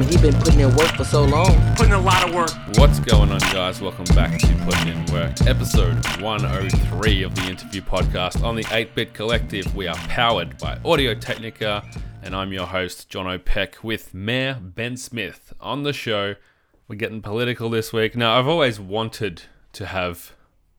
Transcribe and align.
mean, 0.00 0.08
he 0.08 0.16
been 0.18 0.40
putting 0.40 0.60
in 0.60 0.74
work 0.76 0.90
for 0.96 1.04
so 1.04 1.24
long. 1.24 1.74
Putting 1.76 1.92
a 1.92 2.00
lot 2.00 2.26
of 2.26 2.34
work. 2.34 2.50
What's 2.78 3.00
going 3.00 3.30
on, 3.30 3.38
guys? 3.38 3.80
Welcome 3.80 4.06
back 4.14 4.38
to 4.38 4.46
Putting 4.64 4.88
In 4.88 5.04
Work, 5.12 5.42
episode 5.46 5.94
103 6.20 7.22
of 7.22 7.34
the 7.34 7.42
interview 7.42 7.82
podcast 7.82 8.42
on 8.42 8.56
the 8.56 8.64
8 8.70 8.94
Bit 8.94 9.12
Collective. 9.12 9.74
We 9.74 9.86
are 9.86 9.96
powered 9.96 10.56
by 10.58 10.78
Audio 10.84 11.14
Technica, 11.14 11.84
and 12.22 12.34
I'm 12.34 12.52
your 12.52 12.66
host, 12.66 13.08
John 13.10 13.26
O'Peck, 13.26 13.84
with 13.84 14.14
Mayor 14.14 14.58
Ben 14.60 14.96
Smith 14.96 15.52
on 15.60 15.82
the 15.82 15.92
show. 15.92 16.36
We're 16.88 16.96
getting 16.96 17.20
political 17.20 17.68
this 17.68 17.92
week. 17.92 18.16
Now, 18.16 18.38
I've 18.38 18.48
always 18.48 18.80
wanted 18.80 19.42
to 19.74 19.86
have 19.86 20.32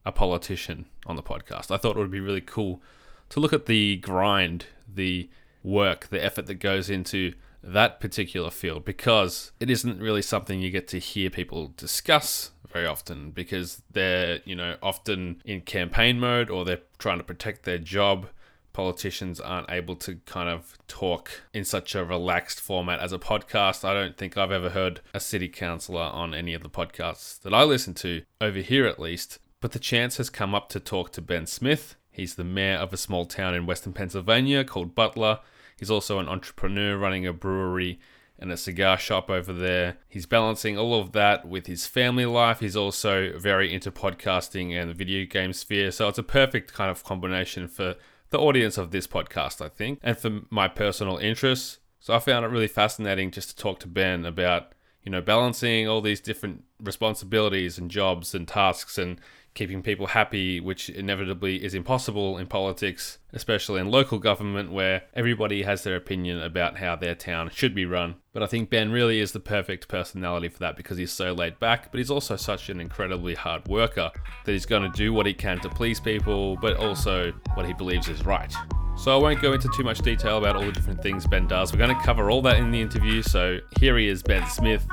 a 0.04 0.10
politician 0.10 0.86
on 1.06 1.14
the 1.16 1.22
podcast. 1.22 1.70
I 1.70 1.76
thought 1.76 1.96
it 1.96 2.00
would 2.00 2.10
be 2.10 2.20
really 2.20 2.40
cool 2.40 2.82
to 3.28 3.40
look 3.40 3.52
at 3.52 3.66
the 3.66 3.96
grind, 3.96 4.66
the 4.92 5.30
work, 5.62 6.08
the 6.08 6.22
effort 6.22 6.46
that 6.46 6.54
goes 6.54 6.90
into 6.90 7.34
that 7.62 8.00
particular 8.00 8.50
field 8.50 8.84
because 8.84 9.52
it 9.60 9.70
isn't 9.70 10.00
really 10.00 10.22
something 10.22 10.60
you 10.60 10.70
get 10.70 10.88
to 10.88 10.98
hear 10.98 11.30
people 11.30 11.72
discuss 11.76 12.50
very 12.72 12.86
often 12.86 13.30
because 13.30 13.82
they're, 13.90 14.40
you 14.44 14.54
know, 14.54 14.76
often 14.82 15.40
in 15.44 15.60
campaign 15.60 16.18
mode 16.18 16.50
or 16.50 16.64
they're 16.64 16.80
trying 16.98 17.18
to 17.18 17.24
protect 17.24 17.64
their 17.64 17.78
job. 17.78 18.28
Politicians 18.72 19.38
aren't 19.38 19.70
able 19.70 19.94
to 19.96 20.16
kind 20.24 20.48
of 20.48 20.78
talk 20.88 21.42
in 21.52 21.64
such 21.64 21.94
a 21.94 22.04
relaxed 22.04 22.58
format 22.58 23.00
as 23.00 23.12
a 23.12 23.18
podcast. 23.18 23.84
I 23.84 23.92
don't 23.92 24.16
think 24.16 24.38
I've 24.38 24.50
ever 24.50 24.70
heard 24.70 25.00
a 25.12 25.20
city 25.20 25.48
councillor 25.48 26.00
on 26.00 26.32
any 26.32 26.54
of 26.54 26.62
the 26.62 26.70
podcasts 26.70 27.38
that 27.42 27.52
I 27.52 27.64
listen 27.64 27.92
to, 27.94 28.22
over 28.40 28.60
here 28.60 28.86
at 28.86 28.98
least. 28.98 29.38
But 29.60 29.72
the 29.72 29.78
chance 29.78 30.16
has 30.16 30.30
come 30.30 30.54
up 30.54 30.70
to 30.70 30.80
talk 30.80 31.12
to 31.12 31.20
Ben 31.20 31.46
Smith. 31.46 31.96
He's 32.10 32.34
the 32.34 32.44
mayor 32.44 32.76
of 32.76 32.92
a 32.94 32.96
small 32.96 33.26
town 33.26 33.54
in 33.54 33.66
western 33.66 33.92
Pennsylvania 33.92 34.64
called 34.64 34.94
Butler 34.94 35.40
He's 35.82 35.90
also 35.90 36.20
an 36.20 36.28
entrepreneur 36.28 36.96
running 36.96 37.26
a 37.26 37.32
brewery 37.32 37.98
and 38.38 38.52
a 38.52 38.56
cigar 38.56 38.96
shop 38.96 39.28
over 39.28 39.52
there. 39.52 39.96
He's 40.08 40.26
balancing 40.26 40.78
all 40.78 40.94
of 40.94 41.10
that 41.10 41.44
with 41.44 41.66
his 41.66 41.88
family 41.88 42.24
life. 42.24 42.60
He's 42.60 42.76
also 42.76 43.36
very 43.36 43.74
into 43.74 43.90
podcasting 43.90 44.80
and 44.80 44.90
the 44.90 44.94
video 44.94 45.26
game 45.26 45.52
sphere. 45.52 45.90
So 45.90 46.06
it's 46.06 46.18
a 46.18 46.22
perfect 46.22 46.72
kind 46.72 46.88
of 46.88 47.02
combination 47.02 47.66
for 47.66 47.96
the 48.30 48.38
audience 48.38 48.78
of 48.78 48.92
this 48.92 49.08
podcast, 49.08 49.60
I 49.60 49.68
think, 49.68 49.98
and 50.04 50.16
for 50.16 50.42
my 50.50 50.68
personal 50.68 51.16
interests. 51.16 51.80
So 51.98 52.14
I 52.14 52.20
found 52.20 52.44
it 52.44 52.52
really 52.52 52.68
fascinating 52.68 53.32
just 53.32 53.50
to 53.50 53.56
talk 53.56 53.80
to 53.80 53.88
Ben 53.88 54.24
about, 54.24 54.76
you 55.02 55.10
know, 55.10 55.20
balancing 55.20 55.88
all 55.88 56.00
these 56.00 56.20
different 56.20 56.62
responsibilities 56.78 57.76
and 57.76 57.90
jobs 57.90 58.36
and 58.36 58.46
tasks 58.46 58.98
and 58.98 59.20
keeping 59.54 59.82
people 59.82 60.08
happy, 60.08 60.60
which 60.60 60.88
inevitably 60.88 61.62
is 61.62 61.74
impossible 61.74 62.38
in 62.38 62.46
politics, 62.46 63.18
especially 63.32 63.80
in 63.80 63.90
local 63.90 64.18
government 64.18 64.72
where 64.72 65.02
everybody 65.14 65.62
has 65.62 65.82
their 65.84 65.96
opinion 65.96 66.40
about 66.40 66.78
how 66.78 66.96
their 66.96 67.14
town 67.14 67.50
should 67.52 67.74
be 67.74 67.84
run. 67.84 68.16
But 68.32 68.42
I 68.42 68.46
think 68.46 68.70
Ben 68.70 68.90
really 68.90 69.20
is 69.20 69.32
the 69.32 69.40
perfect 69.40 69.88
personality 69.88 70.48
for 70.48 70.60
that 70.60 70.76
because 70.76 70.96
he's 70.96 71.12
so 71.12 71.32
laid 71.32 71.58
back, 71.58 71.90
but 71.90 71.98
he's 71.98 72.10
also 72.10 72.36
such 72.36 72.70
an 72.70 72.80
incredibly 72.80 73.34
hard 73.34 73.68
worker 73.68 74.10
that 74.44 74.52
he's 74.52 74.66
going 74.66 74.90
to 74.90 74.96
do 74.96 75.12
what 75.12 75.26
he 75.26 75.34
can 75.34 75.60
to 75.60 75.68
please 75.68 76.00
people, 76.00 76.56
but 76.56 76.76
also 76.76 77.32
what 77.54 77.66
he 77.66 77.74
believes 77.74 78.08
is 78.08 78.24
right. 78.24 78.52
So 78.96 79.16
I 79.16 79.20
won't 79.20 79.40
go 79.40 79.52
into 79.52 79.68
too 79.74 79.84
much 79.84 79.98
detail 79.98 80.38
about 80.38 80.56
all 80.56 80.64
the 80.64 80.72
different 80.72 81.02
things 81.02 81.26
Ben 81.26 81.46
does. 81.46 81.72
We're 81.72 81.78
going 81.78 81.96
to 81.96 82.02
cover 82.02 82.30
all 82.30 82.42
that 82.42 82.56
in 82.56 82.70
the 82.70 82.80
interview. 82.80 83.22
So 83.22 83.58
here 83.80 83.98
he 83.98 84.08
is, 84.08 84.22
Ben 84.22 84.46
Smith. 84.48 84.86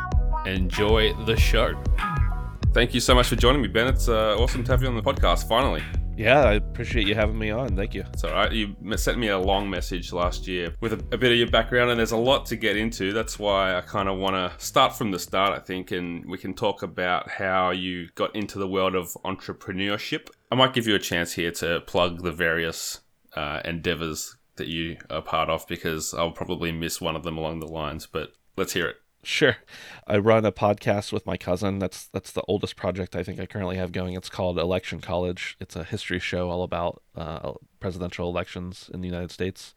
Enjoy 0.45 1.13
the 1.25 1.35
show. 1.37 1.75
Thank 2.71 2.93
you 2.93 2.99
so 2.99 3.15
much 3.15 3.27
for 3.27 3.35
joining 3.35 3.63
me, 3.63 3.67
Ben. 3.67 3.87
It's 3.87 4.07
uh, 4.07 4.37
awesome 4.37 4.63
to 4.63 4.71
have 4.71 4.83
you 4.83 4.87
on 4.87 4.95
the 4.95 5.01
podcast 5.01 5.47
finally. 5.47 5.81
Yeah, 6.15 6.41
I 6.41 6.53
appreciate 6.53 7.07
you 7.07 7.15
having 7.15 7.39
me 7.39 7.49
on. 7.49 7.75
Thank 7.75 7.95
you. 7.95 8.03
It's 8.13 8.23
all 8.23 8.31
right. 8.31 8.51
You 8.51 8.75
sent 8.95 9.17
me 9.17 9.29
a 9.29 9.39
long 9.39 9.67
message 9.67 10.13
last 10.13 10.47
year 10.47 10.75
with 10.79 10.93
a, 10.93 10.97
a 11.11 11.17
bit 11.17 11.31
of 11.31 11.37
your 11.39 11.49
background, 11.49 11.89
and 11.89 11.99
there's 11.99 12.11
a 12.11 12.17
lot 12.17 12.45
to 12.47 12.55
get 12.55 12.77
into. 12.77 13.11
That's 13.11 13.39
why 13.39 13.75
I 13.75 13.81
kind 13.81 14.07
of 14.07 14.19
want 14.19 14.35
to 14.35 14.63
start 14.63 14.95
from 14.95 15.09
the 15.09 15.17
start, 15.17 15.57
I 15.57 15.63
think, 15.63 15.91
and 15.91 16.23
we 16.29 16.37
can 16.37 16.53
talk 16.53 16.83
about 16.83 17.27
how 17.27 17.71
you 17.71 18.09
got 18.13 18.35
into 18.35 18.59
the 18.59 18.67
world 18.67 18.93
of 18.93 19.17
entrepreneurship. 19.25 20.29
I 20.52 20.55
might 20.55 20.73
give 20.73 20.85
you 20.85 20.93
a 20.93 20.99
chance 20.99 21.33
here 21.33 21.52
to 21.52 21.81
plug 21.81 22.21
the 22.21 22.31
various 22.31 22.99
uh, 23.35 23.61
endeavors 23.65 24.37
that 24.58 24.67
you 24.67 24.97
are 25.09 25.23
part 25.23 25.49
of 25.49 25.65
because 25.67 26.13
I'll 26.13 26.31
probably 26.31 26.71
miss 26.71 27.02
one 27.02 27.15
of 27.15 27.23
them 27.23 27.37
along 27.37 27.61
the 27.61 27.67
lines, 27.67 28.05
but 28.05 28.33
let's 28.58 28.73
hear 28.73 28.87
it. 28.87 28.97
Sure. 29.21 29.57
I 30.07 30.17
run 30.17 30.45
a 30.45 30.52
podcast 30.52 31.11
with 31.11 31.25
my 31.25 31.35
cousin. 31.35 31.80
That's 31.80 32.07
that's 32.07 32.31
the 32.31 32.43
oldest 32.47 32.75
project 32.77 33.15
I 33.15 33.23
think 33.23 33.39
I 33.39 33.45
currently 33.45 33.75
have 33.75 33.91
going. 33.91 34.13
It's 34.13 34.30
called 34.30 34.57
Election 34.57 35.02
College. 35.02 35.57
It's 35.59 35.75
a 35.75 35.83
history 35.83 36.19
show 36.19 36.49
all 36.49 36.63
about 36.63 37.02
uh, 37.15 37.53
presidential 37.79 38.29
elections 38.29 38.89
in 38.93 39.02
the 39.02 39.08
United 39.08 39.31
States. 39.31 39.73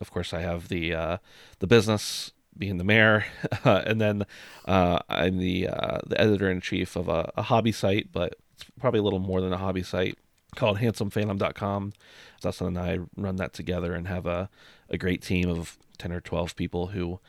Of 0.00 0.10
course, 0.10 0.34
I 0.34 0.40
have 0.40 0.68
the 0.68 0.94
uh, 0.94 1.16
the 1.60 1.68
business 1.68 2.32
being 2.58 2.78
the 2.78 2.84
mayor, 2.84 3.24
and 3.64 4.00
then 4.00 4.24
uh, 4.64 4.98
I'm 5.08 5.38
the 5.38 5.68
uh, 5.68 5.98
the 6.06 6.20
editor 6.20 6.50
in 6.50 6.60
chief 6.60 6.96
of 6.96 7.08
a, 7.08 7.30
a, 7.36 7.42
hobby 7.42 7.72
site, 7.72 8.10
but 8.12 8.34
it's 8.54 8.64
probably 8.80 9.00
a 9.00 9.02
little 9.02 9.20
more 9.20 9.40
than 9.40 9.52
a 9.52 9.58
hobby 9.58 9.82
site 9.82 10.18
called 10.56 10.78
HandsomePhantom.com. 10.78 11.92
Dustin 12.40 12.66
and 12.66 12.78
I 12.78 12.98
run 13.16 13.36
that 13.36 13.52
together 13.52 13.94
and 13.94 14.08
have 14.08 14.26
a, 14.26 14.50
a 14.90 14.98
great 14.98 15.22
team 15.22 15.48
of 15.48 15.78
ten 15.98 16.12
or 16.12 16.20
twelve 16.20 16.56
people 16.56 16.88
who 16.88 17.20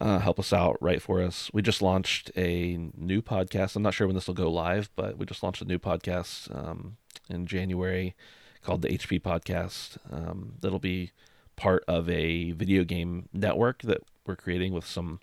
uh, 0.00 0.18
help 0.18 0.38
us 0.38 0.52
out, 0.52 0.78
write 0.80 1.02
for 1.02 1.20
us. 1.20 1.50
We 1.52 1.62
just 1.62 1.82
launched 1.82 2.30
a 2.36 2.76
new 2.96 3.20
podcast. 3.22 3.76
I'm 3.76 3.82
not 3.82 3.94
sure 3.94 4.06
when 4.06 4.14
this 4.14 4.26
will 4.26 4.34
go 4.34 4.50
live, 4.50 4.90
but 4.96 5.18
we 5.18 5.26
just 5.26 5.42
launched 5.42 5.62
a 5.62 5.66
new 5.66 5.78
podcast 5.78 6.54
um, 6.56 6.96
in 7.28 7.46
January 7.46 8.14
called 8.62 8.82
the 8.82 8.88
HP 8.88 9.20
Podcast. 9.20 9.98
Um, 10.10 10.54
that'll 10.60 10.78
be 10.78 11.10
part 11.56 11.84
of 11.86 12.08
a 12.08 12.52
video 12.52 12.84
game 12.84 13.28
network 13.32 13.82
that 13.82 14.02
we're 14.26 14.36
creating 14.36 14.72
with 14.72 14.86
some 14.86 15.20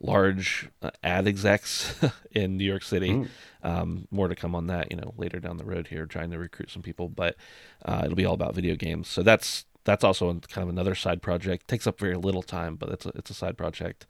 large 0.00 0.68
uh, 0.82 0.90
ad 1.02 1.26
execs 1.26 1.94
in 2.32 2.56
New 2.56 2.64
York 2.64 2.82
City. 2.82 3.10
Mm. 3.10 3.28
Um, 3.62 4.08
more 4.10 4.28
to 4.28 4.36
come 4.36 4.54
on 4.54 4.66
that, 4.68 4.90
you 4.90 4.96
know, 4.96 5.14
later 5.16 5.40
down 5.40 5.56
the 5.56 5.64
road 5.64 5.88
here, 5.88 6.06
trying 6.06 6.30
to 6.30 6.38
recruit 6.38 6.70
some 6.70 6.82
people. 6.82 7.08
But 7.08 7.36
uh, 7.84 8.02
it'll 8.04 8.16
be 8.16 8.26
all 8.26 8.34
about 8.34 8.54
video 8.54 8.76
games. 8.76 9.08
So 9.08 9.22
that's 9.22 9.64
that's 9.84 10.04
also 10.04 10.32
kind 10.48 10.62
of 10.64 10.68
another 10.68 10.94
side 10.94 11.22
project. 11.22 11.68
takes 11.68 11.86
up 11.86 11.98
very 11.98 12.16
little 12.16 12.42
time, 12.42 12.76
but 12.76 12.88
it's 12.90 13.06
a, 13.06 13.12
it's 13.14 13.30
a 13.30 13.34
side 13.34 13.56
project, 13.56 14.06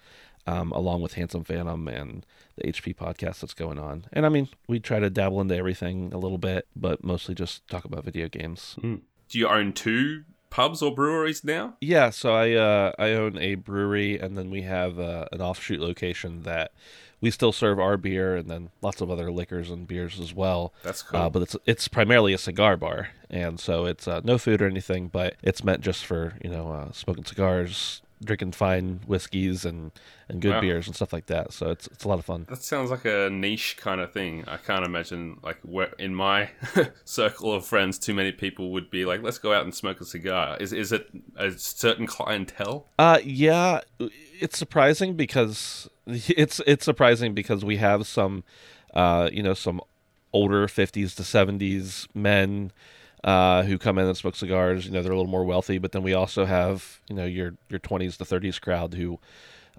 um, 0.47 0.73
along 0.73 1.03
with 1.03 1.15
Handsome 1.15 1.45
Phantom 1.45 1.89
and 1.89 2.25
the 2.57 2.73
HP 2.73 2.95
podcast 2.97 3.41
that's 3.41 3.55
going 3.55 3.79
on. 3.79 4.07
And 4.13 4.25
I 4.25 4.29
mean, 4.29 4.49
we 4.69 4.81
try 4.81 5.01
to 5.01 5.11
dabble 5.11 5.41
into 5.41 5.57
everything 5.57 6.13
a 6.13 6.19
little 6.19 6.39
bit, 6.39 6.67
but 6.77 7.03
mostly 7.05 7.35
just 7.35 7.67
talk 7.69 7.85
about 7.85 8.05
video 8.05 8.29
games. 8.29 8.77
Mm. 8.81 9.03
Do 9.29 9.39
you 9.39 9.49
own 9.49 9.73
two 9.73 10.25
pubs 10.55 10.81
or 10.83 10.95
breweries 10.95 11.43
now? 11.43 11.75
Yeah, 11.81 12.11
so 12.11 12.33
I 12.33 12.53
uh, 12.53 12.93
I 12.99 13.11
own 13.11 13.37
a 13.39 13.57
brewery, 13.57 14.19
and 14.19 14.39
then 14.39 14.51
we 14.51 14.63
have 14.63 14.99
uh, 14.99 15.27
an 15.33 15.43
offshoot 15.43 15.81
location 15.81 16.45
that 16.45 16.71
we 17.21 17.31
still 17.31 17.53
serve 17.53 17.81
our 17.81 17.97
beer 17.97 18.37
and 18.37 18.49
then 18.49 18.71
lots 18.81 19.01
of 19.01 19.11
other 19.11 19.33
liquors 19.33 19.71
and 19.71 19.89
beers 19.89 20.21
as 20.21 20.33
well. 20.33 20.73
That's 20.83 21.03
cool. 21.03 21.21
Uh, 21.21 21.29
but 21.29 21.43
it's 21.43 21.57
it's 21.67 21.89
primarily 21.89 22.33
a 22.33 22.39
cigar 22.39 22.77
bar, 22.77 23.09
and 23.29 23.59
so 23.59 23.85
it's 23.85 24.07
uh, 24.07 24.21
no 24.23 24.39
food 24.39 24.63
or 24.63 24.67
anything, 24.67 25.09
but 25.09 25.35
it's 25.43 25.65
meant 25.65 25.81
just 25.81 26.07
for 26.07 26.35
you 26.43 26.51
know 26.51 26.71
uh, 26.71 26.93
smoking 26.93 27.25
cigars, 27.25 28.03
drinking 28.23 28.53
fine 28.53 29.01
whiskeys 29.07 29.65
and 29.65 29.93
and 30.29 30.41
good 30.41 30.55
wow. 30.55 30.61
beers 30.61 30.87
and 30.87 30.97
stuff 30.97 31.13
like 31.13 31.27
that. 31.27 31.53
So 31.53 31.71
it's 31.71 31.87
it's 31.89 32.05
a 32.05 32.09
lot 32.09 32.19
of 32.19 32.25
fun. 32.25 32.47
That 32.49 32.63
sounds 32.63 32.91
like 32.91 33.05
a 33.05 33.29
niche 33.31 33.77
kind 33.79 34.01
of 34.01 34.13
thing. 34.13 34.45
I 34.47 34.57
can't 34.57 34.85
imagine 34.85 35.39
like 35.43 35.59
in 35.99 36.15
my 36.15 36.51
circle 37.05 37.53
of 37.53 37.67
friends, 37.67 37.99
too 37.99 38.15
many 38.15 38.33
people 38.33 38.71
would 38.73 38.91
be 38.91 39.05
like, 39.05 39.23
"Let's 39.23 39.39
go 39.39 39.53
out 39.53 39.65
and 39.65 39.75
smoke 39.75 40.01
a 40.01 40.05
cigar." 40.05 40.57
Is 40.59 40.73
is 40.73 40.93
it 40.93 41.09
a 41.37 41.51
certain 41.53 42.07
clientele? 42.07 42.87
Uh, 42.99 43.19
yeah, 43.23 43.81
it's 44.41 44.59
surprising 44.59 45.15
because 45.15 45.89
it's 46.07 46.61
it's 46.67 46.85
surprising 46.85 47.35
because 47.35 47.65
we 47.65 47.77
have 47.79 48.07
some, 48.07 48.45
uh, 48.95 49.29
you 49.33 49.43
know, 49.43 49.55
some 49.55 49.81
older 50.33 50.67
fifties 50.67 51.15
to 51.15 51.25
seventies 51.25 52.09
men 52.15 52.73
uh, 53.25 53.63
who 53.63 53.79
come 53.79 53.99
in 53.99 54.07
and 54.07 54.17
smoke 54.17 54.37
cigars. 54.37 54.85
You 54.85 54.93
know, 54.93 55.03
they're 55.03 55.13
a 55.13 55.17
little 55.17 55.31
more 55.31 55.45
wealthy, 55.45 55.79
but 55.79 55.93
then 55.93 56.03
we 56.03 56.13
also 56.13 56.45
have 56.45 57.01
you 57.09 57.17
know 57.17 57.25
your 57.25 57.55
your 57.69 57.81
20s 57.81 58.17
to 58.19 58.25
30s 58.25 58.61
crowd 58.61 58.95
who 58.95 59.19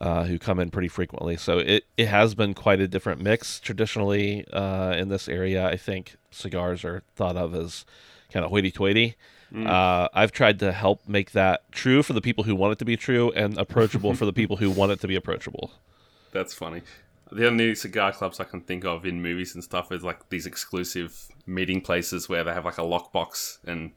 uh, 0.01 0.25
who 0.25 0.37
come 0.37 0.59
in 0.59 0.71
pretty 0.71 0.87
frequently. 0.87 1.37
So 1.37 1.59
it, 1.59 1.85
it 1.95 2.07
has 2.07 2.35
been 2.35 2.53
quite 2.53 2.81
a 2.81 2.87
different 2.87 3.21
mix. 3.21 3.59
Traditionally, 3.59 4.45
uh, 4.51 4.93
in 4.93 5.09
this 5.09 5.29
area, 5.29 5.65
I 5.65 5.77
think 5.77 6.17
cigars 6.31 6.83
are 6.83 7.03
thought 7.15 7.37
of 7.37 7.55
as 7.55 7.85
kind 8.31 8.43
of 8.43 8.51
hoity-toity. 8.51 9.15
Mm. 9.53 9.67
Uh, 9.67 10.09
I've 10.13 10.31
tried 10.31 10.59
to 10.59 10.73
help 10.73 11.07
make 11.07 11.31
that 11.31 11.71
true 11.71 12.03
for 12.03 12.11
the 12.11 12.19
people 12.19 12.43
who 12.43 12.55
want 12.55 12.73
it 12.73 12.79
to 12.79 12.85
be 12.85 12.97
true 12.97 13.31
and 13.31 13.57
approachable 13.57 14.13
for 14.15 14.25
the 14.25 14.33
people 14.33 14.57
who 14.57 14.69
want 14.69 14.91
it 14.91 14.99
to 15.01 15.07
be 15.07 15.15
approachable. 15.15 15.71
That's 16.31 16.53
funny. 16.53 16.81
The 17.31 17.47
only 17.47 17.75
cigar 17.75 18.11
clubs 18.11 18.39
I 18.39 18.43
can 18.43 18.61
think 18.61 18.85
of 18.85 19.05
in 19.05 19.21
movies 19.21 19.55
and 19.55 19.63
stuff 19.63 19.91
is 19.91 20.03
like 20.03 20.29
these 20.29 20.45
exclusive 20.45 21.27
meeting 21.45 21.81
places 21.81 22.29
where 22.29 22.43
they 22.43 22.53
have 22.53 22.65
like 22.65 22.77
a 22.77 22.81
lockbox 22.81 23.57
and 23.65 23.91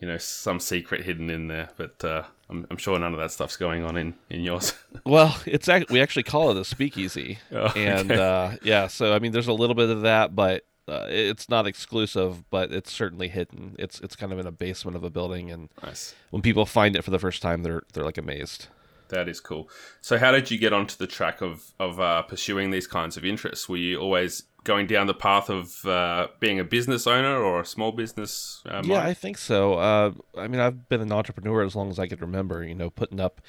you 0.00 0.08
know 0.08 0.18
some 0.18 0.60
secret 0.60 1.04
hidden 1.04 1.30
in 1.30 1.48
there. 1.48 1.70
But 1.76 2.04
uh, 2.04 2.24
I'm, 2.48 2.66
I'm, 2.70 2.76
sure 2.76 2.98
none 2.98 3.12
of 3.12 3.20
that 3.20 3.30
stuff's 3.30 3.56
going 3.56 3.84
on 3.84 3.96
in 3.96 4.14
in 4.28 4.42
yours. 4.42 4.74
well, 5.04 5.36
it's 5.46 5.68
we 5.90 6.00
actually 6.00 6.22
call 6.24 6.50
it 6.50 6.56
a 6.56 6.64
speakeasy, 6.64 7.38
oh, 7.52 7.72
and 7.76 8.12
uh, 8.12 8.52
yeah. 8.62 8.86
So 8.86 9.12
I 9.14 9.18
mean, 9.18 9.32
there's 9.32 9.48
a 9.48 9.52
little 9.52 9.74
bit 9.76 9.90
of 9.90 10.02
that, 10.02 10.34
but 10.34 10.64
uh, 10.88 11.06
it's 11.08 11.48
not 11.48 11.66
exclusive, 11.66 12.48
but 12.50 12.72
it's 12.72 12.92
certainly 12.92 13.28
hidden. 13.28 13.76
It's 13.78 14.00
it's 14.00 14.16
kind 14.16 14.32
of 14.32 14.38
in 14.38 14.46
a 14.46 14.52
basement 14.52 14.96
of 14.96 15.04
a 15.04 15.10
building, 15.10 15.50
and 15.50 15.68
nice. 15.82 16.14
when 16.30 16.42
people 16.42 16.66
find 16.66 16.96
it 16.96 17.02
for 17.02 17.10
the 17.10 17.18
first 17.18 17.42
time, 17.42 17.62
they're 17.62 17.82
they're 17.92 18.04
like 18.04 18.18
amazed. 18.18 18.68
That 19.10 19.28
is 19.28 19.40
cool. 19.40 19.68
So, 20.00 20.18
how 20.18 20.32
did 20.32 20.50
you 20.50 20.58
get 20.58 20.72
onto 20.72 20.96
the 20.96 21.06
track 21.06 21.40
of 21.40 21.72
of 21.78 22.00
uh, 22.00 22.22
pursuing 22.22 22.70
these 22.70 22.86
kinds 22.86 23.16
of 23.16 23.24
interests? 23.24 23.68
Were 23.68 23.76
you 23.76 23.98
always 23.98 24.44
going 24.64 24.86
down 24.86 25.06
the 25.06 25.14
path 25.14 25.48
of 25.48 25.84
uh, 25.86 26.28
being 26.38 26.60
a 26.60 26.64
business 26.64 27.06
owner 27.06 27.36
or 27.36 27.60
a 27.60 27.66
small 27.66 27.92
business? 27.92 28.62
Uh, 28.66 28.82
Yeah. 28.84 29.02
I 29.02 29.14
think 29.14 29.38
so. 29.38 29.74
Uh, 29.74 30.12
I 30.36 30.48
mean, 30.48 30.60
I've 30.60 30.88
been 30.88 31.00
an 31.00 31.12
entrepreneur 31.12 31.62
as 31.62 31.74
long 31.74 31.90
as 31.90 31.98
I 31.98 32.06
could 32.06 32.20
remember. 32.20 32.64
You 32.64 32.74
know, 32.74 32.90
putting 32.90 33.20
up 33.20 33.40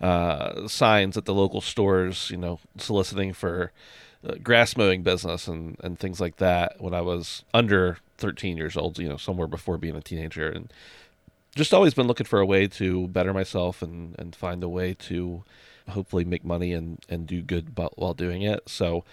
uh, 0.00 0.68
signs 0.68 1.16
at 1.16 1.24
the 1.24 1.34
local 1.34 1.60
stores. 1.60 2.30
You 2.30 2.36
know, 2.38 2.60
soliciting 2.78 3.32
for 3.32 3.72
uh, 4.26 4.34
grass 4.42 4.76
mowing 4.76 5.02
business 5.02 5.48
and 5.48 5.76
and 5.82 5.98
things 5.98 6.20
like 6.20 6.36
that 6.36 6.80
when 6.80 6.94
I 6.94 7.00
was 7.00 7.44
under 7.54 7.98
13 8.18 8.56
years 8.56 8.76
old. 8.76 8.98
You 8.98 9.08
know, 9.08 9.16
somewhere 9.16 9.48
before 9.48 9.78
being 9.78 9.96
a 9.96 10.02
teenager, 10.02 10.48
and 10.50 10.72
just 11.56 11.74
always 11.74 11.94
been 11.94 12.06
looking 12.06 12.26
for 12.26 12.38
a 12.40 12.46
way 12.46 12.68
to 12.68 13.08
better 13.08 13.32
myself 13.32 13.82
and 13.82 14.14
and 14.18 14.36
find 14.36 14.62
a 14.62 14.68
way 14.68 14.94
to 14.94 15.42
hopefully 15.88 16.24
make 16.24 16.44
money 16.44 16.72
and 16.72 17.04
and 17.08 17.26
do 17.26 17.42
good 17.42 17.74
bu- 17.74 17.88
while 17.96 18.14
doing 18.14 18.42
it. 18.42 18.68
So. 18.68 19.04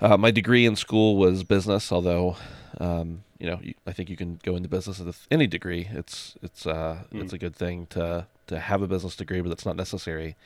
Uh, 0.00 0.18
my 0.18 0.32
degree 0.32 0.66
in 0.66 0.74
school 0.74 1.16
was 1.16 1.44
business, 1.44 1.92
although 1.92 2.36
um, 2.78 3.22
you 3.38 3.46
know 3.46 3.60
you, 3.62 3.74
I 3.86 3.92
think 3.92 4.10
you 4.10 4.16
can 4.16 4.40
go 4.42 4.56
into 4.56 4.68
business 4.68 4.98
with 4.98 5.24
any 5.30 5.46
degree. 5.46 5.88
It's 5.92 6.34
it's 6.42 6.66
uh, 6.66 7.04
it's 7.12 7.32
a 7.32 7.38
good 7.38 7.54
thing 7.54 7.86
to 7.90 8.26
to 8.48 8.58
have 8.58 8.82
a 8.82 8.88
business 8.88 9.16
degree, 9.16 9.40
but 9.40 9.52
it's 9.52 9.64
not 9.64 9.76
necessary. 9.76 10.36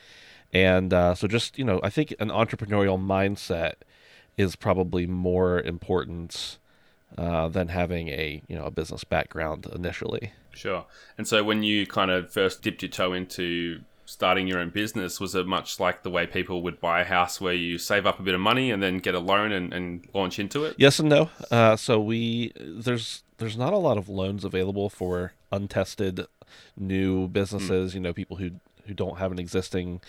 And 0.53 0.93
uh, 0.93 1.15
so, 1.15 1.27
just 1.27 1.57
you 1.57 1.65
know, 1.65 1.79
I 1.83 1.89
think 1.89 2.13
an 2.19 2.29
entrepreneurial 2.29 2.99
mindset 2.99 3.73
is 4.37 4.55
probably 4.55 5.05
more 5.05 5.59
important 5.61 6.57
uh, 7.19 7.49
than 7.49 7.67
having 7.67 8.07
a 8.07 8.41
you 8.47 8.55
know 8.55 8.65
a 8.65 8.71
business 8.71 9.03
background 9.03 9.67
initially. 9.75 10.31
Sure. 10.51 10.85
And 11.17 11.27
so, 11.27 11.43
when 11.43 11.63
you 11.63 11.85
kind 11.85 12.11
of 12.11 12.31
first 12.31 12.61
dipped 12.61 12.81
your 12.81 12.89
toe 12.89 13.13
into 13.13 13.81
starting 14.05 14.47
your 14.47 14.59
own 14.59 14.69
business, 14.69 15.19
was 15.19 15.35
it 15.35 15.45
much 15.45 15.79
like 15.79 16.03
the 16.03 16.09
way 16.09 16.25
people 16.25 16.63
would 16.63 16.79
buy 16.79 17.01
a 17.01 17.03
house 17.05 17.39
where 17.39 17.53
you 17.53 17.77
save 17.77 18.05
up 18.05 18.19
a 18.19 18.23
bit 18.23 18.33
of 18.33 18.41
money 18.41 18.71
and 18.71 18.81
then 18.81 18.97
get 18.97 19.13
a 19.13 19.19
loan 19.19 19.51
and, 19.51 19.73
and 19.73 20.07
launch 20.13 20.39
into 20.39 20.63
it? 20.63 20.75
Yes 20.77 20.97
and 20.99 21.09
no. 21.09 21.29
Uh, 21.51 21.75
so 21.75 21.99
we 21.99 22.53
there's 22.57 23.23
there's 23.37 23.57
not 23.57 23.73
a 23.73 23.77
lot 23.77 23.97
of 23.97 24.07
loans 24.07 24.45
available 24.45 24.89
for 24.89 25.33
untested 25.51 26.25
new 26.77 27.27
businesses. 27.27 27.93
You 27.93 27.99
know, 27.99 28.13
people 28.13 28.37
who 28.37 28.51
who 28.87 28.93
don't 28.93 29.17
have 29.17 29.31
an 29.33 29.39
existing 29.39 30.01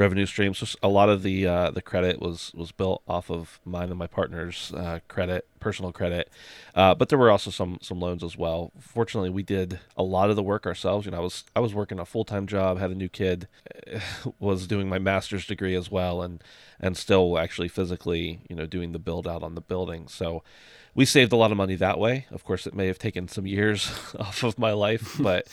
revenue 0.00 0.24
streams. 0.24 0.76
A 0.82 0.88
lot 0.88 1.10
of 1.10 1.22
the 1.22 1.46
uh, 1.46 1.70
the 1.70 1.82
credit 1.82 2.20
was 2.20 2.52
was 2.54 2.72
built 2.72 3.02
off 3.06 3.30
of 3.30 3.60
mine 3.66 3.90
and 3.90 3.98
my 3.98 4.06
partner's 4.06 4.72
uh, 4.72 5.00
credit, 5.08 5.46
personal 5.60 5.92
credit. 5.92 6.32
Uh, 6.74 6.94
but 6.94 7.10
there 7.10 7.18
were 7.18 7.30
also 7.30 7.50
some 7.50 7.78
some 7.82 8.00
loans 8.00 8.24
as 8.24 8.36
well. 8.36 8.72
Fortunately, 8.80 9.28
we 9.28 9.42
did 9.42 9.78
a 9.96 10.02
lot 10.02 10.30
of 10.30 10.36
the 10.36 10.42
work 10.42 10.66
ourselves. 10.66 11.04
You 11.04 11.12
know, 11.12 11.18
I 11.18 11.20
was 11.20 11.44
I 11.54 11.60
was 11.60 11.74
working 11.74 12.00
a 12.00 12.06
full 12.06 12.24
time 12.24 12.46
job, 12.46 12.78
had 12.78 12.90
a 12.90 12.94
new 12.94 13.10
kid, 13.10 13.46
was 14.40 14.66
doing 14.66 14.88
my 14.88 14.98
master's 14.98 15.46
degree 15.46 15.76
as 15.76 15.90
well, 15.90 16.22
and 16.22 16.42
and 16.80 16.96
still 16.96 17.38
actually 17.38 17.68
physically, 17.68 18.40
you 18.48 18.56
know, 18.56 18.66
doing 18.66 18.92
the 18.92 18.98
build 18.98 19.28
out 19.28 19.42
on 19.42 19.54
the 19.54 19.60
building. 19.60 20.08
So 20.08 20.42
we 20.94 21.04
saved 21.04 21.32
a 21.32 21.36
lot 21.36 21.50
of 21.50 21.56
money 21.56 21.76
that 21.76 21.98
way. 21.98 22.26
Of 22.30 22.44
course, 22.44 22.66
it 22.66 22.74
may 22.74 22.86
have 22.86 22.98
taken 22.98 23.28
some 23.28 23.46
years 23.46 23.90
off 24.18 24.42
of 24.42 24.58
my 24.58 24.72
life, 24.72 25.16
but 25.20 25.46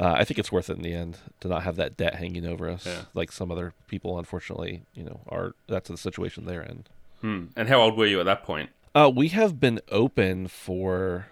uh, 0.00 0.12
I 0.16 0.24
think 0.24 0.38
it's 0.38 0.52
worth 0.52 0.70
it 0.70 0.76
in 0.76 0.82
the 0.82 0.94
end 0.94 1.18
to 1.40 1.48
not 1.48 1.62
have 1.64 1.76
that 1.76 1.96
debt 1.96 2.14
hanging 2.16 2.46
over 2.46 2.68
us, 2.68 2.86
Yeah. 2.86 3.02
like 3.14 3.32
some 3.32 3.50
other 3.50 3.72
people, 3.88 4.18
unfortunately, 4.18 4.82
you 4.94 5.04
know, 5.04 5.20
are. 5.28 5.54
That's 5.68 5.88
the 5.88 5.96
situation 5.96 6.44
they're 6.46 6.62
in. 6.62 6.84
Hmm. 7.20 7.44
And 7.56 7.68
how 7.68 7.80
old 7.80 7.96
were 7.96 8.06
you 8.06 8.20
at 8.20 8.26
that 8.26 8.42
point? 8.44 8.70
Uh, 8.94 9.10
we 9.14 9.28
have 9.28 9.58
been 9.58 9.80
open 9.90 10.46
for 10.46 11.26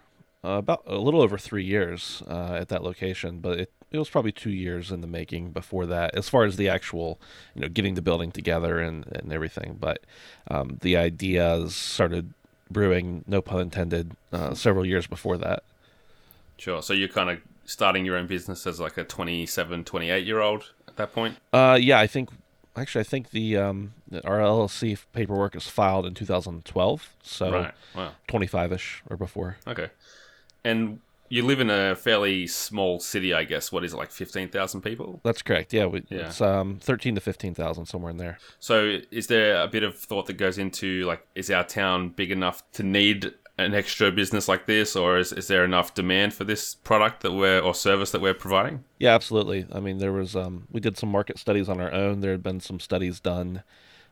uh, 0.45 0.49
about 0.59 0.83
a 0.87 0.97
little 0.97 1.21
over 1.23 1.39
three 1.39 1.65
years 1.65 2.23
uh, 2.29 2.55
at 2.61 2.69
that 2.71 2.83
location, 2.83 3.39
but 3.39 3.61
it, 3.61 3.73
it 3.93 3.99
was 3.99 4.09
probably 4.11 4.33
two 4.33 4.51
years 4.51 4.91
in 4.91 5.01
the 5.03 5.07
making 5.07 5.53
before 5.53 5.87
that, 5.87 6.15
as 6.17 6.29
far 6.29 6.45
as 6.45 6.57
the 6.57 6.69
actual, 6.69 7.21
you 7.55 7.61
know, 7.61 7.69
getting 7.69 7.95
the 7.95 8.03
building 8.03 8.33
together 8.33 8.81
and, 8.81 9.07
and 9.15 9.33
everything. 9.33 9.77
But 9.79 10.01
um, 10.51 10.79
the 10.81 10.97
ideas 10.97 11.77
started 11.77 12.33
brewing, 12.73 13.25
no 13.27 13.41
pun 13.41 13.61
intended, 13.61 14.13
uh, 14.33 14.55
several 14.55 14.85
years 14.85 15.07
before 15.07 15.37
that. 15.39 15.63
Sure. 16.57 16.83
So, 16.83 16.93
you're 16.93 17.09
kind 17.09 17.31
of 17.31 17.41
starting 17.65 18.05
your 18.05 18.17
own 18.17 18.27
business 18.27 18.67
as 18.67 18.81
like 18.81 18.97
a 18.97 19.05
27, 19.05 19.85
28 19.85 20.27
year 20.27 20.41
old 20.41 20.73
at 20.89 20.97
that 20.97 21.13
point? 21.13 21.37
Uh, 21.53 21.79
yeah, 21.81 21.99
I 21.99 22.07
think 22.07 22.31
actually 22.77 23.01
I 23.01 23.05
think 23.05 23.31
the 23.31 23.57
um, 23.57 23.95
our 24.25 24.39
LLC 24.39 24.99
paperwork 25.13 25.57
is 25.57 25.67
filed 25.67 26.07
in 26.07 26.15
2012, 26.15 27.15
so 27.23 27.53
Right. 27.53 27.75
Wow. 27.95 28.13
25 28.29 28.73
ish 28.73 29.03
or 29.09 29.17
before. 29.17 29.57
Okay. 29.67 29.91
And 30.65 31.01
you 31.33 31.43
live 31.43 31.61
in 31.61 31.71
a 31.71 31.97
fairly 31.97 32.47
small 32.47 33.01
city, 33.01 33.33
I 33.33 33.45
guess. 33.45 33.73
What 33.73 33.85
is 33.85 33.95
it, 33.95 33.97
like 33.97 34.11
15,000 34.11 34.83
people? 34.83 35.21
That's 35.25 35.41
correct. 35.41 35.73
Yeah, 35.73 35.87
we, 35.87 36.03
Yeah. 36.11 36.27
it's 36.27 36.41
um, 36.43 36.79
13 36.81 37.15
to 37.15 37.21
15,000 37.23 37.87
somewhere 37.87 38.11
in 38.11 38.19
there. 38.19 38.39
So, 38.61 38.99
is 39.11 39.29
there 39.29 39.63
a 39.63 39.67
bit 39.67 39.83
of 39.83 39.99
thought 39.99 40.27
that 40.27 40.35
goes 40.35 40.59
into 40.59 41.05
like, 41.05 41.27
is 41.35 41.51
our 41.51 41.65
town 41.65 42.11
big 42.11 42.31
enough 42.31 42.63
to 42.73 42.83
need 42.83 43.33
an 43.59 43.75
extra 43.75 44.11
business 44.13 44.47
like 44.47 44.67
this, 44.67 44.95
or 44.95 45.19
is, 45.19 45.33
is 45.33 45.47
there 45.47 45.65
enough 45.65 45.95
demand 45.95 46.35
for 46.35 46.45
this 46.45 46.75
product 46.75 47.23
that 47.23 47.33
we're 47.33 47.61
or 47.61 47.75
service 47.75 48.11
that 48.11 48.21
we're 48.21 48.35
providing? 48.35 48.85
Yeah, 48.99 49.15
absolutely. 49.15 49.67
I 49.73 49.81
mean, 49.81 49.99
there 49.99 50.13
was 50.13 50.37
um, 50.37 50.67
we 50.71 50.81
did 50.81 50.99
some 50.99 51.11
market 51.11 51.39
studies 51.39 51.69
on 51.69 51.81
our 51.81 51.93
own. 51.93 52.21
There 52.21 52.33
had 52.33 52.43
been 52.43 52.61
some 52.61 52.79
studies 52.81 53.21
done. 53.21 53.63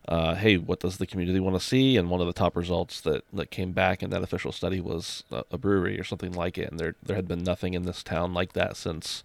Uh, 0.09 0.35
hey, 0.35 0.57
what 0.57 0.81
does 0.81 0.97
the 0.97 1.07
community 1.07 1.39
want 1.41 1.55
to 1.55 1.65
see? 1.65 1.97
And 1.97 2.11
one 2.11 2.21
of 2.21 2.27
the 2.27 2.33
top 2.33 2.57
results 2.57 3.01
that, 3.03 3.23
that 3.33 3.51
came 3.51 3.73
back 3.73 4.03
in 4.03 4.11
that 4.11 4.23
official 4.23 4.51
study 4.51 4.81
was 4.81 5.25
a, 5.31 5.45
a 5.53 5.59
brewery 5.59 6.01
or 6.01 6.05
something 6.05 6.33
like 6.33 6.59
it. 6.59 6.71
And 6.71 6.81
there 6.81 6.95
there 7.03 7.17
had 7.17 7.29
been 7.29 7.45
nothing 7.45 7.75
in 7.75 7.83
this 7.85 8.03
town 8.03 8.33
like 8.33 8.55
that 8.55 8.77
since, 8.77 9.23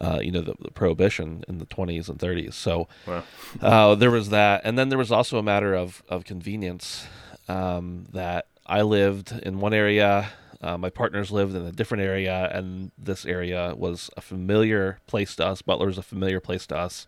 uh, 0.00 0.18
you 0.20 0.30
know, 0.32 0.42
the, 0.42 0.54
the 0.60 0.70
prohibition 0.70 1.44
in 1.48 1.58
the 1.58 1.66
20s 1.66 2.08
and 2.08 2.18
30s. 2.18 2.54
So 2.54 2.88
Well, 3.06 3.24
uh, 3.62 3.94
there 3.94 4.10
was 4.10 4.30
that, 4.30 4.62
and 4.64 4.76
then 4.78 4.88
there 4.88 4.98
was 4.98 5.12
also 5.12 5.38
a 5.38 5.42
matter 5.42 5.74
of 5.74 6.02
of 6.08 6.24
convenience. 6.24 7.06
Um, 7.48 8.04
that 8.12 8.46
I 8.66 8.82
lived 8.82 9.32
in 9.42 9.58
one 9.60 9.72
area, 9.72 10.28
uh, 10.60 10.76
my 10.76 10.90
partners 10.90 11.30
lived 11.30 11.54
in 11.54 11.64
a 11.64 11.72
different 11.72 12.02
area, 12.02 12.50
and 12.52 12.90
this 12.98 13.24
area 13.24 13.74
was 13.76 14.10
a 14.16 14.20
familiar 14.20 14.98
place 15.06 15.34
to 15.36 15.46
us. 15.46 15.62
Butler 15.62 15.86
was 15.86 15.96
a 15.96 16.02
familiar 16.02 16.40
place 16.40 16.66
to 16.66 16.76
us, 16.76 17.06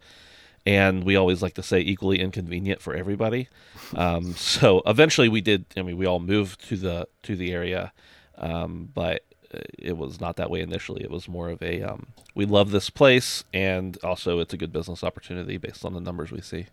and 0.67 1.05
we 1.05 1.17
always 1.17 1.43
like 1.43 1.55
to 1.55 1.63
say 1.63 1.81
equally 1.81 2.21
inconvenient 2.21 2.81
for 2.81 2.95
everybody. 2.95 3.49
Um, 3.95 4.33
so 4.37 4.83
eventually, 4.87 5.29
we 5.29 5.41
did. 5.41 5.65
I 5.77 5.83
mean, 5.83 5.97
we 5.97 6.07
all 6.07 6.21
moved 6.21 6.67
to 6.69 6.77
the 6.77 7.09
to 7.25 7.37
the 7.37 7.53
area, 7.53 7.93
um, 8.39 8.91
but 8.95 9.25
uh, 9.55 9.61
it 9.79 9.97
was 9.97 10.21
not 10.21 10.37
that 10.37 10.51
way 10.51 10.61
initially. 10.61 11.03
It 11.03 11.11
was 11.11 11.29
more 11.29 11.49
of 11.49 11.63
a 11.63 11.83
um, 11.83 12.09
we 12.35 12.45
love 12.45 12.71
this 12.71 12.91
place, 12.91 13.45
and 13.53 13.99
also 14.03 14.39
it's 14.41 14.55
a 14.55 14.57
good 14.57 14.73
business 14.73 15.03
opportunity 15.03 15.57
based 15.57 15.85
on 15.85 15.95
the 15.95 16.01
numbers 16.01 16.31
we 16.31 16.41
see. 16.41 16.67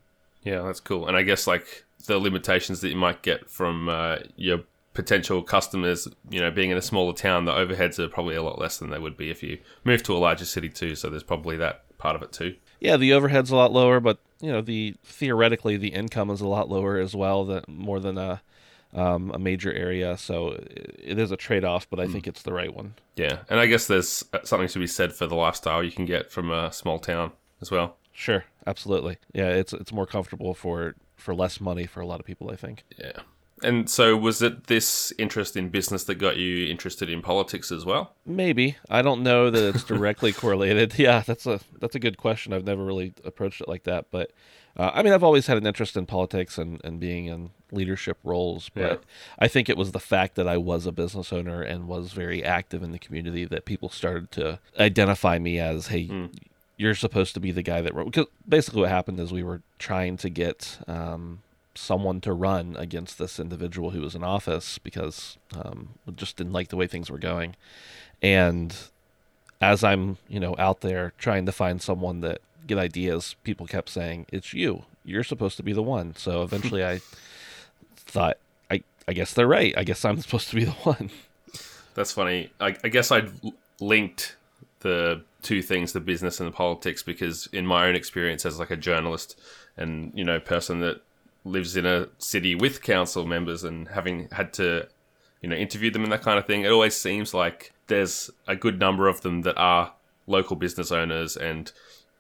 yeah, 0.44 0.62
that's 0.62 0.80
cool. 0.80 1.08
And 1.08 1.18
I 1.18 1.24
guess 1.24 1.48
like 1.48 1.86
the 2.06 2.20
limitations 2.20 2.82
that 2.82 2.90
you 2.90 2.96
might 2.96 3.22
get 3.22 3.50
from 3.50 3.90
uh, 3.90 4.18
your 4.36 4.60
potential 4.94 5.44
customers, 5.44 6.08
you 6.30 6.40
know, 6.40 6.50
being 6.50 6.72
in 6.72 6.78
a 6.78 6.82
smaller 6.82 7.14
town, 7.14 7.46
the 7.46 7.52
overheads 7.52 8.00
are 8.00 8.08
probably 8.08 8.36
a 8.36 8.42
lot 8.42 8.60
less 8.60 8.78
than 8.78 8.90
they 8.90 8.98
would 8.98 9.16
be 9.16 9.30
if 9.30 9.44
you 9.44 9.60
move 9.84 10.02
to 10.04 10.16
a 10.16 10.18
larger 10.18 10.46
city 10.46 10.70
too. 10.70 10.96
So 10.96 11.10
there's 11.10 11.24
probably 11.24 11.58
that 11.58 11.84
part 11.98 12.16
of 12.16 12.24
it 12.24 12.32
too. 12.32 12.56
Yeah, 12.80 12.98
the 12.98 13.14
overhead's 13.14 13.52
a 13.52 13.56
lot 13.56 13.72
lower, 13.72 14.00
but 14.00 14.20
you 14.40 14.52
know 14.52 14.62
the 14.62 14.96
theoretically 15.04 15.78
the 15.78 15.90
income 15.90 16.30
is 16.30 16.42
a 16.42 16.48
lot 16.48 16.70
lower 16.70 16.98
as 16.98 17.16
well. 17.16 17.46
That 17.46 17.68
more 17.68 18.00
than 18.00 18.18
a 18.18 18.42
um, 18.94 19.32
a 19.34 19.40
major 19.40 19.72
area, 19.72 20.18
so 20.18 20.52
it, 20.52 21.20
is 21.20 21.32
a 21.32 21.38
trade 21.38 21.66
off, 21.66 21.90
but 21.90 22.00
I 22.00 22.08
think 22.08 22.26
it's 22.26 22.44
the 22.44 22.54
right 22.54 22.74
one. 22.74 22.94
Yeah, 23.16 23.40
and 23.50 23.60
I 23.60 23.66
guess 23.66 23.88
there's 23.88 24.24
uh, 24.34 24.40
something 24.44 24.70
to 24.70 24.80
be 24.80 24.88
said 24.88 25.14
for 25.14 25.28
the 25.28 25.36
lifestyle 25.36 25.84
you 25.84 25.92
can 25.92 26.06
get 26.06 26.32
from 26.32 26.52
a 26.52 26.72
small 26.72 27.00
town 27.00 27.32
as 27.62 27.70
well. 27.70 27.98
Sure, 28.14 28.46
absolutely. 28.66 29.18
Yeah, 29.34 29.50
it's 29.50 29.74
it's 29.74 29.92
more 29.92 30.08
comfortable 30.08 30.54
for 30.54 30.96
for 31.16 31.36
less 31.36 31.60
money 31.60 31.86
for 31.86 32.02
a 32.02 32.06
lot 32.06 32.20
of 32.20 32.26
people. 32.26 32.50
I 32.52 32.56
think. 32.56 32.84
Yeah. 32.98 33.20
And 33.64 33.90
so, 33.90 34.16
was 34.16 34.42
it 34.42 34.68
this 34.68 35.12
interest 35.18 35.58
in 35.58 35.70
business 35.70 36.04
that 36.04 36.16
got 36.16 36.38
you 36.38 36.68
interested 36.68 37.10
in 37.10 37.22
politics 37.22 37.72
as 37.72 37.86
well? 37.86 38.14
Maybe 38.26 38.78
I 38.90 39.02
don't 39.02 39.24
know 39.24 39.50
that 39.50 39.76
it's 39.76 39.84
directly 39.84 40.32
correlated. 40.44 40.94
Yeah, 41.00 41.22
that's 41.26 41.46
a 41.46 41.60
that's 41.80 41.96
a 41.96 42.00
good 42.00 42.18
question. 42.18 42.54
I've 42.54 42.66
never 42.66 42.84
really 42.84 43.14
approached 43.26 43.62
it 43.62 43.68
like 43.68 43.84
that, 43.84 44.06
but 44.12 44.32
uh, 44.76 44.92
I 44.94 45.02
mean, 45.02 45.12
I've 45.14 45.24
always 45.24 45.48
had 45.48 45.58
an 45.58 45.66
interest 45.66 45.98
in 45.98 46.06
politics 46.06 46.58
and 46.58 46.80
and 46.84 47.00
being 47.00 47.26
in 47.26 47.50
leadership 47.72 48.18
roles. 48.24 48.70
But 48.70 48.82
Yeah. 48.82 48.96
I 49.40 49.48
think 49.48 49.70
it 49.70 49.78
was 49.78 49.92
the 49.92 50.00
fact 50.00 50.36
that 50.36 50.48
I 50.48 50.58
was 50.58 50.86
a 50.86 50.92
business 50.92 51.34
owner 51.34 51.62
and 51.62 51.88
was 51.88 52.14
very 52.14 52.44
active 52.44 52.84
in 52.84 52.92
the 52.92 53.00
community 53.00 53.44
that 53.46 53.66
people 53.66 53.90
started 53.90 54.32
to 54.34 54.60
identify 54.80 55.40
me 55.40 55.60
as, 55.60 55.88
hey. 55.88 56.30
You're 56.80 56.94
supposed 56.94 57.34
to 57.34 57.40
be 57.40 57.52
the 57.52 57.64
guy 57.64 57.82
that 57.82 57.96
because 57.96 58.28
basically 58.48 58.82
what 58.82 58.92
happened 58.92 59.20
is 59.20 59.32
we 59.34 59.42
were 59.42 59.64
trying 59.80 60.16
to 60.18 60.30
get 60.30 60.78
um, 60.88 61.40
someone 61.78 62.22
to 62.22 62.34
run 62.34 62.76
against 62.78 63.18
this 63.18 63.40
individual 63.40 63.92
who 63.92 64.02
was 64.02 64.16
in 64.16 64.24
office 64.24 64.78
because 64.78 65.38
um, 65.56 65.90
just 66.16 66.38
didn't 66.38 66.54
like 66.54 66.70
the 66.70 66.76
way 66.76 66.88
things 66.88 67.10
were 67.10 67.18
going. 67.18 67.56
And 68.22 68.76
as 69.62 69.84
I'm, 69.84 70.18
you 70.28 70.40
know, 70.40 70.56
out 70.58 70.82
there 70.82 71.14
trying 71.18 71.46
to 71.46 71.52
find 71.52 71.82
someone 71.82 72.22
that 72.22 72.42
get 72.66 72.78
ideas, 72.78 73.36
people 73.44 73.66
kept 73.66 73.90
saying, 73.90 74.26
"It's 74.32 74.54
you. 74.54 74.84
You're 75.06 75.24
supposed 75.24 75.58
to 75.58 75.64
be 75.64 75.74
the 75.74 75.84
one." 75.84 76.16
So 76.16 76.44
eventually, 76.44 76.84
I 76.84 77.00
thought, 77.96 78.38
I 78.70 78.84
I 79.08 79.14
guess 79.14 79.34
they're 79.34 79.48
right. 79.48 79.74
I 79.78 79.84
guess 79.84 80.04
I'm 80.04 80.20
supposed 80.22 80.50
to 80.50 80.56
be 80.56 80.66
the 80.66 80.72
one. 80.72 81.10
That's 81.96 82.12
funny. 82.12 82.52
I, 82.60 82.76
I 82.84 82.90
guess 82.90 83.12
I'd 83.12 83.32
linked 83.80 84.36
the 84.82 85.24
two 85.42 85.62
things, 85.62 85.94
the 85.94 86.00
business 86.00 86.40
and 86.40 86.48
the 86.48 86.56
politics, 86.56 87.02
because 87.02 87.48
in 87.52 87.66
my 87.66 87.88
own 87.88 87.96
experience 87.96 88.46
as 88.46 88.60
like 88.60 88.70
a 88.70 88.76
journalist 88.76 89.40
and 89.76 90.12
you 90.16 90.24
know 90.24 90.40
person 90.40 90.80
that 90.82 91.02
lives 91.48 91.76
in 91.76 91.86
a 91.86 92.08
city 92.18 92.56
with 92.56 92.82
council 92.82 93.26
members 93.26 93.64
and 93.64 93.88
having 93.90 94.28
had 94.32 94.54
to 94.54 94.88
you 95.42 95.50
know 95.50 95.56
interview 95.56 95.92
them 95.92 96.04
and 96.04 96.12
that 96.12 96.22
kind 96.22 96.40
of 96.40 96.46
thing, 96.46 96.64
it 96.64 96.72
always 96.72 96.96
seems 96.96 97.34
like 97.34 97.74
there's 97.88 98.30
a 98.48 98.56
good 98.56 98.80
number 98.80 99.08
of 99.08 99.22
them 99.22 99.42
that 99.42 99.58
are 99.58 99.94
local 100.26 100.56
business 100.56 100.92
owners 100.92 101.38
and 101.38 101.72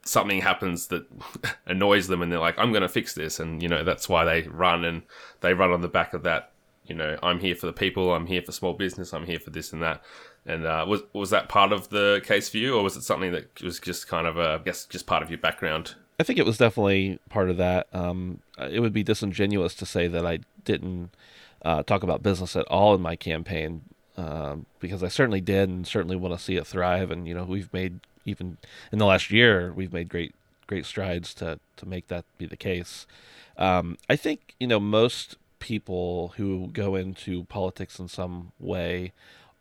something 0.03 0.41
happens 0.41 0.87
that 0.87 1.05
annoys 1.65 2.07
them 2.07 2.21
and 2.21 2.31
they're 2.31 2.39
like 2.39 2.57
i'm 2.57 2.71
going 2.71 2.81
to 2.81 2.89
fix 2.89 3.13
this. 3.13 3.39
And 3.39 3.61
you 3.61 3.69
know 3.69 3.83
that's 3.83 4.07
why 4.07 4.23
they 4.23 4.47
run 4.47 4.85
and 4.85 5.03
they 5.41 5.53
run 5.53 5.71
on 5.71 5.81
the 5.81 5.87
back 5.87 6.13
of 6.13 6.23
that 6.23 6.51
you 6.85 6.95
know 6.95 7.17
i'm 7.21 7.39
here 7.39 7.55
for 7.55 7.65
the 7.65 7.73
people 7.73 8.13
i'm 8.13 8.27
here 8.27 8.41
for 8.41 8.53
small 8.53 8.73
business 8.73 9.13
i'm 9.13 9.25
here 9.25 9.39
for 9.39 9.49
this 9.49 9.73
and 9.73 9.81
that. 9.81 10.01
And 10.45 10.65
uh, 10.65 10.85
was 10.87 11.01
was 11.11 11.29
that 11.31 11.49
part 11.49 11.73
of 11.73 11.89
the 11.89 12.21
case 12.23 12.47
for 12.47 12.57
you 12.57 12.77
or 12.77 12.83
was 12.83 12.95
it 12.95 13.01
something 13.01 13.33
that 13.33 13.61
was 13.61 13.79
just 13.79 14.07
kind 14.07 14.25
of 14.25 14.37
a, 14.37 14.53
i 14.53 14.57
guess 14.59 14.85
just 14.85 15.05
part 15.05 15.23
of 15.23 15.29
your 15.29 15.39
background 15.39 15.95
I 16.19 16.23
think 16.23 16.39
it 16.39 16.45
was 16.45 16.57
definitely 16.57 17.19
part 17.29 17.49
of 17.49 17.57
that. 17.57 17.87
Um, 17.93 18.39
it 18.57 18.79
would 18.79 18.93
be 18.93 19.03
disingenuous 19.03 19.75
to 19.75 19.85
say 19.85 20.07
that 20.07 20.25
I 20.25 20.39
didn't 20.65 21.11
uh, 21.63 21.83
talk 21.83 22.03
about 22.03 22.23
business 22.23 22.55
at 22.55 22.65
all 22.67 22.95
in 22.95 23.01
my 23.01 23.15
campaign 23.15 23.83
um, 24.17 24.65
because 24.79 25.03
I 25.03 25.09
certainly 25.09 25.41
did 25.41 25.69
and 25.69 25.85
certainly 25.85 26.15
want 26.15 26.37
to 26.37 26.43
see 26.43 26.55
it 26.55 26.65
thrive. 26.65 27.11
And 27.11 27.27
you 27.27 27.35
know, 27.35 27.43
we've 27.43 27.71
made 27.71 27.99
even 28.25 28.57
in 28.91 28.99
the 28.99 29.05
last 29.05 29.31
year, 29.31 29.71
we've 29.73 29.93
made 29.93 30.09
great 30.09 30.33
great 30.65 30.85
strides 30.85 31.33
to 31.35 31.59
to 31.77 31.85
make 31.85 32.07
that 32.07 32.25
be 32.37 32.45
the 32.45 32.57
case. 32.57 33.05
Um, 33.57 33.97
I 34.09 34.15
think 34.15 34.55
you 34.59 34.67
know 34.67 34.79
most 34.79 35.37
people 35.59 36.33
who 36.37 36.69
go 36.73 36.95
into 36.95 37.43
politics 37.45 37.99
in 37.99 38.07
some 38.07 38.51
way 38.59 39.13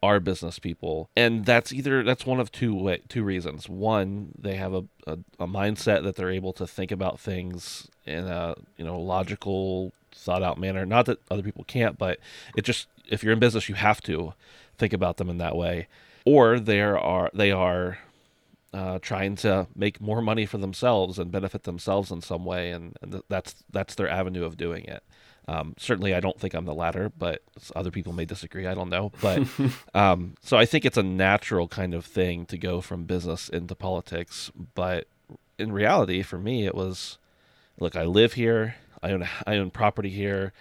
are 0.07 0.21
business 0.21 0.59
people. 0.59 1.11
And 1.17 1.45
that's 1.45 1.73
either 1.73 2.03
that's 2.05 2.25
one 2.25 2.41
of 2.41 2.53
two 2.53 2.75
way, 2.75 3.03
two 3.09 3.25
reasons. 3.25 3.69
One 3.69 4.33
they 4.39 4.55
have 4.55 4.73
a, 4.73 4.85
a, 5.07 5.19
a 5.41 5.47
mindset 5.47 6.05
that 6.05 6.17
they're 6.17 6.31
able 6.31 6.53
to 6.55 6.67
think 6.67 6.91
about 6.93 7.19
things 7.19 7.89
in 8.05 8.27
a 8.27 8.55
you 8.77 8.85
know 8.85 8.99
logical 8.99 9.93
thought 10.13 10.43
out 10.43 10.59
manner. 10.59 10.87
Not 10.87 11.07
that 11.07 11.21
other 11.31 11.43
people 11.43 11.65
can't 11.65 11.99
but 11.99 12.19
it 12.57 12.63
just 12.63 12.89
if 13.09 13.23
you're 13.23 13.33
in 13.33 13.39
business 13.39 13.69
you 13.69 13.75
have 13.75 14.01
to 14.03 14.33
think 14.79 14.93
about 14.93 15.17
them 15.17 15.29
in 15.29 15.39
that 15.39 15.57
way. 15.57 15.89
Or 16.25 16.59
they 16.61 16.81
are 16.81 17.31
they 17.35 17.51
are 17.51 17.99
uh, 18.73 18.99
trying 19.01 19.37
to 19.37 19.67
make 19.75 20.01
more 20.01 20.21
money 20.21 20.47
for 20.47 20.59
themselves 20.59 21.19
and 21.19 21.33
benefit 21.33 21.63
themselves 21.63 22.11
in 22.11 22.21
some 22.21 22.45
way. 22.45 22.71
And, 22.71 22.97
and 23.01 23.23
that's 23.29 23.57
that's 23.73 23.95
their 23.95 24.09
avenue 24.09 24.45
of 24.45 24.57
doing 24.57 24.85
it 24.85 25.03
um, 25.49 25.75
certainly, 25.79 26.15
I 26.15 26.21
don't 26.21 26.39
think 26.39 26.55
I'm 26.55 26.65
the 26.65 26.75
latter, 26.75 27.11
but 27.17 27.43
other 27.75 27.91
people 27.91 28.13
may 28.13 28.25
disagree. 28.25 28.67
I 28.67 28.75
don't 28.75 28.89
know. 28.89 29.13
But 29.21 29.47
um, 29.95 30.35
so 30.43 30.57
I 30.57 30.67
think 30.67 30.85
it's 30.85 30.97
a 30.97 31.03
natural 31.03 31.69
kind 31.69 31.95
of 31.95 32.05
thing 32.05 32.47
to 32.47 32.59
go 32.59 32.81
from 32.81 33.05
business 33.05 33.49
into 33.49 33.75
politics. 33.75 34.51
But 34.75 35.07
in 35.59 35.73
reality, 35.73 36.23
for 36.23 36.39
me, 36.39 36.67
it 36.67 36.75
was 36.75 37.19
look, 37.79 37.95
I 37.95 38.05
live 38.05 38.33
here, 38.33 38.77
I 39.03 39.13
own, 39.13 39.29
I 39.47 39.57
own 39.57 39.71
property 39.71 40.11
here, 40.11 40.53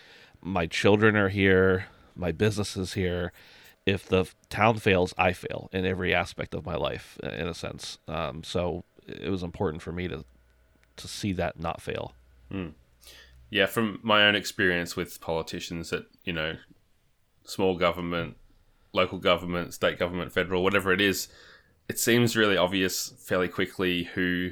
my 0.42 0.68
children 0.68 1.16
are 1.16 1.30
here, 1.30 1.88
my 2.16 2.32
business 2.32 2.78
is 2.78 2.94
here. 2.94 3.32
If 3.86 4.08
the 4.08 4.26
town 4.50 4.78
fails, 4.78 5.14
I 5.18 5.32
fail 5.34 5.70
in 5.72 5.86
every 5.86 6.14
aspect 6.14 6.56
of 6.56 6.66
my 6.66 6.76
life, 6.76 7.20
in 7.22 7.48
a 7.48 7.54
sense. 7.54 8.00
Um, 8.08 8.44
so 8.44 8.84
it 9.08 9.30
was 9.30 9.44
important 9.44 9.82
for 9.82 9.92
me 9.92 10.08
to 10.08 10.26
to 10.98 11.08
see 11.08 11.34
that 11.34 11.60
not 11.60 11.82
fail. 11.82 12.14
Mm 12.52 12.74
yeah, 13.50 13.66
from 13.66 14.00
my 14.04 14.26
own 14.26 14.36
experience 14.36 14.96
with 14.96 15.22
politicians 15.22 15.94
at, 15.94 16.04
you 16.24 16.34
know, 16.34 16.56
small 17.44 17.78
government, 17.78 18.38
local 18.94 19.20
government, 19.20 19.74
state 19.74 20.00
government, 20.00 20.32
federal, 20.32 20.64
whatever 20.64 20.92
it 20.92 21.02
is, 21.02 21.28
it 21.88 22.00
seems 22.00 22.36
really 22.36 22.58
obvious 22.58 23.14
fairly 23.20 23.48
quickly 23.48 24.06
who 24.16 24.52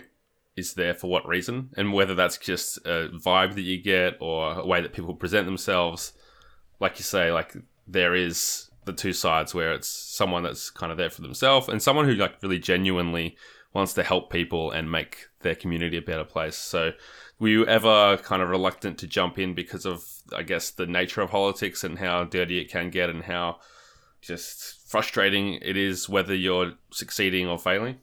is 0.55 0.75
there 0.75 0.93
for 0.93 1.07
what 1.07 1.27
reason 1.27 1.69
and 1.75 1.93
whether 1.93 2.13
that's 2.13 2.37
just 2.37 2.77
a 2.85 3.09
vibe 3.13 3.55
that 3.55 3.61
you 3.61 3.81
get 3.81 4.15
or 4.19 4.59
a 4.59 4.65
way 4.65 4.81
that 4.81 4.93
people 4.93 5.15
present 5.15 5.45
themselves. 5.45 6.13
Like 6.79 6.99
you 6.99 7.03
say, 7.03 7.31
like 7.31 7.55
there 7.87 8.13
is 8.13 8.69
the 8.85 8.93
two 8.93 9.13
sides 9.13 9.55
where 9.55 9.73
it's 9.73 9.87
someone 9.87 10.43
that's 10.43 10.69
kind 10.69 10.91
of 10.91 10.97
there 10.97 11.09
for 11.09 11.21
themselves 11.21 11.69
and 11.69 11.81
someone 11.81 12.05
who 12.05 12.13
like 12.13 12.41
really 12.43 12.59
genuinely 12.59 13.35
wants 13.73 13.93
to 13.93 14.03
help 14.03 14.31
people 14.31 14.71
and 14.71 14.91
make 14.91 15.27
their 15.41 15.55
community 15.55 15.97
a 15.97 16.01
better 16.01 16.23
place. 16.23 16.55
So 16.55 16.91
were 17.39 17.47
you 17.49 17.65
ever 17.65 18.17
kind 18.17 18.41
of 18.41 18.49
reluctant 18.49 18.97
to 18.99 19.07
jump 19.07 19.39
in 19.39 19.53
because 19.53 19.85
of, 19.85 20.05
I 20.35 20.43
guess, 20.43 20.69
the 20.69 20.85
nature 20.85 21.21
of 21.21 21.31
politics 21.31 21.83
and 21.83 21.99
how 21.99 22.23
dirty 22.23 22.59
it 22.59 22.69
can 22.69 22.89
get 22.89 23.09
and 23.09 23.23
how 23.23 23.59
just 24.21 24.89
frustrating 24.89 25.55
it 25.61 25.75
is 25.75 26.07
whether 26.07 26.35
you're 26.35 26.73
succeeding 26.91 27.47
or 27.47 27.57
failing? 27.57 27.97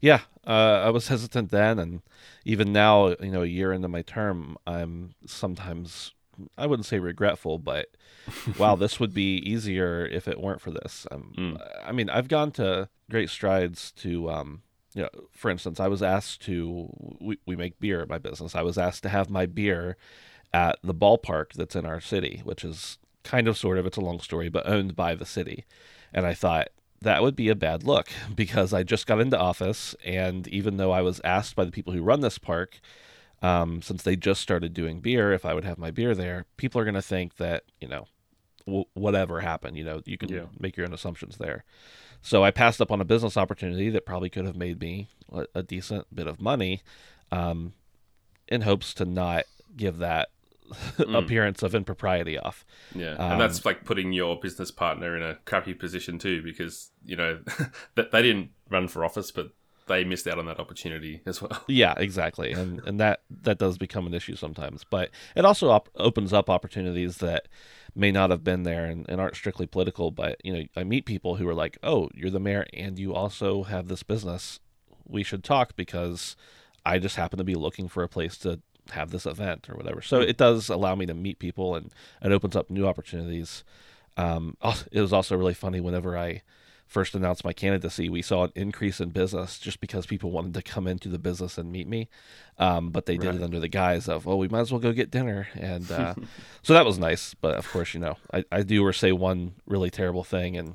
Yeah, 0.00 0.20
uh, 0.46 0.82
I 0.84 0.90
was 0.90 1.08
hesitant 1.08 1.50
then, 1.50 1.78
and 1.78 2.02
even 2.44 2.72
now, 2.72 3.08
you 3.20 3.30
know, 3.30 3.42
a 3.42 3.46
year 3.46 3.72
into 3.72 3.88
my 3.88 4.02
term, 4.02 4.56
I'm 4.66 5.14
sometimes 5.26 6.12
I 6.56 6.66
wouldn't 6.66 6.86
say 6.86 6.98
regretful, 6.98 7.58
but 7.58 7.88
wow, 8.58 8.76
this 8.76 8.98
would 8.98 9.12
be 9.12 9.36
easier 9.36 10.06
if 10.06 10.26
it 10.26 10.40
weren't 10.40 10.60
for 10.60 10.70
this. 10.70 11.06
Um, 11.10 11.34
mm. 11.36 11.68
I 11.84 11.92
mean, 11.92 12.08
I've 12.08 12.28
gone 12.28 12.50
to 12.52 12.88
great 13.10 13.30
strides 13.30 13.92
to 13.92 14.30
um, 14.30 14.62
you 14.94 15.02
know, 15.02 15.10
for 15.30 15.50
instance, 15.50 15.78
I 15.78 15.88
was 15.88 16.02
asked 16.02 16.42
to 16.42 16.88
we, 17.20 17.38
we 17.46 17.56
make 17.56 17.78
beer 17.78 18.00
at 18.00 18.08
my 18.08 18.18
business. 18.18 18.54
I 18.54 18.62
was 18.62 18.78
asked 18.78 19.02
to 19.04 19.08
have 19.08 19.30
my 19.30 19.46
beer 19.46 19.96
at 20.52 20.78
the 20.82 20.94
ballpark 20.94 21.52
that's 21.52 21.76
in 21.76 21.86
our 21.86 22.00
city, 22.00 22.40
which 22.44 22.64
is 22.64 22.98
kind 23.22 23.46
of 23.46 23.56
sort 23.56 23.78
of 23.78 23.86
it's 23.86 23.96
a 23.96 24.02
long 24.02 24.20
story, 24.20 24.48
but 24.48 24.68
owned 24.68 24.96
by 24.96 25.14
the 25.14 25.26
city. 25.26 25.64
And 26.12 26.26
I 26.26 26.34
thought 26.34 26.68
that 27.00 27.22
would 27.22 27.36
be 27.36 27.48
a 27.48 27.54
bad 27.54 27.84
look 27.84 28.08
because 28.34 28.72
I 28.72 28.82
just 28.82 29.06
got 29.06 29.20
into 29.20 29.38
office, 29.38 29.94
and 30.04 30.48
even 30.48 30.76
though 30.76 30.92
I 30.92 31.02
was 31.02 31.20
asked 31.24 31.56
by 31.56 31.64
the 31.64 31.72
people 31.72 31.92
who 31.92 32.02
run 32.02 32.20
this 32.20 32.38
park, 32.38 32.80
um, 33.42 33.80
since 33.80 34.02
they 34.02 34.16
just 34.16 34.40
started 34.40 34.74
doing 34.74 35.00
beer, 35.00 35.32
if 35.32 35.46
I 35.46 35.54
would 35.54 35.64
have 35.64 35.78
my 35.78 35.90
beer 35.90 36.14
there, 36.14 36.44
people 36.56 36.80
are 36.80 36.84
going 36.84 36.94
to 36.94 37.02
think 37.02 37.36
that 37.36 37.64
you 37.80 37.88
know, 37.88 38.06
w- 38.66 38.84
whatever 38.94 39.40
happened, 39.40 39.76
you 39.76 39.84
know, 39.84 40.00
you 40.04 40.18
can 40.18 40.28
yeah. 40.28 40.46
make 40.58 40.76
your 40.76 40.86
own 40.86 40.94
assumptions 40.94 41.36
there. 41.36 41.64
So 42.22 42.44
I 42.44 42.50
passed 42.50 42.80
up 42.80 42.90
on 42.92 43.00
a 43.00 43.04
business 43.04 43.36
opportunity 43.36 43.88
that 43.90 44.04
probably 44.04 44.30
could 44.30 44.44
have 44.44 44.56
made 44.56 44.80
me 44.80 45.08
a, 45.32 45.46
a 45.54 45.62
decent 45.62 46.14
bit 46.14 46.26
of 46.26 46.40
money, 46.40 46.82
um, 47.32 47.72
in 48.48 48.62
hopes 48.62 48.92
to 48.94 49.04
not 49.04 49.44
give 49.76 49.98
that 49.98 50.28
mm. 50.98 51.16
appearance 51.16 51.62
of 51.62 51.74
impropriety 51.74 52.38
off. 52.38 52.64
Yeah, 52.94 53.12
um, 53.12 53.32
and 53.32 53.40
that's 53.40 53.64
like 53.64 53.84
putting 53.84 54.12
your 54.12 54.38
business 54.38 54.70
partner 54.70 55.16
in 55.16 55.22
a 55.22 55.36
crappy 55.44 55.74
position 55.74 56.18
too, 56.18 56.42
because 56.42 56.90
you 57.04 57.16
know 57.16 57.40
that 57.94 58.10
they 58.12 58.22
didn't 58.22 58.50
run 58.68 58.88
for 58.88 59.04
office, 59.04 59.30
but 59.30 59.52
they 59.90 60.04
missed 60.04 60.26
out 60.26 60.38
on 60.38 60.46
that 60.46 60.60
opportunity 60.60 61.20
as 61.26 61.42
well. 61.42 61.62
Yeah, 61.68 61.94
exactly, 61.96 62.52
and 62.52 62.80
and 62.86 62.98
that 63.00 63.22
that 63.42 63.58
does 63.58 63.76
become 63.76 64.06
an 64.06 64.14
issue 64.14 64.36
sometimes, 64.36 64.84
but 64.88 65.10
it 65.36 65.44
also 65.44 65.68
op- 65.70 65.88
opens 65.96 66.32
up 66.32 66.48
opportunities 66.48 67.18
that 67.18 67.48
may 67.94 68.12
not 68.12 68.30
have 68.30 68.44
been 68.44 68.62
there 68.62 68.84
and, 68.84 69.04
and 69.08 69.20
aren't 69.20 69.36
strictly 69.36 69.66
political. 69.66 70.10
But 70.10 70.40
you 70.44 70.52
know, 70.52 70.64
I 70.76 70.84
meet 70.84 71.04
people 71.06 71.36
who 71.36 71.48
are 71.48 71.54
like, 71.54 71.78
"Oh, 71.82 72.08
you're 72.14 72.30
the 72.30 72.40
mayor, 72.40 72.66
and 72.72 72.98
you 72.98 73.14
also 73.14 73.64
have 73.64 73.88
this 73.88 74.02
business. 74.02 74.60
We 75.06 75.22
should 75.22 75.44
talk 75.44 75.76
because 75.76 76.36
I 76.86 76.98
just 76.98 77.16
happen 77.16 77.38
to 77.38 77.44
be 77.44 77.54
looking 77.54 77.88
for 77.88 78.02
a 78.02 78.08
place 78.08 78.38
to 78.38 78.60
have 78.92 79.10
this 79.10 79.26
event 79.26 79.68
or 79.68 79.76
whatever." 79.76 80.02
So 80.02 80.20
it 80.20 80.36
does 80.36 80.68
allow 80.68 80.94
me 80.94 81.06
to 81.06 81.14
meet 81.14 81.38
people, 81.38 81.74
and 81.74 81.92
it 82.22 82.32
opens 82.32 82.56
up 82.56 82.70
new 82.70 82.86
opportunities. 82.86 83.64
Um, 84.16 84.56
it 84.92 85.00
was 85.00 85.12
also 85.12 85.36
really 85.36 85.54
funny 85.54 85.80
whenever 85.80 86.16
I 86.16 86.42
first 86.90 87.14
announced 87.14 87.44
my 87.44 87.52
candidacy, 87.52 88.08
we 88.08 88.20
saw 88.20 88.44
an 88.44 88.52
increase 88.56 89.00
in 89.00 89.10
business 89.10 89.58
just 89.58 89.80
because 89.80 90.06
people 90.06 90.32
wanted 90.32 90.54
to 90.54 90.62
come 90.62 90.88
into 90.88 91.08
the 91.08 91.20
business 91.20 91.56
and 91.56 91.70
meet 91.70 91.86
me. 91.86 92.08
Um, 92.58 92.90
but 92.90 93.06
they 93.06 93.16
did 93.16 93.28
right. 93.28 93.36
it 93.36 93.42
under 93.42 93.60
the 93.60 93.68
guise 93.68 94.08
of, 94.08 94.26
oh, 94.26 94.36
we 94.36 94.48
might 94.48 94.60
as 94.60 94.72
well 94.72 94.80
go 94.80 94.92
get 94.92 95.10
dinner. 95.10 95.48
And 95.54 95.90
uh, 95.90 96.14
so 96.62 96.74
that 96.74 96.84
was 96.84 96.98
nice. 96.98 97.32
But 97.32 97.56
of 97.56 97.70
course, 97.70 97.94
you 97.94 98.00
know, 98.00 98.16
I, 98.34 98.44
I 98.50 98.62
do 98.62 98.84
or 98.84 98.92
say 98.92 99.12
one 99.12 99.54
really 99.66 99.88
terrible 99.88 100.24
thing 100.24 100.56
and 100.56 100.74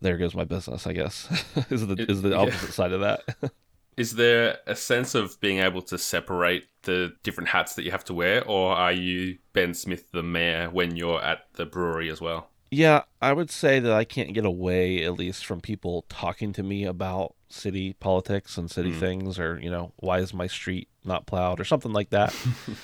there 0.00 0.18
goes 0.18 0.34
my 0.34 0.44
business, 0.44 0.88
I 0.88 0.92
guess, 0.92 1.28
is 1.70 1.86
the, 1.86 2.04
is 2.08 2.20
the 2.20 2.36
opposite 2.36 2.66
yeah. 2.66 2.70
side 2.70 2.92
of 2.92 3.00
that. 3.00 3.52
is 3.96 4.16
there 4.16 4.58
a 4.66 4.74
sense 4.74 5.14
of 5.14 5.40
being 5.40 5.58
able 5.58 5.82
to 5.82 5.96
separate 5.96 6.66
the 6.82 7.14
different 7.22 7.48
hats 7.48 7.76
that 7.76 7.84
you 7.84 7.92
have 7.92 8.04
to 8.06 8.14
wear, 8.14 8.44
or 8.44 8.74
are 8.74 8.92
you 8.92 9.38
Ben 9.52 9.72
Smith, 9.72 10.10
the 10.10 10.22
mayor, 10.22 10.68
when 10.68 10.96
you're 10.96 11.22
at 11.22 11.46
the 11.54 11.64
brewery 11.64 12.10
as 12.10 12.20
well? 12.20 12.50
Yeah, 12.74 13.02
I 13.22 13.32
would 13.32 13.52
say 13.52 13.78
that 13.78 13.92
I 13.92 14.02
can't 14.02 14.34
get 14.34 14.44
away 14.44 15.04
at 15.04 15.12
least 15.12 15.46
from 15.46 15.60
people 15.60 16.04
talking 16.08 16.52
to 16.54 16.62
me 16.64 16.84
about 16.84 17.36
city 17.48 17.92
politics 17.92 18.58
and 18.58 18.68
city 18.68 18.90
mm. 18.90 18.98
things 18.98 19.38
or, 19.38 19.60
you 19.62 19.70
know, 19.70 19.92
why 19.98 20.18
is 20.18 20.34
my 20.34 20.48
street 20.48 20.88
not 21.04 21.24
plowed 21.24 21.60
or 21.60 21.64
something 21.64 21.92
like 21.92 22.10
that. 22.10 22.34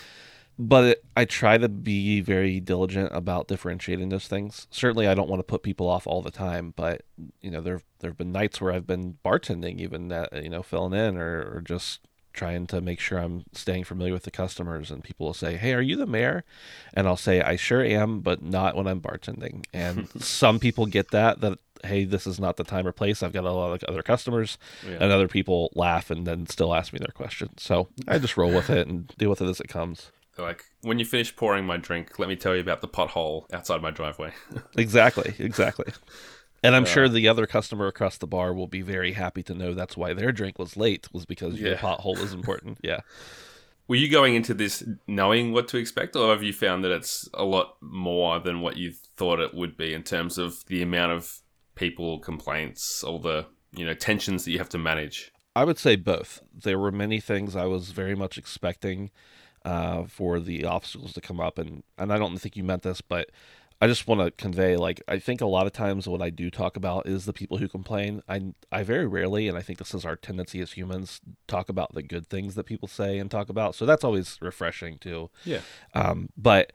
but 0.61 0.85
it, 0.85 1.05
I 1.17 1.25
try 1.25 1.59
to 1.59 1.69
be 1.69 2.21
very 2.21 2.61
diligent 2.61 3.11
about 3.13 3.49
differentiating 3.49 4.11
those 4.11 4.29
things. 4.29 4.69
Certainly, 4.71 5.09
I 5.09 5.15
don't 5.15 5.29
want 5.29 5.41
to 5.41 5.45
put 5.45 5.65
people 5.65 5.89
off 5.89 6.07
all 6.07 6.23
the 6.23 6.31
time, 6.31 6.73
but 6.77 7.03
you 7.41 7.51
know, 7.51 7.61
there 7.61 7.81
there've 7.99 8.17
been 8.17 8.31
nights 8.31 8.61
where 8.61 8.73
I've 8.73 8.87
been 8.87 9.19
bartending, 9.25 9.81
even 9.81 10.07
that 10.07 10.41
you 10.41 10.51
know, 10.51 10.63
filling 10.63 10.93
in 10.93 11.17
or, 11.17 11.57
or 11.57 11.63
just 11.63 12.07
trying 12.33 12.67
to 12.69 12.81
make 12.81 13.01
sure 13.01 13.19
I'm 13.19 13.45
staying 13.53 13.85
familiar 13.85 14.13
with 14.13 14.25
the 14.25 14.31
customers. 14.31 14.91
And 14.91 15.03
people 15.03 15.27
will 15.27 15.35
say, 15.35 15.57
Hey, 15.57 15.75
are 15.75 15.81
you 15.81 15.97
the 15.97 16.07
mayor? 16.07 16.45
And 16.95 17.07
I'll 17.07 17.17
say, 17.17 17.41
I 17.41 17.57
sure 17.57 17.83
am, 17.83 18.21
but 18.21 18.43
not 18.43 18.77
when 18.77 18.87
I'm 18.87 19.01
bartending. 19.01 19.65
And 19.73 20.09
some 20.23 20.59
people 20.59 20.87
get 20.87 21.11
that, 21.11 21.41
that, 21.41 21.59
hey, 21.85 22.05
this 22.05 22.27
is 22.27 22.39
not 22.39 22.57
the 22.57 22.65
time 22.65 22.87
or 22.87 22.93
place. 22.93 23.23
I've 23.23 23.33
got 23.33 23.45
a 23.45 23.53
lot 23.53 23.73
of 23.73 23.85
other 23.85 24.03
customers. 24.03 24.59
Yeah. 24.87 24.99
And 25.01 25.13
other 25.13 25.29
people 25.29 25.71
laugh 25.75 26.11
and 26.11 26.27
then 26.27 26.47
still 26.47 26.75
ask 26.75 26.93
me 26.93 26.99
their 26.99 27.13
questions. 27.13 27.63
So 27.63 27.89
I 28.07 28.19
just 28.19 28.37
roll 28.37 28.53
with 28.53 28.71
it 28.71 28.87
and 28.87 29.09
deal 29.19 29.31
with 29.31 29.41
it 29.41 29.49
as 29.49 29.61
it 29.61 29.69
comes. 29.69 30.11
Like, 30.39 30.65
when 30.81 30.99
you 30.99 31.05
finish 31.05 31.35
pouring 31.37 31.67
my 31.67 31.77
drink, 31.77 32.19
let 32.19 32.29
me 32.29 32.37
tell 32.37 32.55
you 32.55 32.61
about 32.63 32.81
the 32.81 32.89
pothole 32.89 33.45
outside 33.53 33.83
my 33.83 33.91
driveway. 33.91 34.33
Exactly, 34.77 35.35
exactly. 35.39 35.93
And 36.63 36.77
I'm 36.77 36.85
sure 36.85 37.09
the 37.09 37.29
other 37.29 37.47
customer 37.47 37.87
across 37.87 38.19
the 38.19 38.27
bar 38.27 38.53
will 38.53 38.67
be 38.67 38.83
very 38.83 39.13
happy 39.13 39.43
to 39.45 39.55
know 39.55 39.73
that's 39.73 39.97
why 39.97 40.13
their 40.13 40.31
drink 40.31 40.59
was 40.59 40.77
late 40.77 41.13
was 41.13 41.25
because 41.25 41.59
your 41.59 41.77
pothole 41.77 42.19
is 42.19 42.33
important. 42.33 42.79
Yeah. 42.91 43.01
Were 43.89 43.97
you 43.97 44.09
going 44.09 44.37
into 44.37 44.55
this 44.55 44.85
knowing 45.09 45.53
what 45.53 45.67
to 45.69 45.77
expect, 45.77 46.15
or 46.15 46.31
have 46.31 46.45
you 46.45 46.53
found 46.53 46.85
that 46.85 46.93
it's 46.93 47.29
a 47.35 47.43
lot 47.43 47.77
more 47.81 48.39
than 48.39 48.61
what 48.61 48.77
you 48.77 48.93
thought 48.93 49.41
it 49.41 49.53
would 49.53 49.77
be 49.77 49.93
in 49.93 50.05
terms 50.05 50.39
of 50.39 50.65
the 50.67 50.81
amount 50.81 51.11
of 51.11 51.41
people, 51.75 52.21
complaints, 52.21 53.03
all 53.03 53.19
the 53.19 53.47
you 53.73 53.85
know 53.85 53.95
tensions 53.95 54.45
that 54.45 54.53
you 54.53 54.59
have 54.59 54.69
to 54.69 54.79
manage? 54.79 55.33
I 55.57 55.65
would 55.65 55.79
say 55.79 55.97
both. 55.97 56.41
There 56.55 56.79
were 56.79 56.93
many 56.93 57.19
things 57.19 57.57
I 57.57 57.65
was 57.65 57.91
very 57.91 58.15
much 58.15 58.39
expecting 58.39 59.11
uh, 59.65 60.05
for 60.05 60.39
the 60.39 60.65
obstacles 60.65 61.13
to 61.15 61.21
come 61.21 61.41
up, 61.41 61.59
and 61.59 61.83
and 61.99 62.13
I 62.13 62.19
don't 62.19 62.39
think 62.39 62.57
you 62.57 62.63
meant 62.63 62.83
this, 62.83 63.01
but 63.01 63.31
I 63.83 63.87
just 63.87 64.07
want 64.07 64.21
to 64.21 64.31
convey 64.31 64.77
like 64.77 65.01
I 65.09 65.19
think 65.19 65.41
a 65.41 65.47
lot 65.47 65.67
of 65.67 65.73
times 65.73 66.07
what 66.07 66.21
I 66.21 66.29
do 66.29 66.51
talk 66.51 66.77
about 66.77 67.07
is 67.07 67.25
the 67.25 67.33
people 67.33 67.57
who 67.57 67.69
complain. 67.69 68.23
I 68.29 68.53
I 68.71 68.83
very 68.83 69.07
rarely, 69.07 69.49
and 69.49 69.57
I 69.57 69.63
think 69.63 69.79
this 69.79 69.95
is 69.95 70.05
our 70.05 70.17
tendency 70.17 70.61
as 70.61 70.73
humans, 70.73 71.21
talk 71.47 71.69
about 71.69 71.95
the 71.95 72.03
good 72.03 72.27
things 72.27 72.57
that 72.57 72.65
people 72.65 72.89
say 72.89 73.19
and 73.19 73.31
talk 73.31 73.49
about. 73.49 73.75
So 73.75 73.87
that's 73.87 74.05
always 74.05 74.39
refreshing 74.43 74.99
too. 74.99 75.31
Yeah, 75.45 75.61
Um, 75.95 76.29
but 76.37 76.73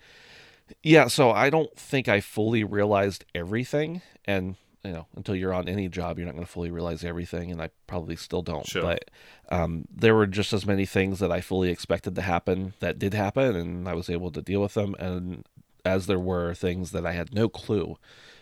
yeah, 0.81 1.07
so 1.07 1.29
I 1.31 1.51
don't 1.51 1.75
think 1.77 2.07
I 2.07 2.21
fully 2.21 2.63
realized 2.63 3.23
everything, 3.35 4.01
and 4.25 4.55
you 4.83 4.91
know, 4.91 5.07
until 5.15 5.35
you're 5.35 5.53
on 5.53 5.67
any 5.67 5.89
job, 5.89 6.17
you're 6.17 6.25
not 6.25 6.35
going 6.35 6.45
to 6.45 6.51
fully 6.51 6.71
realize 6.71 7.03
everything, 7.03 7.51
and 7.51 7.61
I 7.61 7.69
probably 7.87 8.15
still 8.15 8.41
don't. 8.41 8.67
Sure. 8.67 8.81
But 8.81 9.09
um, 9.49 9.85
there 9.91 10.15
were 10.15 10.27
just 10.27 10.53
as 10.53 10.65
many 10.65 10.85
things 10.85 11.19
that 11.19 11.31
I 11.31 11.41
fully 11.41 11.69
expected 11.69 12.15
to 12.15 12.21
happen 12.21 12.73
that 12.79 12.99
did 12.99 13.13
happen, 13.13 13.55
and 13.55 13.87
I 13.87 13.93
was 13.93 14.09
able 14.09 14.31
to 14.31 14.41
deal 14.41 14.61
with 14.61 14.75
them, 14.75 14.95
and 14.99 15.43
as 15.85 16.07
there 16.07 16.19
were 16.19 16.53
things 16.53 16.91
that 16.91 17.05
I 17.05 17.13
had 17.13 17.33
no 17.33 17.47
clue 17.49 17.97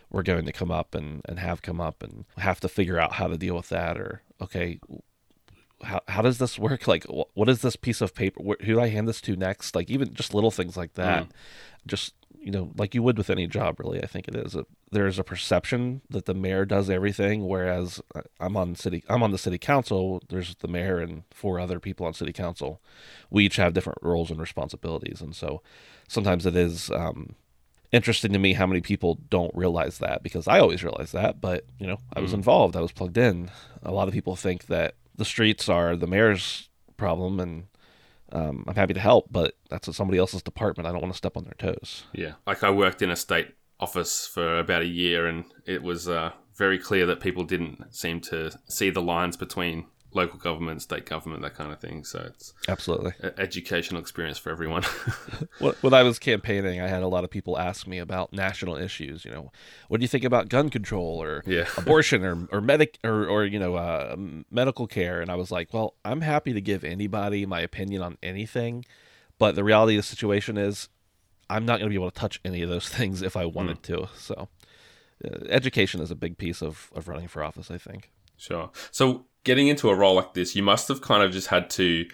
were 0.10 0.24
going 0.24 0.46
to 0.46 0.54
come 0.54 0.72
up 0.72 0.96
and 0.96 1.22
and 1.26 1.40
have 1.40 1.62
come 1.62 1.82
up, 1.82 2.04
and 2.04 2.26
have 2.38 2.60
to 2.62 2.70
figure 2.70 3.00
out 3.00 3.14
how 3.14 3.28
to 3.28 3.38
deal 3.38 3.56
with 3.56 3.70
that, 3.70 3.98
or 3.98 4.22
okay, 4.42 4.80
how, 5.84 6.02
how 6.08 6.22
does 6.22 6.38
this 6.38 6.58
work? 6.58 6.88
Like, 6.94 7.06
what 7.06 7.50
is 7.50 7.62
this 7.62 7.76
piece 7.76 8.02
of 8.02 8.14
paper? 8.14 8.42
Who 8.44 8.56
do 8.56 8.80
I 8.80 8.90
hand 8.90 9.08
this 9.08 9.22
to 9.22 9.36
next? 9.36 9.76
Like, 9.76 9.90
even 9.90 10.14
just 10.14 10.34
little 10.34 10.52
things 10.52 10.78
like 10.78 10.94
that. 10.94 11.24
Mm. 11.24 11.30
Just, 11.88 12.14
you 12.40 12.52
know, 12.52 12.72
like 12.78 12.94
you 12.94 13.02
would 13.02 13.18
with 13.18 13.32
any 13.32 13.48
job, 13.48 13.80
really, 13.80 14.04
I 14.04 14.06
think 14.06 14.28
it 14.28 14.36
is. 14.36 14.54
A, 14.54 14.66
there's 14.92 15.18
a 15.18 15.24
perception 15.24 16.02
that 16.10 16.26
the 16.26 16.36
mayor 16.36 16.66
does 16.66 16.90
everything, 16.90 17.48
whereas 17.48 18.00
uh, 18.14 18.22
I'm 18.40 18.56
on 18.56 18.76
city, 18.76 19.04
I'm 19.10 19.24
on 19.24 19.32
the 19.32 19.38
city 19.40 19.58
council. 19.58 20.22
There's 20.30 20.56
the 20.56 20.68
mayor 20.68 21.00
and 21.00 21.24
four 21.32 21.60
other 21.60 21.80
people 21.80 22.06
on 22.06 22.14
city 22.14 22.34
council. 22.34 22.80
We 23.32 23.46
each 23.46 23.56
have 23.56 23.74
different 23.74 24.00
roles 24.02 24.30
and 24.30 24.40
responsibilities. 24.40 25.20
And 25.20 25.36
so 25.36 25.62
sometimes 26.14 26.46
it 26.46 26.56
is, 26.56 26.90
um, 26.92 27.36
interesting 27.94 28.34
to 28.34 28.40
me 28.40 28.54
how 28.54 28.66
many 28.66 28.82
people 28.82 29.20
don't 29.30 29.54
realize 29.56 30.00
that 30.00 30.24
because 30.24 30.48
I 30.48 30.60
always 30.60 30.84
realize 30.84 31.12
that, 31.12 31.40
but 31.40 31.66
you 31.78 31.86
know, 31.86 32.00
I 32.14 32.20
was 32.22 32.34
involved, 32.34 32.76
I 32.76 32.82
was 32.82 32.92
plugged 32.92 33.18
in. 33.18 33.52
A 33.84 33.92
lot 33.92 34.08
of 34.08 34.14
people 34.14 34.36
think 34.36 34.66
that 34.66 34.96
the 35.16 35.26
streets 35.26 35.70
are 35.70 35.96
the 35.96 36.08
mayor's 36.08 36.70
problem, 36.98 37.40
and 37.40 37.66
um, 38.32 38.64
I'm 38.68 38.76
happy 38.76 38.96
to 38.96 39.00
help, 39.00 39.28
but 39.30 39.56
that's 39.70 39.96
somebody 39.96 40.18
else's 40.18 40.42
department. 40.42 40.88
I 40.88 40.92
don't 40.92 41.02
want 41.02 41.14
to 41.14 41.18
step 41.18 41.38
on 41.38 41.44
their 41.44 41.54
toes. 41.58 42.04
yeah. 42.14 42.34
Like 42.48 42.64
I 42.64 42.72
worked 42.72 43.04
in 43.04 43.12
a 43.12 43.16
state 43.16 43.54
office 43.80 44.26
for 44.26 44.58
about 44.58 44.82
a 44.82 44.88
year, 44.88 45.28
and 45.28 45.46
it 45.68 45.84
was 45.84 46.10
uh, 46.10 46.32
very 46.56 46.80
clear 46.80 47.06
that 47.06 47.20
people 47.20 47.44
didn't 47.44 47.94
seem 47.94 48.22
to 48.22 48.52
see 48.68 48.90
the 48.90 49.02
lines 49.02 49.38
between 49.38 49.86
local 50.16 50.38
government, 50.40 50.82
state 50.82 51.06
government, 51.06 51.42
that 51.42 51.56
kind 51.56 51.72
of 51.72 51.80
thing. 51.80 52.04
So 52.04 52.20
it's 52.34 52.54
Absolutely. 52.68 53.14
an 53.20 53.34
educational 53.38 54.02
experience 54.02 54.38
for 54.38 54.50
everyone. 54.52 54.84
When 55.82 55.94
I 55.94 56.04
was 56.04 56.20
campaigning, 56.20 56.82
I 56.82 56.88
had 56.88 57.04
a 57.04 57.08
lot 57.08 57.24
of 57.24 57.30
people 57.30 57.58
ask 57.58 57.88
me 57.88 57.98
about 58.00 58.34
national 58.34 58.76
issues. 58.78 59.24
You 59.26 59.32
know, 59.32 59.52
what 59.88 60.00
do 60.00 60.04
you 60.04 60.08
think 60.08 60.24
about 60.24 60.50
gun 60.50 60.70
control 60.70 61.22
or 61.22 61.44
Yeah. 61.46 61.68
abortion 61.78 62.24
or 62.26 62.48
or 62.52 62.62
medic 62.62 62.98
or 63.04 63.26
or 63.28 63.46
you 63.46 63.60
know 63.60 63.76
uh, 63.76 64.16
medical 64.52 64.88
care? 64.88 65.22
And 65.22 65.32
I 65.32 65.36
was 65.36 65.52
like, 65.52 65.74
well, 65.74 65.96
I'm 66.04 66.22
happy 66.22 66.54
to 66.54 66.62
give 66.62 66.84
anybody 66.84 67.46
my 67.46 67.62
opinion 67.62 68.02
on 68.02 68.18
anything, 68.24 68.86
but 69.40 69.56
the 69.56 69.64
reality 69.64 69.96
of 69.96 70.00
the 70.04 70.08
situation 70.08 70.58
is, 70.58 70.90
I'm 71.50 71.66
not 71.66 71.80
going 71.80 71.88
to 71.88 71.90
be 71.90 71.96
able 72.02 72.12
to 72.12 72.20
touch 72.20 72.40
any 72.44 72.62
of 72.62 72.70
those 72.70 72.90
things 72.98 73.22
if 73.22 73.36
I 73.38 73.46
wanted 73.46 73.84
to. 73.84 74.08
So, 74.18 74.50
uh, 75.24 75.46
education 75.50 76.02
is 76.02 76.12
a 76.12 76.16
big 76.16 76.38
piece 76.38 76.62
of 76.62 76.90
of 76.96 77.08
running 77.08 77.28
for 77.28 77.44
office. 77.44 77.70
I 77.72 77.78
think. 77.78 78.12
Sure. 78.38 78.72
So 78.92 79.26
getting 79.44 79.68
into 79.68 79.90
a 79.90 79.96
role 79.96 80.16
like 80.16 80.34
this, 80.34 80.56
you 80.56 80.64
must 80.64 80.88
have 80.88 81.02
kind 81.02 81.24
of 81.24 81.32
just 81.32 81.48
had 81.48 81.70
to 81.72 82.06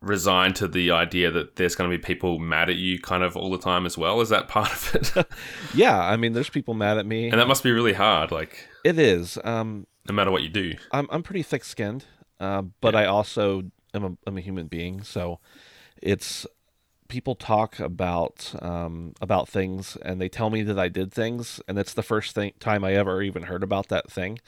resign 0.00 0.52
to 0.52 0.66
the 0.66 0.90
idea 0.90 1.30
that 1.30 1.56
there's 1.56 1.74
going 1.76 1.88
to 1.88 1.96
be 1.96 2.02
people 2.02 2.38
mad 2.38 2.68
at 2.68 2.76
you 2.76 2.98
kind 2.98 3.22
of 3.22 3.36
all 3.36 3.50
the 3.50 3.58
time 3.58 3.86
as 3.86 3.96
well. 3.96 4.20
Is 4.20 4.30
that 4.30 4.48
part 4.48 4.72
of 4.72 4.94
it? 5.16 5.26
Yeah, 5.74 5.98
I 5.98 6.16
mean, 6.16 6.32
there's 6.32 6.50
people 6.50 6.74
mad 6.74 6.98
at 6.98 7.06
me. 7.06 7.28
and 7.30 7.38
that 7.40 7.46
must 7.48 7.62
be 7.62 7.70
really 7.70 7.92
hard, 7.92 8.30
like 8.30 8.68
it 8.84 8.98
is. 8.98 9.38
Um, 9.44 9.86
no 10.08 10.14
matter 10.14 10.30
what 10.30 10.42
you 10.42 10.48
do. 10.48 10.74
I'm 10.90 11.06
I'm 11.10 11.22
pretty 11.22 11.42
thick 11.44 11.64
skinned, 11.64 12.04
uh, 12.40 12.62
but 12.80 12.94
I 12.96 13.04
also 13.06 13.62
am 13.94 14.04
a, 14.04 14.16
I'm 14.26 14.36
a 14.36 14.40
human 14.40 14.66
being. 14.66 15.02
So 15.04 15.38
it's 16.02 16.46
people 17.12 17.34
talk 17.34 17.78
about 17.78 18.54
um, 18.62 19.12
about 19.20 19.46
things 19.46 19.98
and 20.00 20.18
they 20.18 20.30
tell 20.30 20.48
me 20.48 20.62
that 20.62 20.78
I 20.78 20.88
did 20.88 21.12
things, 21.12 21.60
and 21.68 21.78
it's 21.78 21.92
the 21.92 22.02
first 22.02 22.34
thing 22.34 22.54
time 22.58 22.84
I 22.84 22.94
ever 22.94 23.20
even 23.20 23.42
heard 23.42 23.62
about 23.62 23.88
that 23.88 24.10
thing 24.10 24.38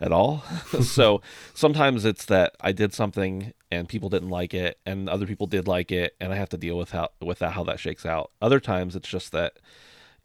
at 0.00 0.12
all. 0.12 0.38
so 0.82 1.20
sometimes 1.52 2.04
it's 2.04 2.24
that 2.26 2.54
I 2.60 2.70
did 2.70 2.94
something 2.94 3.52
and 3.72 3.88
people 3.88 4.08
didn't 4.08 4.28
like 4.28 4.54
it, 4.54 4.78
and 4.86 5.08
other 5.08 5.26
people 5.26 5.48
did 5.48 5.66
like 5.66 5.90
it, 5.90 6.14
and 6.20 6.32
I 6.32 6.36
have 6.36 6.48
to 6.50 6.56
deal 6.56 6.78
with 6.78 6.92
how 6.92 7.08
with 7.20 7.40
that 7.40 7.54
how 7.54 7.64
that 7.64 7.80
shakes 7.80 8.06
out. 8.06 8.30
Other 8.40 8.60
times 8.60 8.94
it's 8.94 9.08
just 9.08 9.32
that 9.32 9.54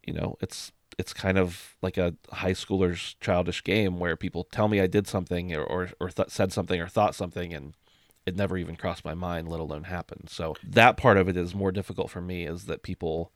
you 0.06 0.12
know 0.12 0.36
it's 0.40 0.70
it's 1.00 1.12
kind 1.12 1.36
of 1.36 1.74
like 1.82 1.98
a 1.98 2.14
high 2.30 2.52
schooler's 2.52 3.16
childish 3.20 3.64
game 3.64 3.98
where 3.98 4.14
people 4.14 4.44
tell 4.44 4.68
me 4.68 4.80
I 4.80 4.86
did 4.86 5.08
something 5.08 5.52
or 5.52 5.64
or, 5.64 5.90
or 5.98 6.10
th- 6.10 6.30
said 6.30 6.52
something 6.52 6.80
or 6.80 6.86
thought 6.86 7.16
something 7.16 7.52
and 7.52 7.74
it 8.28 8.36
never 8.36 8.56
even 8.56 8.76
crossed 8.76 9.04
my 9.04 9.14
mind 9.14 9.48
let 9.48 9.60
alone 9.60 9.84
happened 9.84 10.28
so 10.28 10.54
that 10.62 10.96
part 10.96 11.16
of 11.16 11.28
it 11.28 11.36
is 11.36 11.54
more 11.54 11.72
difficult 11.72 12.10
for 12.10 12.20
me 12.20 12.46
is 12.46 12.66
that 12.66 12.82
people 12.82 13.32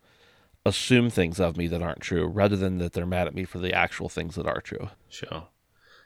assume 0.64 1.10
things 1.10 1.40
of 1.40 1.56
me 1.56 1.66
that 1.66 1.82
aren't 1.82 2.00
true 2.00 2.26
rather 2.26 2.56
than 2.56 2.78
that 2.78 2.92
they're 2.92 3.04
mad 3.04 3.26
at 3.26 3.34
me 3.34 3.44
for 3.44 3.58
the 3.58 3.72
actual 3.72 4.08
things 4.08 4.36
that 4.36 4.46
are 4.46 4.60
true 4.60 4.88
Sure. 5.08 5.48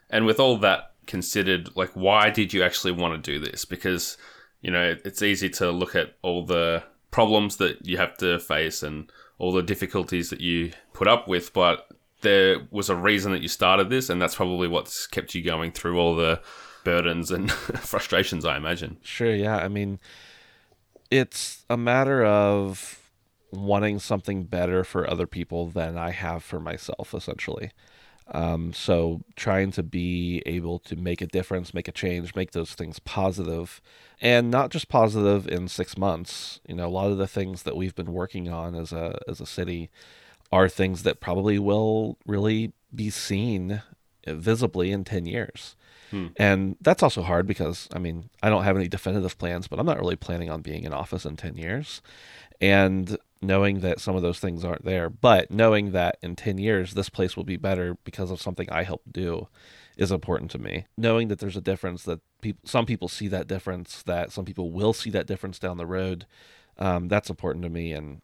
And 0.09 0.25
with 0.25 0.39
all 0.39 0.57
that 0.59 0.93
considered, 1.05 1.75
like, 1.75 1.91
why 1.91 2.29
did 2.29 2.53
you 2.53 2.63
actually 2.63 2.91
want 2.91 3.23
to 3.23 3.31
do 3.31 3.39
this? 3.39 3.65
Because, 3.65 4.17
you 4.61 4.71
know, 4.71 4.95
it's 5.03 5.21
easy 5.21 5.49
to 5.51 5.71
look 5.71 5.95
at 5.95 6.15
all 6.21 6.45
the 6.45 6.83
problems 7.11 7.57
that 7.57 7.85
you 7.85 7.97
have 7.97 8.15
to 8.17 8.39
face 8.39 8.83
and 8.83 9.11
all 9.37 9.51
the 9.51 9.63
difficulties 9.63 10.29
that 10.29 10.41
you 10.41 10.71
put 10.93 11.07
up 11.07 11.27
with, 11.27 11.53
but 11.53 11.87
there 12.21 12.57
was 12.71 12.89
a 12.89 12.95
reason 12.95 13.31
that 13.31 13.41
you 13.41 13.47
started 13.47 13.89
this, 13.89 14.09
and 14.09 14.21
that's 14.21 14.35
probably 14.35 14.67
what's 14.67 15.07
kept 15.07 15.35
you 15.35 15.43
going 15.43 15.71
through 15.71 15.99
all 15.99 16.15
the 16.15 16.41
burdens 16.87 17.31
and 17.31 17.51
frustrations, 17.91 18.45
I 18.45 18.55
imagine. 18.55 18.95
Sure, 19.01 19.35
yeah. 19.35 19.57
I 19.57 19.67
mean, 19.67 19.99
it's 21.11 21.65
a 21.69 21.75
matter 21.75 22.23
of 22.23 23.11
wanting 23.51 23.99
something 23.99 24.45
better 24.45 24.85
for 24.85 25.09
other 25.09 25.27
people 25.27 25.67
than 25.67 25.97
I 25.97 26.11
have 26.11 26.43
for 26.43 26.61
myself, 26.61 27.13
essentially. 27.13 27.71
Um, 28.31 28.71
so 28.71 29.21
trying 29.35 29.71
to 29.71 29.83
be 29.83 30.41
able 30.45 30.79
to 30.79 30.95
make 30.95 31.21
a 31.21 31.27
difference, 31.27 31.73
make 31.73 31.89
a 31.89 31.93
change, 31.93 32.35
make 32.35 32.51
those 32.51 32.73
things 32.73 32.99
positive, 32.99 33.81
and 34.21 34.49
not 34.49 34.69
just 34.69 34.87
positive 34.87 35.45
in 35.45 35.67
six 35.67 35.97
months. 35.97 36.61
You 36.69 36.75
know, 36.75 36.87
a 36.87 36.89
lot 36.89 37.11
of 37.11 37.17
the 37.17 37.27
things 37.27 37.63
that 37.63 37.75
we've 37.75 37.95
been 37.95 38.13
working 38.13 38.47
on 38.47 38.75
as 38.75 38.93
a 38.93 39.19
as 39.27 39.41
a 39.41 39.45
city 39.45 39.89
are 40.53 40.69
things 40.69 41.03
that 41.03 41.19
probably 41.19 41.59
will 41.59 42.17
really 42.25 42.71
be 42.95 43.09
seen 43.09 43.81
visibly 44.25 44.91
in 44.93 45.03
ten 45.03 45.25
years. 45.25 45.75
And 46.37 46.75
that's 46.81 47.03
also 47.03 47.21
hard 47.21 47.47
because, 47.47 47.87
I 47.93 47.99
mean, 47.99 48.29
I 48.41 48.49
don't 48.49 48.63
have 48.63 48.77
any 48.77 48.87
definitive 48.87 49.37
plans, 49.37 49.67
but 49.67 49.79
I'm 49.79 49.85
not 49.85 49.99
really 49.99 50.15
planning 50.15 50.49
on 50.49 50.61
being 50.61 50.83
in 50.83 50.93
office 50.93 51.25
in 51.25 51.35
10 51.35 51.57
years. 51.57 52.01
And 52.59 53.17
knowing 53.41 53.81
that 53.81 53.99
some 53.99 54.15
of 54.15 54.21
those 54.21 54.39
things 54.39 54.63
aren't 54.63 54.85
there, 54.85 55.09
but 55.09 55.51
knowing 55.51 55.91
that 55.91 56.17
in 56.21 56.35
10 56.35 56.57
years, 56.57 56.93
this 56.93 57.09
place 57.09 57.37
will 57.37 57.43
be 57.43 57.57
better 57.57 57.97
because 58.03 58.31
of 58.31 58.41
something 58.41 58.69
I 58.69 58.83
helped 58.83 59.13
do 59.13 59.47
is 59.95 60.11
important 60.11 60.51
to 60.51 60.59
me. 60.59 60.85
Knowing 60.97 61.27
that 61.27 61.39
there's 61.39 61.57
a 61.57 61.61
difference, 61.61 62.03
that 62.03 62.19
people, 62.41 62.67
some 62.67 62.85
people 62.85 63.07
see 63.07 63.27
that 63.27 63.47
difference, 63.47 64.03
that 64.03 64.31
some 64.31 64.45
people 64.45 64.71
will 64.71 64.93
see 64.93 65.09
that 65.11 65.27
difference 65.27 65.59
down 65.59 65.77
the 65.77 65.85
road, 65.85 66.25
um, 66.77 67.07
that's 67.07 67.29
important 67.29 67.63
to 67.63 67.69
me. 67.69 67.91
And, 67.91 68.21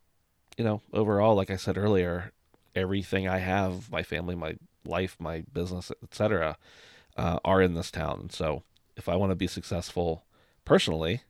you 0.57 0.63
know, 0.63 0.81
overall, 0.93 1.35
like 1.35 1.49
I 1.49 1.57
said 1.57 1.77
earlier, 1.77 2.31
everything 2.75 3.27
I 3.27 3.39
have, 3.39 3.91
my 3.91 4.03
family, 4.03 4.35
my 4.35 4.55
life, 4.85 5.15
my 5.19 5.43
business, 5.53 5.91
etc., 6.03 6.57
uh, 7.17 7.39
are 7.43 7.61
in 7.61 7.73
this 7.73 7.91
town. 7.91 8.29
So 8.29 8.63
if 8.95 9.09
I 9.09 9.15
want 9.15 9.31
to 9.31 9.35
be 9.35 9.47
successful 9.47 10.25
personally, 10.65 11.21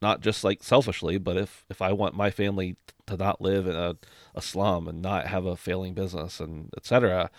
not 0.00 0.20
just 0.20 0.44
like 0.44 0.62
selfishly, 0.62 1.18
but 1.18 1.36
if 1.36 1.64
if 1.68 1.82
I 1.82 1.92
want 1.92 2.14
my 2.14 2.30
family 2.30 2.76
to 3.06 3.16
not 3.16 3.40
live 3.40 3.66
in 3.66 3.74
a, 3.74 3.96
a 4.34 4.42
slum 4.42 4.86
and 4.86 5.02
not 5.02 5.26
have 5.26 5.46
a 5.46 5.56
failing 5.56 5.94
business 5.94 6.40
and 6.40 6.70
etc., 6.76 7.30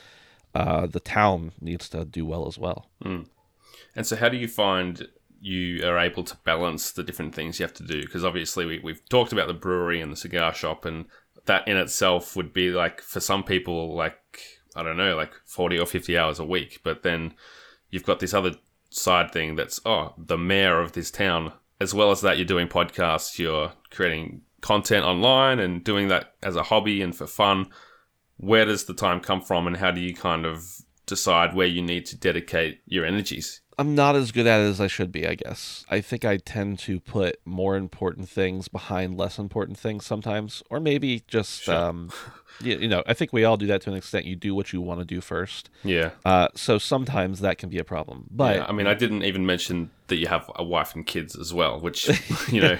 uh, 0.53 0.88
the 0.88 0.99
town 0.99 1.51
needs 1.62 1.88
to 1.89 2.05
do 2.05 2.25
well 2.25 2.47
as 2.47 2.57
well. 2.57 2.89
Mm. 3.03 3.27
And 3.95 4.05
so, 4.05 4.15
how 4.15 4.29
do 4.29 4.38
you 4.38 4.47
find 4.47 5.07
you 5.41 5.85
are 5.88 5.97
able 5.97 6.23
to 6.23 6.35
balance 6.43 6.91
the 6.91 7.03
different 7.03 7.33
things 7.33 7.59
you 7.59 7.63
have 7.63 7.73
to 7.75 7.83
do? 7.83 8.01
Because 8.01 8.25
obviously, 8.25 8.65
we, 8.65 8.79
we've 8.79 9.07
talked 9.09 9.31
about 9.31 9.47
the 9.47 9.53
brewery 9.53 10.01
and 10.01 10.12
the 10.12 10.17
cigar 10.17 10.53
shop, 10.53 10.85
and 10.85 11.05
that 11.45 11.67
in 11.67 11.77
itself 11.77 12.35
would 12.35 12.51
be 12.51 12.71
like 12.71 13.01
for 13.01 13.19
some 13.19 13.43
people, 13.43 13.95
like 13.95 14.19
I 14.75 14.83
don't 14.83 14.97
know, 14.97 15.15
like 15.15 15.33
forty 15.45 15.79
or 15.79 15.85
fifty 15.85 16.17
hours 16.17 16.39
a 16.39 16.45
week. 16.45 16.81
But 16.83 17.03
then 17.03 17.33
you've 17.89 18.04
got 18.04 18.19
this 18.19 18.34
other 18.34 18.54
side 18.89 19.32
thing 19.32 19.56
that's 19.56 19.80
oh, 19.86 20.13
the 20.17 20.38
mayor 20.38 20.80
of 20.80 20.93
this 20.93 21.12
town. 21.12 21.54
As 21.82 21.93
well 21.93 22.12
as 22.12 22.21
that, 22.21 22.38
you're 22.38 22.45
doing 22.45 22.67
podcasts, 22.67 23.39
you're 23.39 23.71
creating 23.89 24.41
content 24.62 25.06
online, 25.06 25.60
and 25.60 25.84
doing 25.84 26.10
that 26.10 26.36
as 26.43 26.56
a 26.56 26.63
hobby 26.63 27.02
and 27.02 27.15
for 27.15 27.28
fun. 27.28 27.67
Where 28.38 28.65
does 28.65 28.86
the 28.86 28.93
time 28.93 29.21
come 29.21 29.41
from, 29.41 29.67
and 29.67 29.78
how 29.78 29.91
do 29.91 30.02
you 30.02 30.13
kind 30.13 30.45
of 30.45 30.63
decide 31.06 31.56
where 31.56 31.67
you 31.67 31.82
need 31.82 32.06
to 32.08 32.17
dedicate 32.17 32.82
your 32.86 33.06
energies? 33.06 33.62
I'm 33.80 33.95
not 33.95 34.17
as 34.17 34.34
good 34.34 34.45
at 34.45 34.60
it 34.60 34.65
as 34.65 34.82
I 34.82 34.88
should 34.88 35.10
be, 35.10 35.25
I 35.25 35.36
guess. 35.36 35.86
I 35.89 36.02
think 36.02 36.25
I 36.25 36.36
tend 36.36 36.80
to 36.80 36.99
put 36.99 37.39
more 37.45 37.78
important 37.78 38.28
things 38.28 38.67
behind 38.67 39.17
less 39.17 39.39
important 39.39 39.78
things 39.78 40.06
sometimes, 40.06 40.62
or 40.69 40.82
maybe 40.82 41.23
just 41.30 41.63
sure. 41.63 41.75
um, 41.75 42.12
you, 42.62 42.78
you 42.78 42.88
know, 42.88 43.04
I 43.08 43.13
think 43.13 43.34
we 43.34 43.43
all 43.43 43.58
do 43.58 43.67
that 43.67 43.82
to 43.82 43.91
an 43.91 43.95
extent. 43.95 44.26
You 44.26 44.36
do 44.36 44.54
what 44.54 44.74
you 44.74 44.82
want 44.82 45.00
to 45.00 45.06
do 45.06 45.22
first. 45.22 45.69
Yeah. 45.84 46.12
Uh, 46.26 46.50
so 46.56 46.78
sometimes 46.78 47.39
that 47.41 47.58
can 47.58 47.69
be 47.69 47.78
a 47.78 47.84
problem. 47.84 48.26
But 48.30 48.58
yeah, 48.58 48.65
I 48.67 48.72
mean, 48.72 48.88
I 48.88 48.93
didn't 48.93 49.24
even 49.24 49.45
mention 49.45 49.91
that 50.08 50.17
you 50.17 50.28
have 50.28 50.50
a 50.56 50.63
wife 50.63 50.95
and 50.95 51.06
kids 51.06 51.36
as 51.36 51.54
well, 51.54 51.80
which 51.80 52.10
you 52.52 52.62
know. 52.62 52.78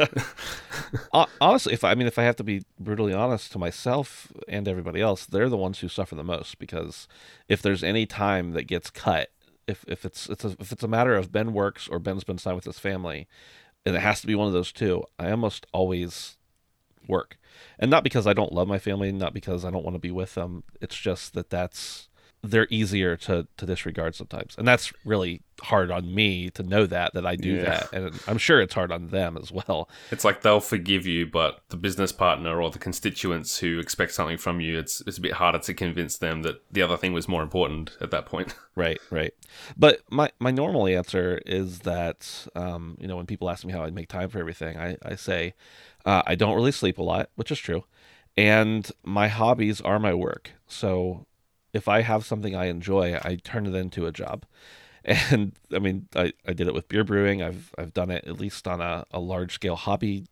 Honestly, 1.42 1.74
if 1.74 1.84
I 1.84 1.96
mean, 1.96 2.08
if 2.08 2.18
I 2.18 2.24
have 2.24 2.36
to 2.38 2.44
be 2.44 2.64
brutally 2.80 3.14
honest 3.14 3.52
to 3.54 3.60
myself 3.60 4.32
and 4.48 4.68
everybody 4.68 5.02
else, 5.02 5.26
they're 5.26 5.50
the 5.50 5.58
ones 5.58 5.80
who 5.80 5.88
suffer 5.88 6.16
the 6.16 6.24
most 6.24 6.60
because 6.60 7.08
if 7.48 7.62
there's 7.62 7.84
any 7.84 8.06
time 8.06 8.52
that 8.52 8.64
gets 8.64 8.90
cut 8.90 9.30
if 9.70 9.86
if 9.88 10.04
it's 10.04 10.28
it's 10.30 10.44
a, 10.44 10.56
if 10.60 10.72
it's 10.72 10.84
a 10.84 10.88
matter 10.88 11.16
of 11.16 11.32
Ben 11.32 11.54
works 11.54 11.88
or 11.88 12.00
Ben 12.00 12.20
spends 12.20 12.44
time 12.44 12.56
with 12.56 12.66
his 12.66 12.80
family, 12.80 13.28
and 13.86 13.96
it 13.96 14.00
has 14.00 14.20
to 14.22 14.28
be 14.28 14.36
one 14.36 14.48
of 14.48 14.54
those 14.54 14.72
two, 14.72 15.04
I 15.20 15.30
almost 15.32 15.68
always 15.72 16.38
work, 17.10 17.38
and 17.80 17.90
not 17.90 18.04
because 18.04 18.28
I 18.28 18.34
don't 18.34 18.54
love 18.54 18.68
my 18.68 18.80
family, 18.80 19.12
not 19.12 19.34
because 19.34 19.66
I 19.66 19.72
don't 19.72 19.84
want 19.84 19.96
to 19.96 20.00
be 20.00 20.12
with 20.12 20.36
them. 20.36 20.64
It's 20.82 20.98
just 20.98 21.34
that 21.34 21.50
that's 21.50 22.09
they're 22.42 22.68
easier 22.70 23.18
to 23.18 23.48
to 23.58 23.66
disregard 23.66 24.16
sometimes, 24.16 24.56
and 24.58 24.68
that's 24.68 24.94
really 25.04 25.42
hard 25.62 25.92
on 25.92 26.14
me 26.14 26.50
to 26.52 26.64
know 26.64 26.86
that 26.86 27.14
that 27.14 27.26
I 27.26 27.36
do 27.36 27.56
yeah. 27.56 27.64
that, 27.64 27.94
and 27.94 28.20
I'm 28.28 28.38
sure 28.38 28.62
it's 28.62 28.74
hard 28.74 28.92
on 28.92 29.08
them 29.10 29.38
as 29.38 29.52
well. 29.52 29.90
It's 30.12 30.24
like 30.24 30.42
they'll 30.42 30.62
forgive 30.62 31.06
you, 31.06 31.28
but 31.28 31.62
the 31.70 31.78
business 31.78 32.12
partner 32.12 32.62
or 32.62 32.72
the 32.72 32.80
constituents 32.80 33.60
who 33.60 33.80
expect 33.80 34.14
something 34.14 34.38
from 34.38 34.62
you, 34.62 34.78
it's 34.80 35.02
it's 35.06 35.18
a 35.18 35.22
bit 35.22 35.34
harder 35.34 35.60
to 35.60 35.74
convince 35.74 36.18
them 36.18 36.44
that 36.44 36.62
the 36.72 36.82
other 36.82 36.98
thing 36.98 37.14
was 37.14 37.28
more 37.28 37.44
important 37.44 37.98
at 38.02 38.12
that 38.12 38.26
point. 38.26 38.56
Right, 38.76 39.00
right. 39.10 39.34
But 39.76 40.04
my 40.10 40.32
my 40.40 40.52
normal 40.52 40.88
answer 40.88 41.42
is 41.46 41.80
that 41.80 42.48
um, 42.56 42.96
you 42.98 43.10
know 43.10 43.18
when 43.18 43.26
people 43.26 43.50
ask 43.50 43.66
me 43.66 43.74
how 43.74 43.84
I 43.84 43.90
make 43.90 44.08
time 44.08 44.30
for 44.30 44.40
everything, 44.40 44.78
I 44.78 44.96
I 45.04 45.16
say 45.16 45.54
uh, 46.06 46.22
I 46.26 46.36
don't 46.36 46.56
really 46.56 46.72
sleep 46.72 46.98
a 46.98 47.04
lot, 47.04 47.30
which 47.36 47.52
is 47.52 47.60
true, 47.60 47.84
and 48.38 48.90
my 49.04 49.28
hobbies 49.28 49.82
are 49.82 50.00
my 50.00 50.14
work. 50.14 50.52
So 50.66 51.26
if 51.74 51.88
I 51.88 52.02
have 52.02 52.26
something 52.26 52.56
I 52.56 52.66
enjoy, 52.66 53.16
I 53.16 53.38
turn 53.44 53.66
it 53.66 53.76
into 53.76 54.06
a 54.06 54.12
job. 54.12 54.46
And 55.06 55.54
I 55.74 55.80
mean, 55.80 56.08
I, 56.14 56.34
I 56.46 56.52
did 56.52 56.68
it 56.68 56.74
with 56.74 56.90
beer 56.90 57.06
brewing. 57.06 57.42
I've 57.42 57.74
I've 57.78 57.94
done 57.94 58.12
it 58.12 58.26
at 58.28 58.38
least 58.38 58.68
on 58.68 58.82
a, 58.82 59.06
a 59.12 59.20
large 59.20 59.54
scale 59.54 59.78
hobby 59.78 60.26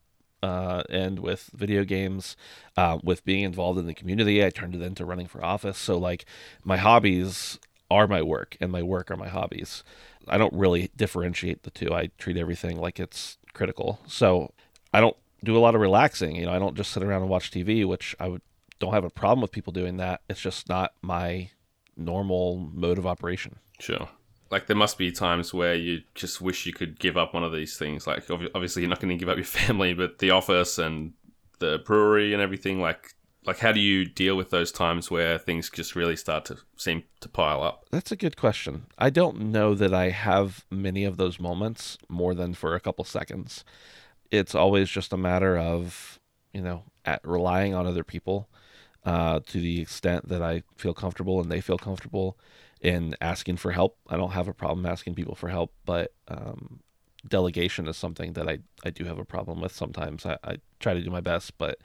uh, 0.43 0.84
and 0.89 1.19
with 1.19 1.50
video 1.54 1.86
games, 1.86 2.36
uh, 2.76 3.00
with 3.02 3.23
being 3.23 3.43
involved 3.43 3.80
in 3.80 3.88
the 3.88 3.93
community. 3.93 4.43
I 4.43 4.50
turned 4.50 4.76
it 4.76 4.82
into 4.82 5.06
running 5.06 5.28
for 5.28 5.43
office. 5.43 5.78
So 5.78 5.97
like 5.97 6.26
my 6.65 6.78
hobbies 6.78 7.60
are 7.89 8.08
my 8.08 8.21
work 8.21 8.58
and 8.60 8.71
my 8.71 8.84
work 8.84 9.10
are 9.10 9.17
my 9.17 9.30
hobbies. 9.30 9.84
I 10.28 10.38
don't 10.38 10.54
really 10.54 10.91
differentiate 10.95 11.63
the 11.63 11.71
two. 11.71 11.93
I 11.93 12.10
treat 12.17 12.38
everything 12.38 12.78
like 12.78 13.00
it's 13.00 13.38
critical. 13.54 14.00
So 14.06 14.54
I 14.93 15.00
don't 15.00 15.15
do 15.43 15.58
a 15.58 15.60
lot 15.60 15.76
of 15.76 15.82
relaxing. 15.82 16.36
You 16.36 16.47
know, 16.47 16.54
I 16.54 16.60
don't 16.60 16.76
just 16.76 16.91
sit 16.91 17.04
around 17.04 17.21
and 17.21 17.30
watch 17.30 17.52
TV, 17.52 17.86
which 17.86 18.15
I 18.19 18.28
would 18.28 18.41
don't 18.80 18.94
have 18.94 19.04
a 19.04 19.10
problem 19.10 19.42
with 19.42 19.52
people 19.52 19.74
doing 19.74 19.98
that. 19.98 20.22
It's 20.30 20.42
just 20.42 20.70
not 20.70 20.94
my 21.02 21.52
normal 21.96 22.70
mode 22.74 22.98
of 22.98 23.08
operation. 23.08 23.58
Sure. 23.80 24.08
Like 24.50 24.68
there 24.68 24.78
must 24.78 24.98
be 24.98 25.12
times 25.12 25.54
where 25.54 25.76
you 25.76 26.04
just 26.16 26.42
wish 26.42 26.66
you 26.66 26.74
could 26.74 27.00
give 27.00 27.18
up 27.18 27.34
one 27.34 27.44
of 27.44 27.52
these 27.52 27.78
things. 27.78 28.08
Like 28.08 28.30
obviously 28.30 28.82
you're 28.82 28.90
not 28.90 29.00
going 29.00 29.10
to 29.10 29.20
give 29.20 29.30
up 29.30 29.38
your 29.38 29.46
family, 29.46 29.94
but 29.94 30.20
the 30.20 30.32
office 30.32 30.78
and 30.78 31.13
the 31.60 31.80
brewery 31.86 32.34
and 32.34 32.42
everything. 32.42 32.80
Like 32.80 33.13
like 33.46 33.60
how 33.60 33.72
do 33.72 33.80
you 33.80 34.06
deal 34.06 34.36
with 34.36 34.50
those 34.50 34.72
times 34.72 35.10
where 35.10 35.38
things 35.38 35.70
just 35.70 35.96
really 35.96 36.18
start 36.18 36.46
to 36.46 36.58
seem 36.76 37.04
to 37.22 37.30
pile 37.30 37.63
up? 37.63 37.86
That's 37.92 38.12
a 38.12 38.18
good 38.18 38.36
question. 38.36 38.88
I 38.98 39.10
don't 39.10 39.40
know 39.40 39.74
that 39.74 39.94
I 39.94 40.10
have 40.10 40.66
many 40.70 41.06
of 41.06 41.18
those 41.18 41.40
moments 41.40 41.98
more 42.10 42.34
than 42.34 42.54
for 42.54 42.76
a 42.76 42.80
couple 42.80 43.06
seconds. 43.06 43.63
It's 44.32 44.54
always 44.54 44.90
just 44.90 45.13
a 45.13 45.18
matter 45.18 45.58
of 45.58 46.20
you 46.54 46.62
know 46.62 46.84
at 47.06 47.26
relying 47.26 47.74
on 47.74 47.88
other 47.88 48.04
people 48.04 48.50
uh, 49.08 49.39
to 49.48 49.62
the 49.62 49.80
extent 49.80 50.28
that 50.28 50.41
I 50.41 50.63
feel 50.76 50.93
comfortable 50.93 51.39
and 51.39 51.50
they 51.50 51.62
feel 51.62 51.78
comfortable 51.78 52.38
in 52.82 53.15
asking 53.22 53.56
for 53.56 53.72
help. 53.72 53.98
I 54.10 54.17
don't 54.17 54.34
have 54.34 54.50
a 54.50 54.54
problem 54.54 54.86
asking 54.86 55.15
people 55.15 55.34
for 55.34 55.48
help, 55.48 55.72
but 55.86 56.12
um, 56.28 56.82
delegation 57.26 57.88
is 57.88 57.96
something 57.96 58.34
that 58.34 58.50
I, 58.50 58.60
I 58.84 58.89
do 58.89 59.06
have 59.06 59.17
a 59.17 59.24
problem 59.24 59.62
with 59.62 59.74
sometimes. 59.74 60.26
I, 60.26 60.38
I 60.43 60.58
try 60.82 60.93
to 60.93 61.02
do 61.02 61.10
my 61.10 61.22
best, 61.22 61.58
but 61.58 61.80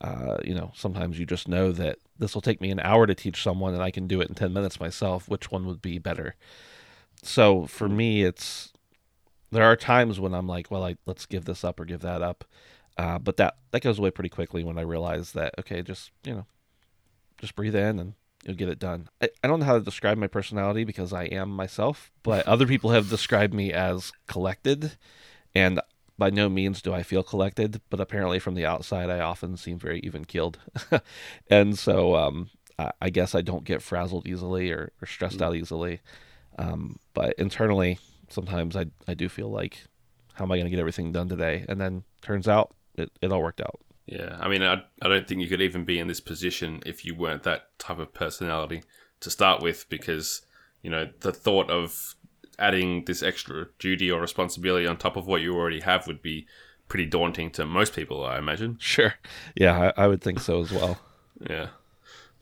uh, 0.00 0.38
you 0.42 0.54
know, 0.54 0.72
sometimes 0.74 1.18
you 1.18 1.26
just 1.26 1.46
know 1.46 1.72
that 1.72 1.98
this 2.18 2.34
will 2.34 2.40
take 2.40 2.62
me 2.62 2.70
an 2.70 2.80
hour 2.80 3.06
to 3.06 3.14
teach 3.14 3.42
someone 3.42 3.74
and 3.74 3.82
I 3.82 3.90
can 3.90 4.06
do 4.06 4.22
it 4.22 4.30
in 4.30 4.34
10 4.34 4.50
minutes 4.54 4.80
myself. 4.80 5.28
Which 5.28 5.50
one 5.50 5.66
would 5.66 5.82
be 5.82 5.98
better? 5.98 6.36
So 7.22 7.66
for 7.66 7.86
me, 7.86 8.22
it's 8.22 8.72
there 9.50 9.64
are 9.64 9.76
times 9.76 10.18
when 10.18 10.32
I'm 10.32 10.48
like, 10.48 10.70
well, 10.70 10.86
I, 10.86 10.96
let's 11.04 11.26
give 11.26 11.44
this 11.44 11.64
up 11.64 11.78
or 11.78 11.84
give 11.84 12.00
that 12.00 12.22
up. 12.22 12.46
Uh, 12.96 13.18
but 13.18 13.36
that, 13.36 13.58
that 13.72 13.82
goes 13.82 13.98
away 13.98 14.10
pretty 14.10 14.30
quickly 14.30 14.64
when 14.64 14.78
I 14.78 14.82
realize 14.82 15.32
that, 15.32 15.54
okay, 15.58 15.82
just, 15.82 16.10
you 16.24 16.32
know, 16.34 16.46
just 17.42 17.56
breathe 17.56 17.74
in 17.74 17.98
and 17.98 18.14
you'll 18.44 18.56
get 18.56 18.68
it 18.68 18.78
done. 18.78 19.08
I, 19.20 19.28
I 19.42 19.48
don't 19.48 19.60
know 19.60 19.66
how 19.66 19.78
to 19.78 19.84
describe 19.84 20.16
my 20.16 20.28
personality 20.28 20.84
because 20.84 21.12
I 21.12 21.24
am 21.24 21.50
myself, 21.50 22.10
but 22.22 22.46
other 22.48 22.66
people 22.66 22.90
have 22.90 23.10
described 23.10 23.52
me 23.52 23.72
as 23.72 24.12
collected. 24.26 24.92
And 25.54 25.80
by 26.16 26.30
no 26.30 26.48
means 26.48 26.80
do 26.80 26.94
I 26.94 27.02
feel 27.02 27.22
collected, 27.22 27.80
but 27.90 28.00
apparently 28.00 28.38
from 28.38 28.54
the 28.54 28.64
outside, 28.64 29.10
I 29.10 29.20
often 29.20 29.56
seem 29.56 29.78
very 29.78 30.00
even 30.00 30.24
keeled. 30.24 30.58
and 31.50 31.76
so 31.76 32.14
um, 32.14 32.48
I, 32.78 32.92
I, 33.02 33.10
guess 33.10 33.34
I 33.34 33.42
don't 33.42 33.64
get 33.64 33.82
frazzled 33.82 34.26
easily 34.26 34.70
or, 34.70 34.92
or 35.02 35.06
stressed 35.06 35.38
mm. 35.38 35.42
out 35.42 35.56
easily. 35.56 36.00
Um, 36.58 37.00
but 37.12 37.34
internally, 37.38 37.98
sometimes 38.28 38.76
I, 38.76 38.86
I 39.08 39.14
do 39.14 39.28
feel 39.28 39.50
like, 39.50 39.84
how 40.34 40.44
am 40.44 40.52
I 40.52 40.56
going 40.56 40.66
to 40.66 40.70
get 40.70 40.78
everything 40.78 41.10
done 41.12 41.28
today? 41.28 41.64
And 41.68 41.80
then 41.80 42.04
turns 42.20 42.46
out 42.46 42.74
it, 42.94 43.10
it 43.20 43.32
all 43.32 43.42
worked 43.42 43.60
out. 43.60 43.80
Yeah, 44.06 44.36
I 44.40 44.48
mean, 44.48 44.62
I, 44.62 44.82
I 45.00 45.08
don't 45.08 45.26
think 45.28 45.40
you 45.40 45.48
could 45.48 45.62
even 45.62 45.84
be 45.84 45.98
in 45.98 46.08
this 46.08 46.20
position 46.20 46.82
if 46.84 47.04
you 47.04 47.14
weren't 47.14 47.44
that 47.44 47.78
type 47.78 47.98
of 47.98 48.12
personality 48.12 48.82
to 49.20 49.30
start 49.30 49.62
with, 49.62 49.88
because, 49.88 50.42
you 50.82 50.90
know, 50.90 51.08
the 51.20 51.32
thought 51.32 51.70
of 51.70 52.16
adding 52.58 53.04
this 53.04 53.22
extra 53.22 53.66
duty 53.78 54.10
or 54.10 54.20
responsibility 54.20 54.86
on 54.86 54.96
top 54.96 55.16
of 55.16 55.26
what 55.26 55.40
you 55.40 55.54
already 55.54 55.80
have 55.80 56.06
would 56.06 56.20
be 56.20 56.46
pretty 56.88 57.06
daunting 57.06 57.50
to 57.50 57.64
most 57.64 57.94
people, 57.94 58.24
I 58.24 58.38
imagine. 58.38 58.76
Sure. 58.80 59.14
Yeah, 59.54 59.92
I, 59.96 60.04
I 60.04 60.08
would 60.08 60.20
think 60.20 60.40
so 60.40 60.60
as 60.60 60.72
well. 60.72 60.98
yeah. 61.48 61.68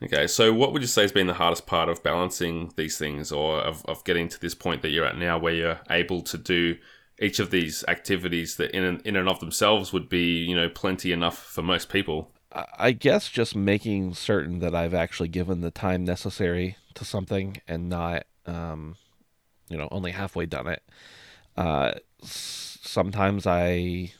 Okay, 0.03 0.27
so 0.27 0.53
what 0.55 0.73
would 0.73 0.81
you 0.81 0.89
say 0.89 1.03
has 1.03 1.13
been 1.13 1.27
the 1.27 1.35
hardest 1.35 1.67
part 1.67 1.91
of 1.91 2.03
balancing 2.03 2.73
these 2.77 2.97
things 2.97 3.31
or 3.31 3.59
of, 3.59 3.85
of 3.85 4.03
getting 4.05 4.31
to 4.31 4.41
this 4.41 4.55
point 4.55 4.81
that 4.81 4.89
you're 4.89 5.05
at 5.05 5.19
now 5.19 5.39
where 5.39 5.53
you're 5.53 5.81
able 5.91 6.23
to 6.23 6.39
do 6.39 6.77
each 7.21 7.39
of 7.39 7.51
these 7.51 7.85
activities 7.87 8.57
that 8.57 8.71
in 8.71 8.83
and, 8.83 9.03
in 9.03 9.17
and 9.17 9.29
of 9.29 9.41
themselves 9.41 9.93
would 9.93 10.09
be 10.09 10.45
you 10.45 10.57
know 10.57 10.69
plenty 10.69 11.13
enough 11.13 11.39
for 11.39 11.63
most 11.63 11.89
people. 11.89 12.31
I 12.53 12.91
guess 12.93 13.29
just 13.29 13.55
making 13.55 14.15
certain 14.15 14.59
that 14.59 14.75
i've 14.75 14.95
actually 14.95 15.29
given 15.29 15.61
the 15.61 15.71
time 15.71 16.05
necessary 16.05 16.77
to 16.95 17.05
something 17.05 17.59
and 17.69 17.89
not 17.89 18.25
um, 18.47 18.97
you 19.69 19.77
know 19.77 19.89
only 19.91 20.13
halfway 20.13 20.47
done 20.47 20.67
it. 20.67 20.83
Uh, 21.57 21.93
sometimes 22.23 23.47
i 23.47 24.13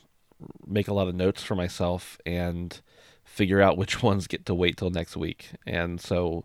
make 0.67 0.89
a 0.89 0.95
lot 0.95 1.09
of 1.09 1.15
notes 1.15 1.43
for 1.43 1.55
myself 1.55 2.19
and 2.25 2.81
figure 3.25 3.61
out 3.61 3.77
which 3.83 4.03
ones 4.03 4.27
get 4.27 4.47
to 4.47 4.55
wait 4.55 4.77
till 4.77 4.91
next 4.91 5.17
week. 5.17 5.51
And 5.67 6.01
so 6.01 6.45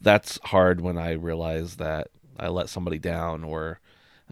that's 0.00 0.40
hard 0.44 0.80
when 0.80 0.98
i 0.98 1.12
realize 1.12 1.76
that 1.76 2.08
i 2.36 2.48
let 2.48 2.68
somebody 2.68 2.98
down 2.98 3.44
or 3.44 3.78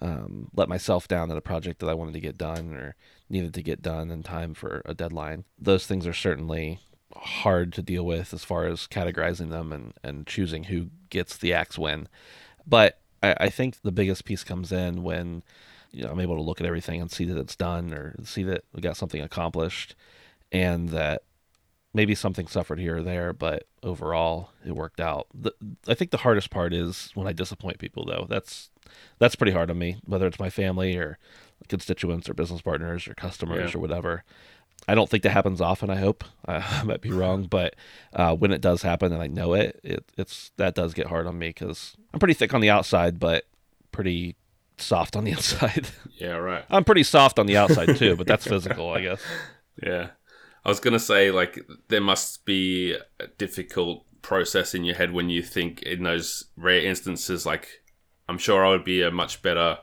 um, 0.01 0.49
let 0.55 0.69
myself 0.69 1.07
down 1.07 1.31
at 1.31 1.37
a 1.37 1.43
project 1.43 1.81
that 1.81 1.89
I 1.89 1.95
wanted 1.95 2.15
to 2.15 2.21
get 2.21 2.39
done 2.39 2.75
or 2.75 2.95
needed 3.29 3.55
to 3.55 3.63
get 3.63 3.83
done 3.83 4.11
in 4.11 4.23
time 4.23 4.55
for 4.55 4.83
a 4.85 4.95
deadline. 4.95 5.45
Those 5.59 5.87
things 5.87 6.07
are 6.07 6.13
certainly 6.13 6.81
hard 7.15 7.73
to 7.75 7.83
deal 7.83 8.05
with 8.05 8.33
as 8.33 8.45
far 8.45 8.67
as 8.67 8.87
categorizing 8.87 9.51
them 9.51 9.73
and, 9.73 9.93
and 10.03 10.27
choosing 10.27 10.65
who 10.65 10.89
gets 11.11 11.37
the 11.37 11.53
axe 11.53 11.79
when. 11.79 12.09
But 12.67 12.99
I, 13.23 13.35
I 13.41 13.49
think 13.51 13.83
the 13.83 13.93
biggest 13.93 14.25
piece 14.25 14.45
comes 14.45 14.73
in 14.73 15.03
when 15.03 15.43
you 15.93 16.05
know, 16.05 16.11
I'm 16.11 16.21
able 16.21 16.37
to 16.37 16.43
look 16.43 16.61
at 16.61 16.67
everything 16.67 17.01
and 17.01 17.11
see 17.11 17.25
that 17.25 17.39
it's 17.39 17.57
done 17.57 17.93
or 17.93 18.15
see 18.25 18.45
that 18.45 18.65
we 18.73 18.81
got 18.81 18.97
something 18.97 19.21
accomplished 19.21 19.97
and 20.53 20.91
that 20.91 21.23
maybe 21.93 22.15
something 22.15 22.47
suffered 22.47 22.79
here 22.79 22.99
or 22.99 23.03
there, 23.03 23.33
but 23.33 23.65
overall 23.83 24.51
it 24.65 24.73
worked 24.73 25.01
out. 25.01 25.27
The, 25.35 25.53
I 25.89 25.95
think 25.95 26.11
the 26.11 26.19
hardest 26.19 26.51
part 26.51 26.73
is 26.73 27.11
when 27.15 27.27
I 27.27 27.33
disappoint 27.33 27.79
people 27.79 28.05
though. 28.05 28.27
That's 28.29 28.71
that's 29.19 29.37
pretty 29.37 29.53
hard 29.53 29.71
on 29.71 29.79
me, 29.79 29.97
whether 30.05 30.27
it's 30.27 30.39
my 30.39 30.51
family 30.51 30.97
or 30.97 31.19
constituents 31.69 32.29
or 32.29 32.35
business 32.35 32.61
partners 32.63 33.07
or 33.09 33.15
customers 33.15 33.73
Yeah. 33.73 33.79
or 33.79 33.81
whatever. 33.81 34.25
I 34.89 34.95
don't 34.95 35.11
think 35.11 35.23
that 35.25 35.31
happens 35.31 35.61
often. 35.61 35.91
I 35.91 35.97
hope 35.97 36.25
I 36.47 36.83
might 36.85 37.01
be 37.03 37.11
wrong, 37.13 37.45
but 37.45 37.77
uh, 38.15 38.35
when 38.35 38.51
it 38.51 38.61
does 38.61 38.83
happen 38.83 39.13
and 39.13 39.21
I 39.23 39.27
know 39.27 39.55
it, 39.55 39.79
it 39.85 40.05
it's 40.17 40.53
that 40.57 40.75
does 40.75 40.95
get 40.95 41.07
hard 41.09 41.27
on 41.27 41.39
me 41.39 41.49
because 41.51 41.97
I'm 42.15 42.19
pretty 42.21 42.35
thick 42.35 42.55
on 42.55 42.61
the 42.61 42.71
outside, 42.71 43.19
but 43.19 43.45
pretty 43.93 44.37
soft 44.79 45.17
on 45.17 45.25
the 45.25 45.31
inside. 45.33 45.89
Yeah, 46.17 46.37
right. 46.37 46.65
I'm 46.71 46.85
pretty 46.85 47.03
soft 47.03 47.39
on 47.39 47.47
the 47.47 47.57
outside 47.57 47.97
too, 47.97 48.17
but 48.17 48.27
that's 48.27 48.45
physical, 48.49 48.91
I 48.91 49.03
guess. 49.03 49.21
Yeah. 49.83 50.09
I 50.65 50.69
was 50.69 50.81
to 50.81 50.99
say, 50.99 51.31
like, 51.31 51.59
there 51.89 52.01
must 52.01 52.45
be 52.45 52.97
a 53.19 53.27
difficult 53.39 54.05
process 54.23 54.75
in 54.75 54.85
your 54.85 54.97
head 54.97 55.13
when 55.13 55.31
you 55.31 55.43
think 55.43 55.83
in 55.83 56.03
those 56.03 56.45
rare 56.57 56.85
instances, 56.85 57.47
like, 57.47 57.83
I'm 58.29 58.39
sure 58.39 58.65
I 58.65 58.69
would 58.69 58.85
be 58.85 59.03
a 59.03 59.11
much 59.11 59.43
better 59.43 59.79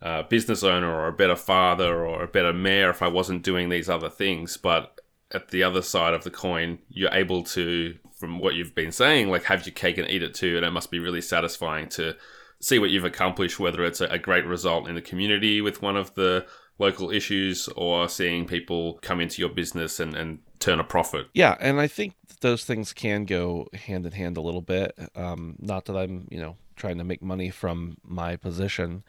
uh, 0.00 0.22
business 0.22 0.62
owner 0.62 0.88
or 0.88 1.08
a 1.08 1.12
better 1.12 1.36
father 1.36 2.06
or 2.06 2.22
a 2.22 2.28
better 2.28 2.52
mayor 2.52 2.90
if 2.90 3.02
I 3.02 3.08
wasn't 3.08 3.42
doing 3.42 3.68
these 3.68 3.88
other 3.90 4.08
things. 4.08 4.56
But 4.56 5.00
at 5.32 5.48
the 5.48 5.62
other 5.62 5.82
side 5.82 6.14
of 6.14 6.24
the 6.24 6.30
coin, 6.30 6.78
you're 6.88 7.12
able 7.12 7.42
to, 7.42 7.96
from 8.18 8.38
what 8.38 8.54
you've 8.54 8.74
been 8.74 8.92
saying, 8.92 9.28
like, 9.30 9.44
have 9.44 9.66
your 9.66 9.74
cake 9.74 9.98
and 9.98 10.08
eat 10.08 10.22
it 10.22 10.34
too. 10.34 10.56
And 10.56 10.64
it 10.64 10.70
must 10.70 10.90
be 10.90 11.00
really 11.00 11.20
satisfying 11.20 11.88
to 11.90 12.16
see 12.60 12.78
what 12.78 12.90
you've 12.90 13.04
accomplished, 13.04 13.60
whether 13.60 13.84
it's 13.84 14.00
a 14.00 14.18
great 14.18 14.46
result 14.46 14.88
in 14.88 14.94
the 14.94 15.02
community 15.02 15.60
with 15.60 15.82
one 15.82 15.96
of 15.96 16.14
the 16.14 16.46
local 16.78 17.10
issues 17.10 17.68
or 17.76 18.08
seeing 18.08 18.46
people 18.46 18.98
come 19.02 19.20
into 19.20 19.42
your 19.42 19.50
business 19.50 19.98
and, 19.98 20.14
and 20.14 20.38
turn 20.60 20.78
a 20.78 20.84
profit. 20.84 21.26
Yeah, 21.34 21.56
and 21.60 21.80
I 21.80 21.86
think 21.86 22.14
those 22.40 22.64
things 22.64 22.92
can 22.92 23.24
go 23.24 23.66
hand 23.74 24.06
in 24.06 24.12
hand 24.12 24.36
a 24.36 24.40
little 24.40 24.62
bit. 24.62 24.96
Um, 25.16 25.56
not 25.58 25.86
that 25.86 25.96
I'm, 25.96 26.28
you 26.30 26.40
know, 26.40 26.56
trying 26.76 26.98
to 26.98 27.04
make 27.04 27.22
money 27.22 27.50
from 27.50 27.96
my 28.04 28.36
position 28.36 29.02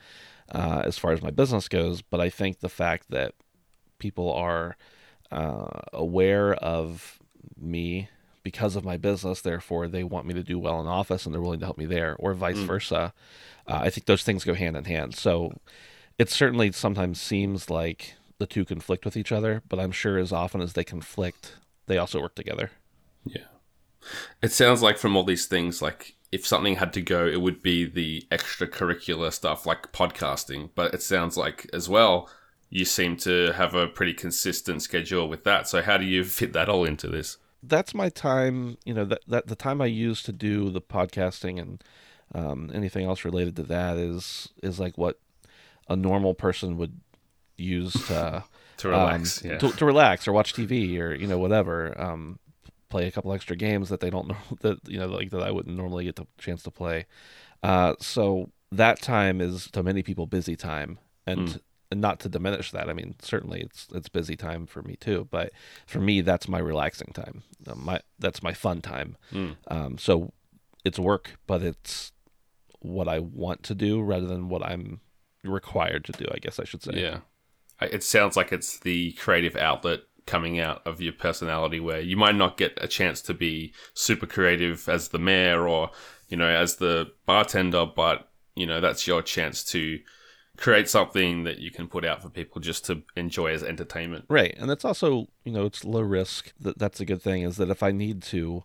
uh, 0.52 0.82
as 0.84 0.98
far 0.98 1.12
as 1.12 1.22
my 1.22 1.30
business 1.30 1.68
goes, 1.68 2.02
but 2.02 2.20
I 2.20 2.30
think 2.30 2.60
the 2.60 2.70
fact 2.70 3.12
that 3.12 3.34
people 4.00 4.34
are 4.34 4.76
uh, 5.32 5.82
aware 5.94 6.56
of 6.56 7.20
me 7.56 8.10
because 8.42 8.76
of 8.76 8.84
my 8.84 8.98
business, 8.98 9.42
therefore 9.42 9.88
they 9.88 10.04
want 10.04 10.26
me 10.26 10.34
to 10.34 10.42
do 10.42 10.58
well 10.58 10.82
in 10.82 10.88
office 10.88 11.26
and 11.26 11.36
they're 11.36 11.42
willing 11.42 11.60
to 11.60 11.66
help 11.66 11.78
me 11.78 11.86
there, 11.86 12.16
or 12.18 12.34
vice 12.34 12.58
versa. 12.58 13.14
Uh, 13.68 13.80
I 13.84 13.90
think 13.92 14.08
those 14.08 14.24
things 14.24 14.44
go 14.44 14.56
hand 14.56 14.76
in 14.76 14.86
hand. 14.86 15.14
So 15.14 15.54
it 16.20 16.30
certainly 16.30 16.72
sometimes 16.74 17.20
seems 17.20 17.70
like 17.70 18.16
the 18.40 18.46
two 18.46 18.66
conflict 18.66 19.06
with 19.06 19.18
each 19.18 19.32
other, 19.32 19.64
but 19.68 19.80
I'm 19.80 19.92
sure 19.92 20.18
as 20.18 20.32
often 20.34 20.62
as 20.62 20.74
they 20.74 20.84
conflict, 20.84 21.56
they 21.88 21.98
also 21.98 22.22
work 22.22 22.36
together. 22.36 22.72
Yeah. 23.24 23.46
It 24.42 24.52
sounds 24.52 24.82
like 24.82 24.98
from 24.98 25.16
all 25.16 25.24
these 25.24 25.46
things, 25.46 25.82
like 25.82 26.16
if 26.32 26.46
something 26.46 26.76
had 26.76 26.94
to 26.94 27.02
go, 27.02 27.26
it 27.26 27.42
would 27.42 27.64
be 27.64 27.86
the 27.86 28.28
extracurricular 28.32 29.32
stuff 29.32 29.66
like 29.66 29.94
podcasting. 29.94 30.70
But 30.76 30.94
it 30.94 31.02
sounds 31.02 31.38
like 31.38 31.70
as 31.74 31.88
well, 31.88 32.30
you 32.70 32.84
seem 32.86 33.16
to 33.18 33.54
have 33.54 33.74
a 33.74 33.88
pretty 33.88 34.14
consistent 34.14 34.82
schedule 34.82 35.28
with 35.28 35.46
that. 35.46 35.68
So 35.68 35.82
how 35.82 35.98
do 35.98 36.06
you 36.06 36.24
fit 36.26 36.54
that 36.54 36.70
all 36.70 36.84
into 36.84 37.08
this? 37.08 37.38
That's 37.64 37.94
my 37.94 38.10
time, 38.10 38.78
you 38.86 38.94
know, 38.94 39.06
that, 39.06 39.22
that 39.28 39.48
the 39.48 39.56
time 39.56 39.82
I 39.82 39.88
use 39.88 40.22
to 40.24 40.32
do 40.32 40.70
the 40.70 40.82
podcasting 40.82 41.60
and 41.60 41.84
um, 42.34 42.72
anything 42.74 43.06
else 43.06 43.26
related 43.26 43.56
to 43.56 43.64
that 43.64 43.98
is 43.98 44.50
is 44.62 44.80
like 44.80 44.98
what 44.98 45.20
a 45.89 45.95
normal 45.95 46.34
person 46.34 46.78
would 46.78 46.99
use 47.58 47.93
to 48.08 48.43
To 48.80 48.88
relax, 48.88 49.43
um, 49.43 49.52
yeah. 49.52 49.58
to, 49.58 49.71
to 49.71 49.86
relax 49.86 50.25
or 50.25 50.32
watch 50.32 50.54
TV 50.54 50.97
or 50.99 51.13
you 51.13 51.28
know 51.28 51.38
whatever. 51.38 51.99
Um, 51.99 52.39
play 52.88 53.08
a 53.08 53.12
couple 53.12 53.34
extra 53.34 53.58
games 53.58 53.89
that 53.89 53.99
they 53.99 54.10
don't 54.10 54.28
know 54.30 54.38
that 54.62 54.80
you 54.88 54.97
know 54.97 55.08
like 55.08 55.32
that 55.32 55.43
I 55.43 55.52
wouldn't 55.52 55.75
normally 55.75 56.06
get 56.06 56.15
the 56.15 56.25
chance 56.38 56.63
to 56.63 56.71
play. 56.71 57.06
Uh, 57.62 57.95
so 57.99 58.52
that 58.71 59.02
time 59.02 59.41
is 59.41 59.69
to 59.71 59.84
many 59.84 60.02
people 60.02 60.28
busy 60.28 60.56
time, 60.56 60.97
and, 61.28 61.60
and 61.91 61.99
not 61.99 62.21
to 62.21 62.30
diminish 62.30 62.71
that. 62.71 62.89
I 62.89 62.93
mean, 62.93 63.15
certainly 63.21 63.60
it's 63.60 63.88
it's 63.93 64.08
busy 64.08 64.38
time 64.38 64.65
for 64.65 64.82
me 64.82 64.95
too, 64.95 65.28
but 65.30 65.52
for 65.86 65.99
me 65.99 66.21
that's 66.21 66.47
my 66.47 66.60
relaxing 66.60 67.12
time. 67.13 67.43
Uh, 67.67 67.75
my 67.75 67.99
that's 68.17 68.41
my 68.41 68.54
fun 68.54 68.82
time. 68.82 69.17
Um, 69.67 69.97
so 69.97 70.32
it's 70.86 70.97
work, 70.97 71.32
but 71.47 71.62
it's 71.62 72.13
what 72.80 73.10
I 73.10 73.19
want 73.19 73.63
to 73.63 73.75
do 73.75 74.02
rather 74.02 74.25
than 74.25 74.47
what 74.47 74.63
I'm 74.63 75.02
required 75.43 76.06
to 76.06 76.12
do. 76.12 76.25
I 76.32 76.38
guess 76.38 76.60
I 76.60 76.63
should 76.63 76.84
say. 76.84 76.93
Yeah. 76.95 77.19
It 77.82 78.04
sounds 78.04 78.36
like 78.36 78.52
it's 78.52 78.80
the 78.80 79.13
creative 79.13 79.56
outlet 79.56 80.02
coming 80.25 80.60
out 80.60 80.86
of 80.86 81.02
your 81.02 81.13
personality 81.13 81.80
where 81.80 82.02
you 82.02 82.17
might 82.17 82.36
not 82.36 82.58
get 82.58 82.78
a 82.82 82.88
chance 82.88 83.21
to 83.21 83.34
be 83.34 83.73
super 83.93 84.28
creative 84.28 84.88
as 84.89 85.08
the 85.08 85.17
mayor 85.17 85.67
or, 85.67 85.89
you 86.28 86.38
know, 86.38 86.47
as 86.47 86.75
the 86.75 87.12
bartender, 87.25 87.86
but, 87.86 88.30
you 88.56 88.65
know, 88.65 88.82
that's 88.82 89.08
your 89.08 89.21
chance 89.21 89.63
to 89.63 89.99
create 90.60 90.89
something 90.89 91.45
that 91.45 91.60
you 91.60 91.71
can 91.71 91.88
put 91.88 92.06
out 92.06 92.21
for 92.21 92.30
people 92.30 92.60
just 92.62 92.86
to 92.86 93.02
enjoy 93.15 93.47
as 93.47 93.63
entertainment. 93.63 94.25
Right, 94.28 94.56
and 94.58 94.69
it's 94.69 94.86
also 94.86 95.28
you 95.45 95.52
know 95.52 95.65
it's 95.65 95.86
low 95.86 96.02
risk. 96.02 96.54
That 96.60 96.78
that's 96.78 96.99
a 96.99 97.06
good 97.06 97.21
thing. 97.21 97.43
Is 97.43 97.58
that 97.58 97.69
if 97.69 97.82
I 97.82 97.91
need 97.91 98.21
to, 98.23 98.63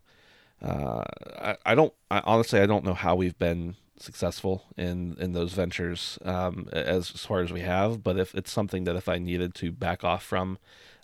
uh, 0.60 1.04
I 1.38 1.56
I 1.64 1.74
don't 1.74 1.94
I, 2.10 2.20
honestly 2.20 2.60
I 2.60 2.66
don't 2.66 2.84
know 2.84 2.94
how 2.94 3.14
we've 3.14 3.38
been 3.38 3.76
successful 3.98 4.64
in 4.76 5.16
in 5.18 5.33
those 5.33 5.52
ventures 5.52 6.18
um, 6.24 6.68
as, 6.72 7.12
as 7.14 7.24
far 7.24 7.40
as 7.40 7.52
we 7.52 7.61
have. 7.61 8.02
But 8.02 8.18
if 8.18 8.35
it's 8.35 8.52
something 8.52 8.85
that 8.85 8.96
if 8.96 9.09
I 9.09 9.18
needed 9.18 9.54
to 9.57 9.72
back 9.72 10.04
off 10.04 10.22
from, 10.22 10.59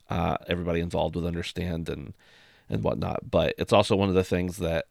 uh, 0.08 0.36
everybody 0.48 0.80
involved 0.80 1.16
would 1.16 1.24
understand 1.24 1.88
and 1.88 2.14
and 2.68 2.82
whatnot. 2.82 3.30
But 3.30 3.54
it's 3.58 3.72
also 3.72 3.96
one 3.96 4.08
of 4.08 4.14
the 4.14 4.24
things 4.24 4.58
that 4.58 4.86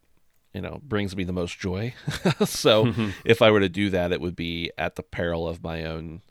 you 0.54 0.62
know 0.62 0.82
brings 0.84 1.16
me 1.16 1.24
the 1.24 1.34
most 1.34 1.60
joy. 1.60 1.94
so 2.46 2.94
if 3.26 3.42
I 3.42 3.52
were 3.52 3.60
to 3.60 3.70
do 3.70 3.90
that, 3.90 4.12
it 4.12 4.22
would 4.22 4.36
be 4.36 4.72
at 4.78 4.96
the 4.96 5.04
peril 5.04 5.48
of 5.48 5.64
my 5.64 5.86
own 5.86 6.22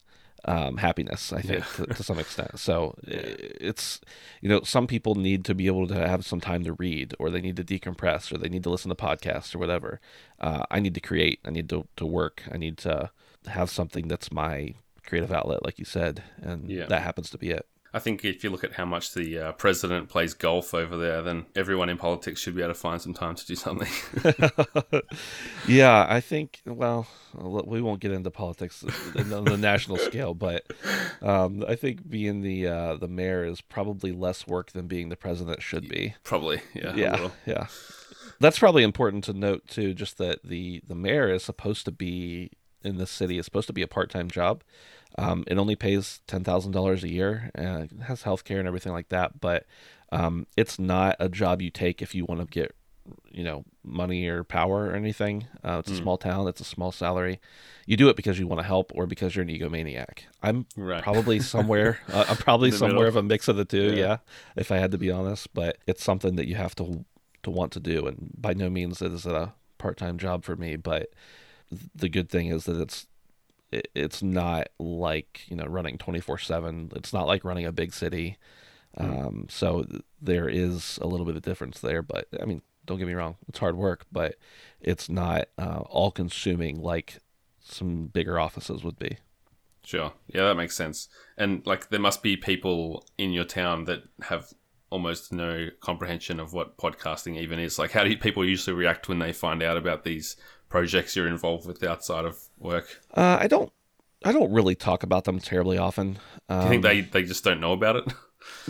um, 0.49 0.77
happiness. 0.79 1.33
I 1.33 1.43
think 1.43 1.65
to, 1.77 1.87
to 1.87 2.03
some 2.03 2.19
extent. 2.19 2.59
So 2.59 2.95
i 3.07 3.11
it's 3.71 4.01
you 4.43 4.49
know 4.49 4.61
some 4.63 4.87
people 4.87 5.15
need 5.15 5.45
to 5.45 5.55
be 5.55 5.67
able 5.67 5.87
to 5.89 5.95
have 6.09 6.25
some 6.25 6.41
time 6.41 6.65
to 6.65 6.73
read, 6.73 7.15
or 7.19 7.31
they 7.31 7.41
need 7.41 7.57
to 7.57 7.65
decompress, 7.65 8.33
or 8.33 8.39
they 8.39 8.49
need 8.49 8.65
to 8.65 8.71
listen 8.71 8.89
to 8.89 8.95
podcasts 8.95 9.55
or 9.55 9.59
whatever. 9.59 10.01
Uh, 10.41 10.65
I 10.71 10.81
need 10.81 10.95
to 10.95 11.01
create. 11.01 11.39
I 11.45 11.51
need 11.51 11.69
to 11.69 11.87
to 11.97 12.07
work. 12.07 12.43
I 12.53 12.57
need 12.57 12.77
to 12.79 13.11
have 13.47 13.71
something 13.71 14.09
that's 14.09 14.33
my 14.33 14.75
creative 15.07 15.33
outlet, 15.33 15.65
like 15.65 15.79
you 15.79 15.85
said, 15.85 16.23
and 16.43 16.69
Yeah. 16.71 16.87
that 16.87 17.03
happens 17.03 17.31
to 17.31 17.39
be 17.39 17.51
it. 17.51 17.67
I 17.93 17.99
think 17.99 18.25
if 18.25 18.45
you 18.45 18.51
look 18.51 18.65
at 18.65 18.75
how 18.75 18.85
much 18.85 19.15
the 19.15 19.39
uh, 19.39 19.53
president 19.53 20.09
plays 20.09 20.35
golf 20.35 20.75
over 20.75 20.97
there, 20.97 21.23
then 21.23 21.47
everyone 21.57 21.89
in 21.89 21.97
politics 21.97 22.41
should 22.41 22.55
be 22.55 22.63
able 22.63 22.75
to 22.75 22.79
find 22.79 23.01
some 23.01 23.15
time 23.15 23.35
to 23.35 23.47
do 23.47 23.55
something. 23.55 23.89
Yeah, 25.67 26.07
I 26.09 26.21
think. 26.21 26.61
Well, 26.65 27.07
we 27.35 27.83
won't 27.83 28.01
get 28.01 28.11
into 28.11 28.31
politics 28.31 28.83
on 29.17 29.45
the 29.45 29.57
national 29.57 29.99
scale, 29.99 30.35
but 30.35 30.65
um, 31.21 31.65
I 31.69 31.75
think 31.75 32.09
being 32.09 32.41
the 32.41 32.67
uh, 32.67 32.97
the 32.97 33.09
mayor 33.09 33.45
is 33.45 33.61
probably 33.61 34.13
less 34.13 34.47
work 34.47 34.73
than 34.73 34.87
being 34.87 35.11
the 35.11 35.17
president 35.17 35.63
should 35.63 35.89
be. 35.89 36.15
Probably, 36.25 36.63
yeah. 36.75 36.95
Yeah, 36.95 37.31
yeah. 37.45 37.67
That's 38.41 38.59
probably 38.59 38.83
important 38.83 39.25
to 39.25 39.33
note 39.33 39.67
too. 39.69 39.95
Just 39.95 40.19
that 40.19 40.43
the 40.43 40.83
the 40.87 40.95
mayor 40.95 41.29
is 41.29 41.45
supposed 41.45 41.85
to 41.85 41.93
be 41.93 42.51
in 42.83 42.97
the 42.97 43.07
city 43.07 43.39
is 43.39 43.45
supposed 43.45 43.67
to 43.67 43.73
be 43.73 43.83
a 43.83 43.89
part 43.89 44.11
time 44.11 44.31
job. 44.31 44.63
Um, 45.17 45.45
it 45.47 45.59
only 45.59 45.77
pays 45.77 46.21
ten 46.27 46.45
thousand 46.45 46.73
dollars 46.73 47.03
a 47.05 47.09
year. 47.09 47.51
Uh, 47.59 47.87
it 47.91 47.93
has 48.05 48.23
health 48.23 48.45
care 48.45 48.59
and 48.59 48.69
everything 48.69 48.93
like 48.93 49.09
that, 49.09 49.41
but 49.41 49.67
um, 50.13 50.47
it's 50.57 50.79
not 50.79 51.17
a 51.19 51.29
job 51.29 51.61
you 51.63 51.71
take 51.71 52.03
if 52.03 52.15
you 52.15 52.25
want 52.25 52.41
to 52.41 52.47
get 52.47 52.75
you 53.33 53.43
know 53.43 53.65
money 53.83 54.27
or 54.27 54.45
power 54.45 54.87
or 54.87 54.95
anything. 54.95 55.47
Uh, 55.65 55.79
it's 55.81 55.91
a 55.91 55.97
small 55.97 56.19
town. 56.19 56.47
It's 56.47 56.61
a 56.61 56.65
small 56.65 56.93
salary. 56.93 57.41
You 57.87 57.97
do 57.97 58.11
it 58.11 58.17
because 58.17 58.39
you 58.39 58.47
want 58.47 58.61
to 58.61 58.67
help 58.67 58.93
or 58.95 59.07
because 59.07 59.35
you're 59.35 59.45
an 59.45 59.49
egomaniac. 59.49 60.21
I'm 60.43 60.67
Right. 60.77 61.03
probably 61.03 61.41
somewhere. 61.55 62.01
uh, 62.13 62.27
I'm 62.29 62.37
probably 62.37 62.71
somewhere 62.71 63.07
middle. 63.07 63.09
of 63.09 63.17
a 63.17 63.23
mix 63.23 63.49
of 63.49 63.57
the 63.57 63.65
two. 63.65 63.95
Yeah. 63.95 63.97
Yeah. 63.97 64.17
if 64.57 64.71
I 64.71 64.77
had 64.77 64.91
to 64.93 64.99
be 64.99 65.11
honest, 65.11 65.53
but 65.55 65.79
it's 65.87 66.05
something 66.05 66.37
that 66.37 66.47
you 66.47 66.57
have 66.57 66.75
to 66.77 67.05
to 67.45 67.51
want 67.51 67.73
to 67.73 67.81
do, 67.81 68.07
and 68.07 68.31
by 68.37 68.53
no 68.53 68.69
means 68.69 69.01
is 69.01 69.25
it 69.25 69.33
a 69.33 69.55
part 69.79 69.97
time 69.97 70.19
job 70.19 70.45
for 70.45 70.55
me. 70.57 70.77
But 70.77 71.09
the 71.95 72.09
good 72.11 72.29
thing 72.29 72.49
is 72.49 72.65
that 72.67 72.79
it's 72.79 73.07
it, 73.71 73.89
it's 73.95 74.23
not 74.23 74.69
like 74.79 75.43
you 75.49 75.57
know 75.57 75.67
running 75.67 75.99
24 75.99 76.39
7 76.39 76.93
it's 76.97 77.13
not 77.13 77.27
like 77.27 77.45
running 77.45 77.67
a 77.67 77.73
big 77.73 77.93
city 77.93 78.39
um, 78.97 79.47
so 79.49 79.85
there 80.21 80.49
is 80.49 80.99
a 81.03 81.07
little 81.07 81.27
bit 81.27 81.37
of 81.37 81.43
difference 81.43 81.81
there 81.81 82.03
but 82.03 82.27
i 82.41 82.45
mean 82.45 82.63
don't 82.87 82.99
get 82.99 83.07
me 83.07 83.15
wrong 83.15 83.37
it's 83.49 83.59
hard 83.59 83.77
work 83.77 84.07
but 84.11 84.37
it's 84.81 85.09
not 85.09 85.49
uh, 85.59 85.83
all 85.89 86.11
consuming 86.11 86.81
like 86.81 87.19
some 87.61 88.07
bigger 88.07 88.39
offices 88.39 88.83
would 88.83 88.99
be 88.99 89.19
Sure. 89.89 90.13
Yeah, 90.27 90.43
that 90.43 90.57
makes 90.57 90.77
sense. 90.77 91.09
And 91.39 91.67
like, 91.67 91.89
there 91.89 91.99
must 91.99 92.23
be 92.23 92.37
people 92.37 93.07
in 93.17 93.33
your 93.33 93.47
town 93.47 93.85
that 93.85 94.03
have 94.25 94.53
almost 94.91 95.33
no 95.33 95.69
comprehension 95.81 96.39
of 96.39 96.53
what 96.53 96.77
podcasting 96.77 97.39
even 97.39 97.59
is. 97.59 97.79
Like, 97.79 97.93
how 97.93 98.05
do 98.05 98.15
people 98.15 98.45
usually 98.45 98.77
react 98.77 99.09
when 99.09 99.19
they 99.19 99.33
find 99.33 99.63
out 99.63 99.79
about 99.79 100.05
these 100.05 100.37
projects 100.69 101.17
you're 101.17 101.29
involved 101.29 101.67
with 101.67 101.83
outside 101.83 102.25
of 102.25 102.39
work? 102.59 103.01
Uh, 103.15 103.39
I 103.41 103.47
don't 103.47 103.73
I 104.25 104.33
don't 104.33 104.53
really 104.53 104.75
talk 104.75 105.03
about 105.03 105.25
them 105.25 105.39
terribly 105.39 105.79
often. 105.79 106.19
Um, 106.49 106.59
Do 106.59 106.65
you 106.65 106.71
think 106.71 106.83
they, 106.83 107.01
they 107.03 107.23
just 107.27 107.45
don't 107.45 107.61
know 107.61 107.73
about 107.73 107.97
it? 107.97 108.05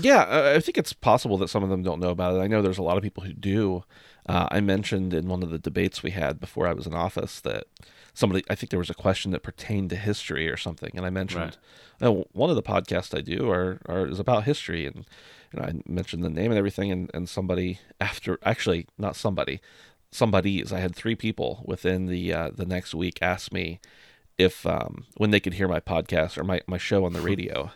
Yeah, 0.00 0.24
I 0.24 0.54
I 0.54 0.60
think 0.60 0.78
it's 0.78 0.92
possible 0.92 1.36
that 1.38 1.48
some 1.48 1.62
of 1.62 1.68
them 1.68 1.82
don't 1.82 2.00
know 2.00 2.08
about 2.08 2.34
it. 2.34 2.40
I 2.40 2.46
know 2.46 2.62
there's 2.62 2.78
a 2.78 2.82
lot 2.82 2.96
of 2.96 3.02
people 3.02 3.22
who 3.22 3.32
do. 3.32 3.84
Uh, 4.28 4.48
I 4.50 4.60
mentioned 4.60 5.14
in 5.14 5.28
one 5.28 5.42
of 5.42 5.50
the 5.50 5.58
debates 5.58 6.02
we 6.02 6.10
had 6.10 6.40
before 6.40 6.66
I 6.66 6.72
was 6.72 6.86
in 6.86 6.94
office 6.94 7.38
that 7.40 7.64
somebody, 8.12 8.42
I 8.50 8.54
think 8.54 8.70
there 8.70 8.78
was 8.78 8.90
a 8.90 8.94
question 8.94 9.30
that 9.32 9.42
pertained 9.42 9.90
to 9.90 9.96
history 9.96 10.48
or 10.48 10.56
something, 10.56 10.90
and 10.94 11.06
I 11.06 11.10
mentioned, 11.10 11.58
oh, 12.00 12.26
one 12.32 12.50
of 12.50 12.56
the 12.56 12.62
podcasts 12.62 13.16
I 13.16 13.20
do 13.20 13.50
are, 13.50 13.78
are 13.86 14.06
is 14.06 14.18
about 14.18 14.44
history, 14.44 14.86
and 14.86 15.06
you 15.52 15.60
know, 15.60 15.66
I 15.66 15.72
mentioned 15.86 16.24
the 16.24 16.30
name 16.30 16.50
and 16.50 16.58
everything, 16.58 16.90
and, 16.90 17.10
and 17.14 17.28
somebody 17.28 17.78
after, 18.00 18.38
actually 18.42 18.86
not 18.98 19.16
somebody, 19.16 19.60
somebody's. 20.10 20.72
I 20.72 20.80
had 20.80 20.94
three 20.94 21.14
people 21.14 21.62
within 21.64 22.06
the 22.06 22.32
uh, 22.32 22.50
the 22.54 22.66
next 22.66 22.94
week 22.94 23.18
ask 23.22 23.52
me 23.52 23.80
if 24.36 24.64
um, 24.66 25.04
when 25.16 25.30
they 25.30 25.40
could 25.40 25.54
hear 25.54 25.66
my 25.68 25.80
podcast 25.80 26.38
or 26.38 26.44
my, 26.44 26.60
my 26.66 26.78
show 26.78 27.04
on 27.04 27.12
the 27.12 27.20
radio. 27.32 27.70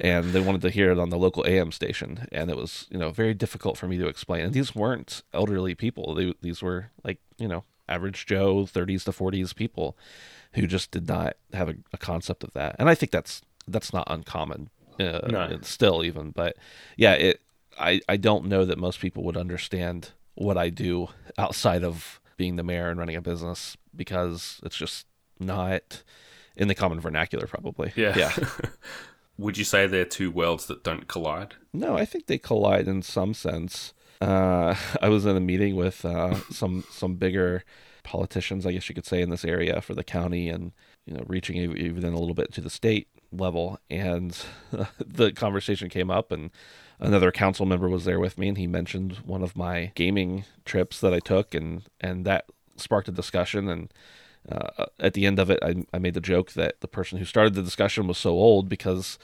And 0.00 0.32
they 0.32 0.40
wanted 0.40 0.62
to 0.62 0.70
hear 0.70 0.90
it 0.90 0.98
on 0.98 1.10
the 1.10 1.18
local 1.18 1.44
AM 1.46 1.70
station. 1.72 2.26
And 2.32 2.50
it 2.50 2.56
was 2.56 2.86
you 2.90 2.98
know 2.98 3.10
very 3.10 3.34
difficult 3.34 3.76
for 3.78 3.86
me 3.88 3.98
to 3.98 4.06
explain. 4.08 4.44
And 4.44 4.52
these 4.52 4.74
weren't 4.74 5.22
elderly 5.32 5.74
people. 5.74 6.14
They, 6.14 6.34
these 6.40 6.62
were 6.62 6.90
like 7.04 7.18
you 7.38 7.48
know 7.48 7.64
average 7.88 8.26
Joe 8.26 8.62
30s 8.64 9.04
to 9.04 9.10
40s 9.12 9.54
people 9.54 9.96
who 10.54 10.66
just 10.66 10.90
did 10.92 11.08
not 11.08 11.36
have 11.52 11.68
a, 11.68 11.74
a 11.92 11.98
concept 11.98 12.42
of 12.44 12.52
that. 12.52 12.76
And 12.78 12.88
I 12.88 12.94
think 12.94 13.10
that's 13.12 13.42
that's 13.68 13.92
not 13.92 14.06
uncommon 14.10 14.70
uh, 15.00 15.20
No. 15.28 15.58
still 15.62 16.02
even. 16.04 16.30
But 16.30 16.56
yeah 16.96 17.12
it 17.14 17.40
I, 17.78 18.00
I 18.08 18.16
don't 18.18 18.46
know 18.46 18.64
that 18.64 18.78
most 18.78 19.00
people 19.00 19.24
would 19.24 19.36
understand 19.36 20.10
what 20.34 20.56
I 20.56 20.68
do 20.70 21.08
outside 21.38 21.84
of 21.84 22.20
being 22.36 22.56
the 22.56 22.62
mayor 22.62 22.88
and 22.88 22.98
running 22.98 23.16
a 23.16 23.20
business 23.20 23.76
because 23.94 24.60
it's 24.64 24.76
just 24.76 25.06
not 25.38 26.02
in 26.56 26.68
the 26.68 26.74
common 26.74 27.00
vernacular 27.00 27.46
probably 27.46 27.92
Yeah. 27.96 28.14
yeah 28.16 28.32
Would 29.38 29.56
you 29.58 29.64
say 29.64 29.86
they're 29.86 30.04
two 30.04 30.30
worlds 30.30 30.66
that 30.66 30.84
don't 30.84 31.08
collide? 31.08 31.54
No, 31.72 31.96
I 31.96 32.04
think 32.04 32.26
they 32.26 32.38
collide 32.38 32.86
in 32.86 33.00
some 33.02 33.32
sense. 33.34 33.94
Uh, 34.20 34.74
I 35.02 35.08
was 35.08 35.24
in 35.26 35.36
a 35.36 35.40
meeting 35.40 35.74
with 35.74 36.04
uh, 36.04 36.34
some 36.50 36.84
some 36.90 37.14
bigger 37.14 37.64
politicians, 38.04 38.66
I 38.66 38.72
guess 38.72 38.88
you 38.88 38.94
could 38.94 39.06
say, 39.06 39.22
in 39.22 39.30
this 39.30 39.44
area 39.44 39.80
for 39.80 39.94
the 39.94 40.04
county, 40.04 40.48
and 40.50 40.72
you 41.06 41.14
know, 41.14 41.24
reaching 41.26 41.56
e- 41.56 41.80
even 41.80 42.04
a 42.04 42.18
little 42.18 42.34
bit 42.34 42.52
to 42.54 42.60
the 42.60 42.70
state 42.70 43.08
level. 43.32 43.78
And 43.90 44.36
the 44.98 45.32
conversation 45.32 45.88
came 45.88 46.10
up, 46.10 46.30
and 46.30 46.50
another 46.98 47.32
council 47.32 47.66
member 47.66 47.88
was 47.88 48.04
there 48.04 48.20
with 48.20 48.38
me, 48.38 48.48
and 48.48 48.58
he 48.58 48.66
mentioned 48.66 49.18
one 49.24 49.42
of 49.42 49.56
my 49.56 49.92
gaming 49.94 50.44
trips 50.64 51.00
that 51.00 51.14
I 51.14 51.20
took, 51.20 51.54
and 51.54 51.82
and 52.00 52.24
that 52.24 52.46
sparked 52.76 53.08
a 53.08 53.12
discussion. 53.12 53.68
And 53.68 53.92
uh, 54.48 54.86
at 54.98 55.14
the 55.14 55.26
end 55.26 55.38
of 55.38 55.50
it, 55.50 55.58
I, 55.62 55.84
I 55.92 55.98
made 55.98 56.14
the 56.14 56.20
joke 56.20 56.52
that 56.52 56.80
the 56.80 56.88
person 56.88 57.18
who 57.18 57.24
started 57.24 57.54
the 57.54 57.62
discussion 57.62 58.06
was 58.06 58.18
so 58.18 58.30
old 58.30 58.68
because 58.68 59.18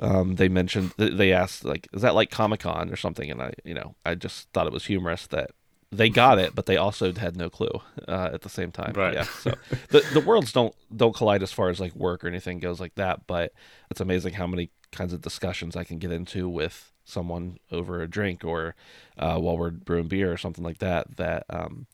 um, 0.00 0.36
they 0.36 0.48
mentioned 0.48 0.92
they 0.96 1.32
asked 1.32 1.64
like 1.64 1.88
is 1.92 2.02
that 2.02 2.14
like 2.14 2.30
Comic 2.30 2.60
Con 2.60 2.90
or 2.90 2.96
something, 2.96 3.30
and 3.30 3.42
I 3.42 3.52
you 3.64 3.74
know 3.74 3.94
I 4.04 4.14
just 4.14 4.48
thought 4.52 4.66
it 4.66 4.72
was 4.72 4.86
humorous 4.86 5.26
that 5.28 5.50
they 5.92 6.08
got 6.08 6.38
it, 6.38 6.54
but 6.54 6.66
they 6.66 6.76
also 6.76 7.12
had 7.12 7.36
no 7.36 7.50
clue 7.50 7.80
uh, 8.06 8.30
at 8.32 8.42
the 8.42 8.48
same 8.48 8.70
time. 8.70 8.92
Right. 8.94 9.14
Yeah. 9.14 9.24
So 9.24 9.54
the 9.88 10.06
the 10.12 10.20
worlds 10.20 10.52
don't 10.52 10.74
don't 10.94 11.14
collide 11.14 11.42
as 11.42 11.52
far 11.52 11.68
as 11.68 11.80
like 11.80 11.94
work 11.94 12.24
or 12.24 12.28
anything 12.28 12.58
goes 12.60 12.80
like 12.80 12.94
that, 12.94 13.26
but 13.26 13.52
it's 13.90 14.00
amazing 14.00 14.34
how 14.34 14.46
many 14.46 14.70
kinds 14.92 15.12
of 15.12 15.20
discussions 15.20 15.76
I 15.76 15.84
can 15.84 15.98
get 15.98 16.12
into 16.12 16.48
with 16.48 16.89
someone 17.10 17.58
over 17.70 18.00
a 18.00 18.08
drink 18.08 18.44
or 18.44 18.74
uh, 19.18 19.38
while 19.38 19.58
we're 19.58 19.70
brewing 19.70 20.08
beer 20.08 20.32
or 20.32 20.36
something 20.36 20.64
like 20.64 20.78
that 20.78 21.16
that 21.16 21.44
um, 21.50 21.86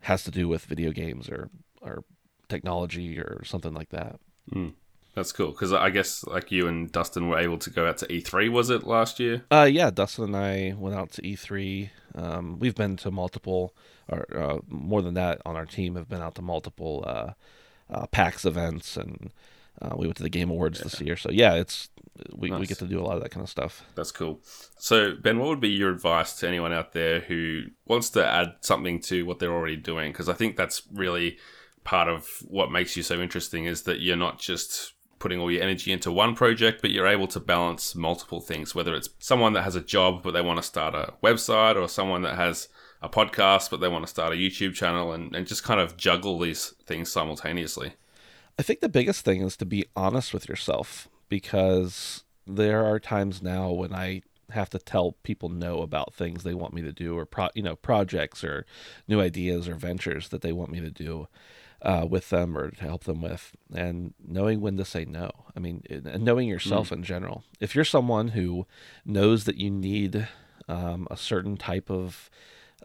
has 0.00 0.24
to 0.24 0.30
do 0.30 0.48
with 0.48 0.64
video 0.64 0.92
games 0.92 1.28
or 1.28 1.50
or 1.80 2.04
technology 2.48 3.18
or 3.18 3.42
something 3.44 3.74
like 3.74 3.90
that. 3.90 4.20
That's 5.14 5.32
cool 5.32 5.50
because 5.50 5.72
I 5.72 5.90
guess 5.90 6.24
like 6.24 6.50
you 6.50 6.66
and 6.66 6.90
Dustin 6.90 7.28
were 7.28 7.38
able 7.38 7.58
to 7.58 7.70
go 7.70 7.86
out 7.86 7.98
to 7.98 8.06
E3. 8.06 8.50
Was 8.50 8.70
it 8.70 8.84
last 8.84 9.20
year? 9.20 9.44
Uh, 9.50 9.68
yeah, 9.70 9.90
Dustin 9.90 10.24
and 10.24 10.36
I 10.36 10.74
went 10.76 10.96
out 10.96 11.12
to 11.12 11.22
E3. 11.22 11.90
Um, 12.14 12.58
we've 12.58 12.74
been 12.74 12.96
to 12.98 13.10
multiple, 13.10 13.74
or 14.08 14.26
uh, 14.34 14.58
more 14.68 15.02
than 15.02 15.14
that, 15.14 15.42
on 15.44 15.54
our 15.54 15.66
team 15.66 15.96
have 15.96 16.08
been 16.08 16.22
out 16.22 16.34
to 16.36 16.42
multiple 16.42 17.04
uh, 17.06 17.32
uh, 17.90 18.06
PAX 18.06 18.46
events, 18.46 18.96
and 18.96 19.32
uh, 19.82 19.94
we 19.96 20.06
went 20.06 20.16
to 20.16 20.22
the 20.22 20.30
Game 20.30 20.48
Awards 20.48 20.80
this 20.80 20.98
year. 21.00 21.16
So 21.16 21.30
yeah, 21.30 21.54
it's 21.54 21.90
we, 22.42 22.50
we 22.50 22.66
get 22.66 22.78
to 22.78 22.86
do 22.86 23.00
a 23.00 23.04
lot 23.04 23.16
of 23.16 23.22
that 23.22 23.30
kind 23.30 23.42
of 23.42 23.48
stuff. 23.48 23.84
That's 23.94 24.10
cool. 24.10 24.40
So 24.76 25.14
Ben, 25.14 25.38
what 25.38 25.48
would 25.48 25.60
be 25.60 25.70
your 25.70 25.90
advice 25.90 26.34
to 26.40 26.48
anyone 26.48 26.72
out 26.72 26.92
there 26.92 27.20
who 27.20 27.62
wants 27.86 28.10
to 28.10 28.26
add 28.26 28.54
something 28.60 29.00
to 29.02 29.24
what 29.24 29.38
they're 29.38 29.52
already 29.52 29.76
doing? 29.76 30.12
Because 30.12 30.28
I 30.28 30.34
think 30.34 30.56
that's 30.56 30.82
really 30.92 31.38
part 31.84 32.08
of 32.08 32.28
what 32.48 32.70
makes 32.70 32.96
you 32.96 33.02
so 33.02 33.20
interesting 33.20 33.64
is 33.64 33.82
that 33.82 34.00
you're 34.00 34.16
not 34.16 34.38
just 34.38 34.92
putting 35.18 35.38
all 35.38 35.50
your 35.50 35.62
energy 35.62 35.92
into 35.92 36.10
one 36.10 36.34
project, 36.34 36.82
but 36.82 36.90
you're 36.90 37.06
able 37.06 37.28
to 37.28 37.38
balance 37.38 37.94
multiple 37.94 38.40
things, 38.40 38.74
whether 38.74 38.94
it's 38.94 39.08
someone 39.20 39.52
that 39.52 39.62
has 39.62 39.76
a 39.76 39.80
job 39.80 40.20
but 40.22 40.32
they 40.32 40.42
want 40.42 40.58
to 40.58 40.62
start 40.64 40.94
a 40.96 41.14
website 41.22 41.80
or 41.80 41.88
someone 41.88 42.22
that 42.22 42.34
has 42.34 42.68
a 43.00 43.08
podcast 43.08 43.70
but 43.70 43.80
they 43.80 43.88
want 43.88 44.04
to 44.04 44.10
start 44.10 44.32
a 44.32 44.36
YouTube 44.36 44.74
channel 44.74 45.12
and, 45.12 45.34
and 45.34 45.46
just 45.46 45.62
kind 45.62 45.80
of 45.80 45.96
juggle 45.96 46.38
these 46.40 46.74
things 46.86 47.10
simultaneously. 47.10 47.94
I 48.58 48.62
think 48.62 48.80
the 48.80 48.88
biggest 48.88 49.24
thing 49.24 49.42
is 49.42 49.56
to 49.58 49.64
be 49.64 49.86
honest 49.96 50.34
with 50.34 50.48
yourself 50.48 51.08
because 51.28 52.24
there 52.46 52.84
are 52.84 52.98
times 52.98 53.42
now 53.42 53.70
when 53.70 53.94
I 53.94 54.22
have 54.50 54.70
to 54.70 54.78
tell 54.78 55.12
people 55.22 55.48
no 55.48 55.80
about 55.80 56.14
things 56.14 56.42
they 56.42 56.54
want 56.54 56.74
me 56.74 56.82
to 56.82 56.92
do 56.92 57.16
or 57.16 57.24
pro- 57.24 57.48
you 57.54 57.62
know 57.62 57.76
projects 57.76 58.44
or 58.44 58.66
new 59.08 59.20
ideas 59.20 59.68
or 59.68 59.74
ventures 59.74 60.28
that 60.28 60.42
they 60.42 60.52
want 60.52 60.70
me 60.70 60.80
to 60.80 60.90
do 60.90 61.26
uh, 61.80 62.06
with 62.08 62.30
them 62.30 62.56
or 62.56 62.70
to 62.70 62.84
help 62.84 63.04
them 63.04 63.20
with. 63.22 63.52
And 63.74 64.14
knowing 64.24 64.60
when 64.60 64.76
to 64.76 64.84
say 64.84 65.04
no 65.04 65.30
i 65.56 65.60
mean 65.60 65.82
and 65.90 66.24
knowing 66.24 66.48
yourself 66.48 66.92
in 66.92 67.02
general. 67.02 67.44
If 67.60 67.74
you're 67.74 67.84
someone 67.84 68.28
who 68.28 68.66
knows 69.04 69.44
that 69.44 69.56
you 69.56 69.70
need 69.70 70.28
um, 70.68 71.08
a 71.10 71.16
certain 71.16 71.56
type 71.56 71.90
of 71.90 72.30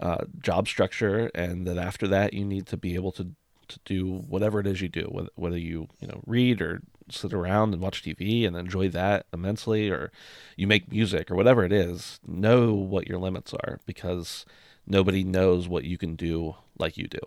uh, 0.02 0.26
job 0.42 0.68
structure 0.68 1.32
and 1.34 1.66
that 1.68 1.78
after 1.78 2.08
that 2.08 2.34
you 2.34 2.46
need 2.46 2.68
to 2.68 2.78
be 2.78 2.96
able 2.96 3.12
to 3.14 3.32
to 3.68 3.80
do 3.84 4.06
whatever 4.30 4.62
it 4.62 4.68
is 4.68 4.82
you 4.82 4.88
do 4.88 5.08
whether, 5.12 5.30
whether 5.36 5.58
you 5.58 5.88
you 6.00 6.08
know 6.08 6.22
read 6.26 6.62
or 6.62 6.82
sit 7.10 7.34
around 7.34 7.74
and 7.74 7.82
watch 7.82 8.04
TV 8.04 8.46
and 8.46 8.56
enjoy 8.56 8.90
that 8.90 9.26
immensely 9.34 9.90
or 9.90 10.12
you 10.56 10.68
make 10.68 10.92
music 10.92 11.32
or 11.32 11.36
whatever 11.36 11.64
it 11.64 11.72
is 11.72 12.20
know 12.26 12.74
what 12.74 13.08
your 13.08 13.18
limits 13.18 13.54
are 13.54 13.80
because 13.86 14.46
nobody 14.86 15.24
knows 15.24 15.68
what 15.68 15.84
you 15.84 15.98
can 15.98 16.16
do 16.16 16.56
like 16.78 16.98
you 16.98 17.08
do. 17.08 17.20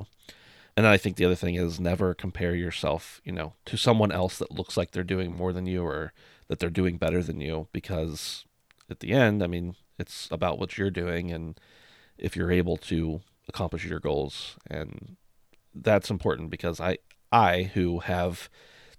And 0.76 0.86
I 0.86 0.96
think 0.96 1.16
the 1.16 1.24
other 1.24 1.34
thing 1.34 1.56
is 1.56 1.80
never 1.80 2.14
compare 2.14 2.54
yourself, 2.54 3.20
you 3.24 3.32
know, 3.32 3.54
to 3.66 3.76
someone 3.76 4.12
else 4.12 4.38
that 4.38 4.52
looks 4.52 4.76
like 4.76 4.92
they're 4.92 5.04
doing 5.04 5.36
more 5.36 5.52
than 5.52 5.66
you 5.66 5.82
or 5.82 6.12
that 6.48 6.58
they're 6.58 6.70
doing 6.70 6.96
better 6.96 7.22
than 7.22 7.40
you 7.40 7.68
because 7.72 8.44
at 8.88 9.00
the 9.00 9.12
end, 9.12 9.42
I 9.42 9.46
mean, 9.46 9.76
it's 9.98 10.28
about 10.30 10.58
what 10.58 10.78
you're 10.78 10.90
doing 10.90 11.30
and 11.30 11.58
if 12.18 12.36
you're 12.36 12.50
able 12.50 12.76
to 12.76 13.20
accomplish 13.48 13.84
your 13.84 14.00
goals. 14.00 14.56
And 14.68 15.16
that's 15.74 16.10
important 16.10 16.50
because 16.50 16.80
I 16.80 16.98
I 17.32 17.70
who 17.74 18.00
have 18.00 18.48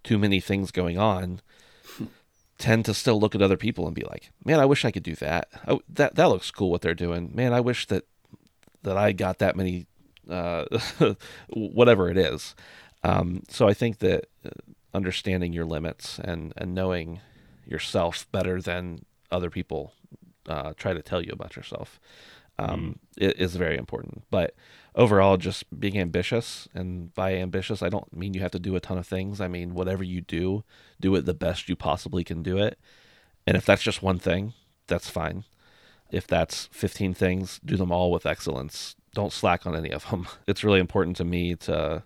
too 0.04 0.18
many 0.18 0.40
things 0.40 0.72
going 0.72 0.98
on 0.98 1.42
tend 2.58 2.86
to 2.86 2.94
still 2.94 3.20
look 3.20 3.34
at 3.34 3.42
other 3.42 3.58
people 3.58 3.88
and 3.88 3.96
be 3.96 4.04
like, 4.04 4.32
"Man, 4.46 4.60
I 4.60 4.66
wish 4.66 4.86
I 4.86 4.92
could 4.92 5.04
do 5.04 5.16
that. 5.16 5.50
Oh, 5.68 5.82
that 5.90 6.16
that 6.16 6.30
looks 6.30 6.52
cool 6.52 6.70
what 6.70 6.82
they're 6.82 6.94
doing. 6.94 7.32
Man, 7.34 7.54
I 7.54 7.60
wish 7.60 7.88
that 7.88 8.06
that 8.84 8.98
I 8.98 9.12
got 9.12 9.40
that 9.40 9.56
many 9.56 9.88
uh, 10.30 10.66
whatever 11.50 12.10
it 12.10 12.18
is." 12.18 12.56
Um, 13.04 13.44
so 13.50 13.68
I 13.68 13.74
think 13.74 13.98
that 14.00 14.28
uh, 14.46 14.50
understanding 14.94 15.54
your 15.54 15.66
limits 15.66 16.20
and 16.20 16.54
and 16.56 16.76
knowing 16.76 17.20
yourself 17.66 18.28
better 18.32 18.62
than 18.62 19.06
other 19.32 19.50
people 19.50 19.94
uh, 20.48 20.74
try 20.78 20.94
to 20.94 21.02
tell 21.02 21.22
you 21.22 21.32
about 21.32 21.56
yourself 21.56 22.00
um, 22.62 23.00
i- 23.19 23.26
is 23.38 23.56
very 23.56 23.78
important. 23.78 24.24
But 24.30 24.56
overall, 24.95 25.38
just 25.38 25.63
being 25.80 25.97
ambitious, 25.97 26.67
and 26.74 27.13
by 27.13 27.36
ambitious, 27.36 27.82
I 27.82 27.89
don't 27.89 28.12
mean 28.15 28.34
you 28.34 28.41
have 28.41 28.52
to 28.52 28.60
do 28.60 28.76
a 28.76 28.80
ton 28.80 28.97
of 28.97 29.08
things. 29.08 29.41
I 29.41 29.47
mean, 29.47 29.74
whatever 29.74 30.04
you 30.04 30.21
do, 30.21 30.63
do 31.00 31.15
it 31.15 31.26
the 31.26 31.34
best 31.34 31.69
you 31.69 31.76
possibly 31.76 32.24
can 32.24 32.43
do 32.43 32.58
it. 32.58 32.78
And 33.47 33.58
if 33.58 33.65
that's 33.65 33.82
just 33.82 34.04
one 34.04 34.19
thing, 34.19 34.54
that's 34.88 35.10
fine. 35.10 35.43
If 36.12 36.28
that's 36.28 36.67
15 36.71 37.13
things, 37.13 37.60
do 37.65 37.78
them 37.78 37.91
all 37.91 38.12
with 38.12 38.26
excellence. 38.26 38.95
Don't 39.13 39.34
slack 39.34 39.65
on 39.65 39.76
any 39.76 39.91
of 39.91 40.10
them. 40.10 40.28
It's 40.47 40.63
really 40.63 40.80
important 40.80 41.17
to 41.17 41.24
me 41.26 41.56
to 41.56 42.04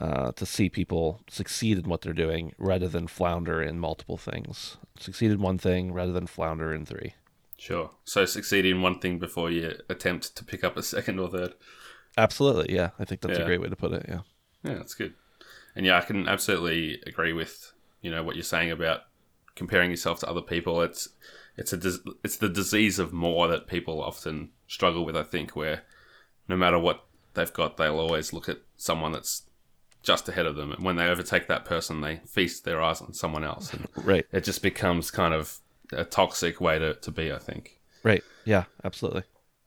uh, 0.00 0.32
to 0.32 0.46
see 0.46 0.68
people 0.68 1.20
succeed 1.28 1.78
in 1.78 1.88
what 1.88 2.00
they're 2.00 2.12
doing 2.14 2.52
rather 2.58 2.88
than 2.88 3.06
flounder 3.06 3.62
in 3.62 3.78
multiple 3.78 4.16
things. 4.16 4.78
Succeed 4.98 5.30
in 5.30 5.40
one 5.40 5.58
thing 5.58 5.92
rather 5.92 6.12
than 6.12 6.26
flounder 6.26 6.72
in 6.74 6.84
three. 6.86 7.14
Sure. 7.62 7.90
So 8.04 8.24
succeed 8.24 8.66
in 8.66 8.82
one 8.82 8.98
thing 8.98 9.20
before 9.20 9.48
you 9.48 9.78
attempt 9.88 10.34
to 10.34 10.44
pick 10.44 10.64
up 10.64 10.76
a 10.76 10.82
second 10.82 11.20
or 11.20 11.28
third. 11.28 11.54
Absolutely, 12.18 12.74
yeah. 12.74 12.90
I 12.98 13.04
think 13.04 13.20
that's 13.20 13.38
Yeah. 13.38 13.44
a 13.44 13.46
great 13.46 13.60
way 13.60 13.68
to 13.68 13.76
put 13.76 13.92
it. 13.92 14.04
Yeah. 14.08 14.22
Yeah, 14.64 14.74
that's 14.74 14.94
good. 14.94 15.14
And 15.76 15.86
yeah, 15.86 15.96
I 15.96 16.00
can 16.00 16.28
absolutely 16.28 17.00
agree 17.06 17.32
with 17.32 17.72
you 18.00 18.10
know 18.10 18.24
what 18.24 18.34
you're 18.34 18.42
saying 18.42 18.72
about 18.72 19.02
comparing 19.54 19.90
yourself 19.92 20.18
to 20.20 20.28
other 20.28 20.40
people. 20.40 20.82
It's 20.82 21.10
it's 21.56 21.72
a 21.72 21.78
it's 22.24 22.36
the 22.36 22.48
disease 22.48 22.98
of 22.98 23.12
more 23.12 23.46
that 23.46 23.68
people 23.68 24.02
often 24.02 24.50
struggle 24.66 25.04
with. 25.04 25.16
I 25.16 25.22
think 25.22 25.54
where 25.54 25.82
no 26.48 26.56
matter 26.56 26.80
what 26.80 27.04
they've 27.34 27.52
got, 27.52 27.76
they'll 27.76 28.00
always 28.00 28.32
look 28.32 28.48
at 28.48 28.58
someone 28.76 29.12
that's 29.12 29.42
just 30.02 30.28
ahead 30.28 30.46
of 30.46 30.56
them. 30.56 30.72
And 30.72 30.84
when 30.84 30.96
they 30.96 31.06
overtake 31.06 31.46
that 31.46 31.64
person, 31.64 32.00
they 32.00 32.22
feast 32.26 32.64
their 32.64 32.82
eyes 32.82 33.00
on 33.00 33.12
someone 33.14 33.44
else. 33.44 33.72
And 33.72 33.86
Right. 33.94 34.26
it 34.32 34.42
just 34.42 34.62
becomes 34.62 35.12
kind 35.12 35.32
of 35.32 35.60
a 35.92 36.04
toxic 36.04 36.60
way 36.60 36.78
to, 36.78 36.94
to 36.94 37.10
be, 37.10 37.32
I 37.32 37.38
think. 37.38 37.78
Right. 38.02 38.22
Yeah, 38.44 38.64
absolutely. 38.84 39.24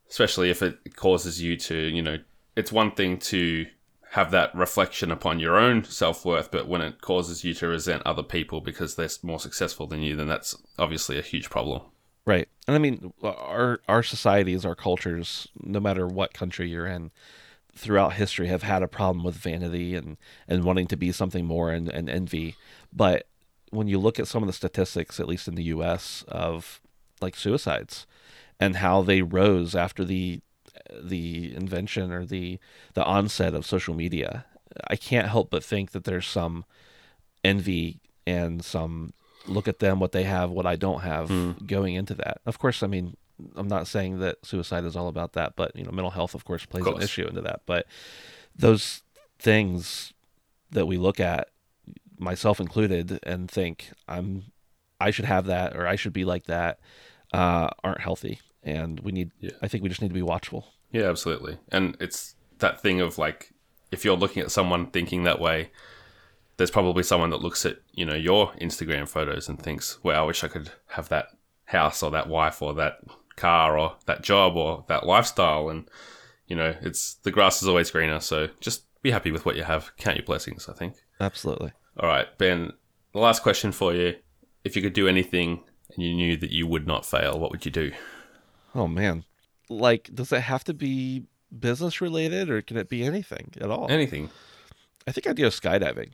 Especially 0.09 0.49
if 0.49 0.61
it 0.61 0.95
causes 0.95 1.41
you 1.41 1.57
to, 1.57 1.76
you 1.76 2.01
know, 2.01 2.17
it's 2.55 2.71
one 2.71 2.91
thing 2.91 3.17
to 3.17 3.65
have 4.11 4.32
that 4.32 4.53
reflection 4.55 5.11
upon 5.11 5.39
your 5.39 5.57
own 5.57 5.84
self 5.84 6.23
worth, 6.23 6.51
but 6.51 6.67
when 6.67 6.82
it 6.82 7.01
causes 7.01 7.43
you 7.43 7.53
to 7.55 7.67
resent 7.67 8.03
other 8.05 8.23
people 8.23 8.61
because 8.61 8.95
they're 8.95 9.09
more 9.23 9.39
successful 9.39 9.88
than 9.88 10.01
you, 10.01 10.15
then 10.15 10.28
that's 10.28 10.55
obviously 10.80 11.17
a 11.17 11.21
huge 11.21 11.49
problem. 11.49 11.82
Right. 12.26 12.47
And 12.67 12.76
I 12.76 12.80
mean, 12.80 13.13
uh, 13.21 13.32
our 13.32 13.80
our 13.88 14.01
societies, 14.01 14.65
our 14.65 14.76
cultures, 14.76 15.47
no 15.61 15.80
matter 15.80 16.07
what 16.07 16.34
country 16.34 16.69
you're 16.69 16.88
in, 16.88 17.11
throughout 17.76 18.13
history 18.13 18.47
have 18.47 18.63
had 18.63 18.82
a 18.82 18.88
problem 18.88 19.23
with 19.23 19.36
vanity 19.36 19.95
and, 19.95 20.17
and 20.47 20.63
wanting 20.63 20.88
to 20.88 20.95
be 20.95 21.11
something 21.11 21.45
more 21.45 21.71
and, 21.71 21.89
and 21.89 22.09
envy. 22.09 22.55
But 22.93 23.28
when 23.72 23.88
you 23.88 23.99
look 23.99 24.20
at 24.20 24.28
some 24.28 24.43
of 24.43 24.47
the 24.47 24.53
statistics, 24.53 25.20
at 25.20 25.28
least 25.28 25.47
in 25.47 25.55
the 25.55 25.63
US, 25.63 26.24
of 26.28 26.82
like 27.22 27.36
suicides 27.36 28.05
and 28.59 28.78
how 28.78 29.01
they 29.01 29.22
rose 29.22 29.76
after 29.76 30.03
the 30.03 30.41
the 31.01 31.55
invention 31.55 32.11
or 32.11 32.26
the 32.26 32.59
the 32.93 33.03
onset 33.03 33.53
of 33.53 33.66
social 33.66 33.93
media, 33.93 34.45
I 34.88 34.95
can't 34.95 35.28
help 35.28 35.49
but 35.49 35.63
think 35.63 35.91
that 35.91 36.03
there's 36.03 36.28
some 36.28 36.66
envy 37.43 37.99
and 38.28 38.63
some 38.63 39.13
look 39.47 39.68
at 39.68 39.80
them 39.80 39.99
what 39.99 40.11
they 40.11 40.24
have 40.24 40.49
what 40.49 40.66
I 40.66 40.76
don't 40.76 41.01
have 41.01 41.30
hmm. 41.30 41.51
going 41.66 41.95
into 41.95 42.13
that. 42.16 42.41
Of 42.45 42.59
course, 42.59 42.84
I 42.84 42.88
mean 42.88 43.16
I'm 43.55 43.68
not 43.68 43.88
saying 43.88 44.20
that 44.20 44.45
suicide 44.45 44.86
is 44.86 44.95
all 44.95 45.07
about 45.07 45.34
that, 45.34 45.55
but 45.55 45.76
you 45.76 45.84
know 45.84 45.91
mental 45.91 46.11
health 46.11 46.36
of 46.36 46.45
course 46.45 46.66
plays 46.66 46.86
an 46.86 46.93
course. 46.93 47.03
issue 47.03 47.28
into 47.28 47.41
that. 47.41 47.61
But 47.66 47.86
those 48.55 49.03
things 49.39 50.13
that 50.72 50.86
we 50.86 50.97
look 50.97 51.20
at 51.20 51.49
myself 52.18 52.59
included 52.59 53.20
and 53.24 53.49
think 53.49 53.91
I'm 54.07 54.43
I 54.99 55.11
should 55.11 55.26
have 55.26 55.45
that 55.47 55.76
or 55.76 55.88
I 55.88 55.95
should 55.95 56.13
be 56.13 56.26
like 56.26 56.45
that 56.45 56.80
uh, 57.34 57.70
aren't 57.84 58.01
healthy 58.01 58.39
and 58.63 58.99
we 59.01 59.11
need 59.11 59.32
Yeah. 59.39 59.51
I 59.61 59.68
think 59.68 59.84
we 59.84 59.89
just 59.89 60.01
need 60.01 60.09
to 60.09 60.13
be 60.13 60.22
watchful. 60.22 60.68
Yeah, 60.91 61.09
absolutely. 61.09 61.57
And 61.70 61.97
it's 61.99 62.36
that 62.59 62.82
thing 62.82 63.01
of 63.01 63.18
like, 63.18 63.51
if 63.91 64.05
you're 64.05 64.16
looking 64.16 64.41
at 64.41 64.51
someone 64.51 64.88
thinking 64.88 65.24
that 65.24 65.39
way, 65.39 65.72
there's 66.57 66.72
probably 66.72 67.03
someone 67.03 67.32
that 67.32 67.41
looks 67.41 67.66
at, 67.66 67.78
you 67.91 68.05
know, 68.05 68.16
your 68.16 68.53
Instagram 68.53 69.09
photos 69.09 69.49
and 69.49 69.61
thinks, 69.61 69.99
"Well, 70.03 70.22
I 70.22 70.26
wish 70.26 70.43
I 70.43 70.47
could 70.47 70.72
have 70.88 71.09
that 71.09 71.28
house 71.66 72.01
or 72.01 72.11
that 72.11 72.30
wife 72.30 72.61
or 72.61 72.74
that 72.76 72.99
car 73.36 73.78
or 73.78 73.95
that 74.05 74.22
job 74.22 74.55
or 74.55 74.86
that 74.88 75.05
lifestyle. 75.05 75.70
And, 75.70 75.89
you 76.47 76.55
know, 76.55 76.76
it's 76.82 77.16
the 77.16 77.32
grass 77.32 77.61
is 77.61 77.68
always 77.68 77.91
greener. 77.91 78.20
So 78.20 78.47
just 78.59 78.84
be 79.01 79.11
happy 79.11 79.32
with 79.32 79.45
what 79.45 79.55
you 79.55 79.63
have. 79.63 79.91
Count 79.97 80.18
your 80.18 80.26
blessings, 80.26 80.70
I 80.70 80.74
think. 80.74 80.95
Absolutely. 81.20 81.74
All 82.00 82.10
right, 82.10 82.28
Ben, 82.38 82.72
the 83.14 83.20
last 83.20 83.41
question 83.43 83.72
for 83.72 83.93
you. 83.93 84.16
If 84.64 84.76
you 84.76 84.82
could 84.82 84.93
do 84.93 85.08
anything 85.08 85.64
and 85.93 86.04
you 86.04 86.14
knew 86.14 86.36
that 86.38 86.52
you 86.52 86.68
would 86.68 86.88
not 86.88 87.06
fail, 87.06 87.39
what 87.39 87.52
would 87.52 87.66
you 87.66 87.72
do? 87.72 87.91
Oh 88.74 88.88
man. 88.88 89.24
Like 89.70 90.10
does 90.14 90.32
it 90.32 90.41
have 90.41 90.64
to 90.66 90.74
be 90.74 91.24
business 91.58 92.02
related 92.02 92.50
or 92.50 92.62
can 92.62 92.78
it 92.78 92.89
be 92.89 93.04
anything 93.04 93.54
at 93.62 93.70
all? 93.72 93.88
Anything. 93.89 94.30
I 95.08 95.12
think 95.12 95.28
I'd 95.28 95.38
go 95.38 95.48
skydiving 95.48 96.12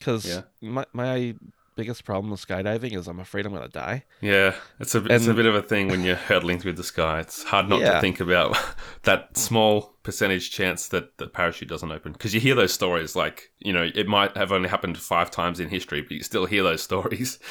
cuz 0.00 0.26
Yeah. 0.26 0.42
my 0.60 0.84
my 0.92 1.34
biggest 1.74 2.04
problem 2.04 2.30
with 2.30 2.46
skydiving 2.46 2.96
is 2.96 3.08
I'm 3.08 3.20
afraid 3.20 3.46
I'm 3.46 3.52
going 3.52 3.64
to 3.64 3.68
die. 3.68 4.04
Yeah, 4.20 4.54
it's 4.80 4.94
a 4.94 5.04
it's 5.06 5.26
a 5.26 5.34
bit 5.34 5.46
of 5.46 5.54
a 5.54 5.62
thing 5.62 5.88
when 5.88 6.02
you're 6.02 6.16
hurtling 6.16 6.58
through 6.60 6.74
the 6.74 6.84
sky. 6.84 7.20
It's 7.20 7.42
hard 7.44 7.68
not 7.68 7.80
to 7.80 8.00
think 8.00 8.20
about 8.20 8.56
that 9.02 9.36
small 9.36 9.94
percentage 10.02 10.50
chance 10.50 10.88
that 10.88 11.16
the 11.18 11.26
parachute 11.26 11.68
doesn't 11.68 11.92
open 11.92 12.12
because 12.12 12.34
you 12.34 12.40
hear 12.40 12.54
those 12.56 12.72
stories 12.72 13.14
like 13.14 13.52
you 13.60 13.72
know 13.72 13.88
it 13.94 14.08
might 14.08 14.36
have 14.36 14.50
only 14.52 14.68
happened 14.68 14.98
five 14.98 15.30
times 15.30 15.60
in 15.60 15.68
history, 15.68 16.02
but 16.02 16.12
you 16.12 16.22
still 16.22 16.46
hear 16.46 16.62
those 16.62 16.82
stories. 16.82 17.38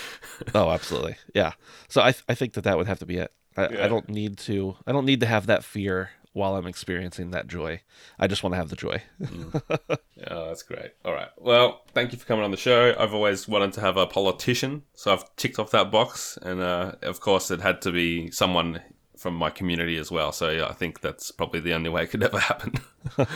Oh, 0.55 0.69
absolutely. 0.71 1.15
Yeah. 1.33 1.53
So 1.87 2.01
I 2.01 2.13
I 2.27 2.35
think 2.35 2.53
that 2.53 2.63
that 2.63 2.77
would 2.77 2.87
have 2.87 2.99
to 2.99 3.05
be 3.05 3.17
it. 3.17 3.31
I, 3.57 3.67
Yeah. 3.69 3.85
I 3.85 3.87
don't 3.87 4.09
need 4.09 4.37
to 4.39 4.75
I 4.87 4.91
don't 4.91 5.05
need 5.05 5.19
to 5.21 5.25
have 5.25 5.45
that 5.47 5.63
fear 5.63 6.11
while 6.33 6.55
I'm 6.55 6.67
experiencing 6.67 7.31
that 7.31 7.47
joy. 7.47 7.81
I 8.19 8.27
just 8.27 8.43
want 8.43 8.53
to 8.53 8.57
have 8.57 8.69
the 8.69 8.75
joy. 8.75 9.01
Oh, 10.29 10.49
that's 10.49 10.61
great. 10.61 10.91
All 11.03 11.13
right. 11.13 11.29
Well, 11.39 11.81
thank 11.95 12.11
you 12.11 12.19
for 12.19 12.27
coming 12.27 12.45
on 12.45 12.51
the 12.51 12.57
show. 12.57 12.93
I've 12.97 13.11
always 13.11 13.47
wanted 13.47 13.73
to 13.73 13.81
have 13.81 13.97
a 13.97 14.05
politician, 14.05 14.83
so 14.93 15.11
I've 15.11 15.35
ticked 15.35 15.57
off 15.57 15.71
that 15.71 15.91
box, 15.91 16.37
and 16.43 16.61
uh, 16.61 16.91
of 17.01 17.21
course, 17.21 17.49
it 17.49 17.59
had 17.59 17.81
to 17.81 17.91
be 17.91 18.29
someone 18.29 18.81
from 19.17 19.35
my 19.35 19.49
community 19.49 19.97
as 19.97 20.11
well. 20.11 20.31
So 20.31 20.49
yeah, 20.49 20.67
I 20.67 20.73
think 20.73 21.01
that's 21.01 21.31
probably 21.31 21.59
the 21.59 21.73
only 21.73 21.89
way 21.89 22.03
it 22.03 22.07
could 22.07 22.23
ever 22.23 22.39
happen. 22.39 22.73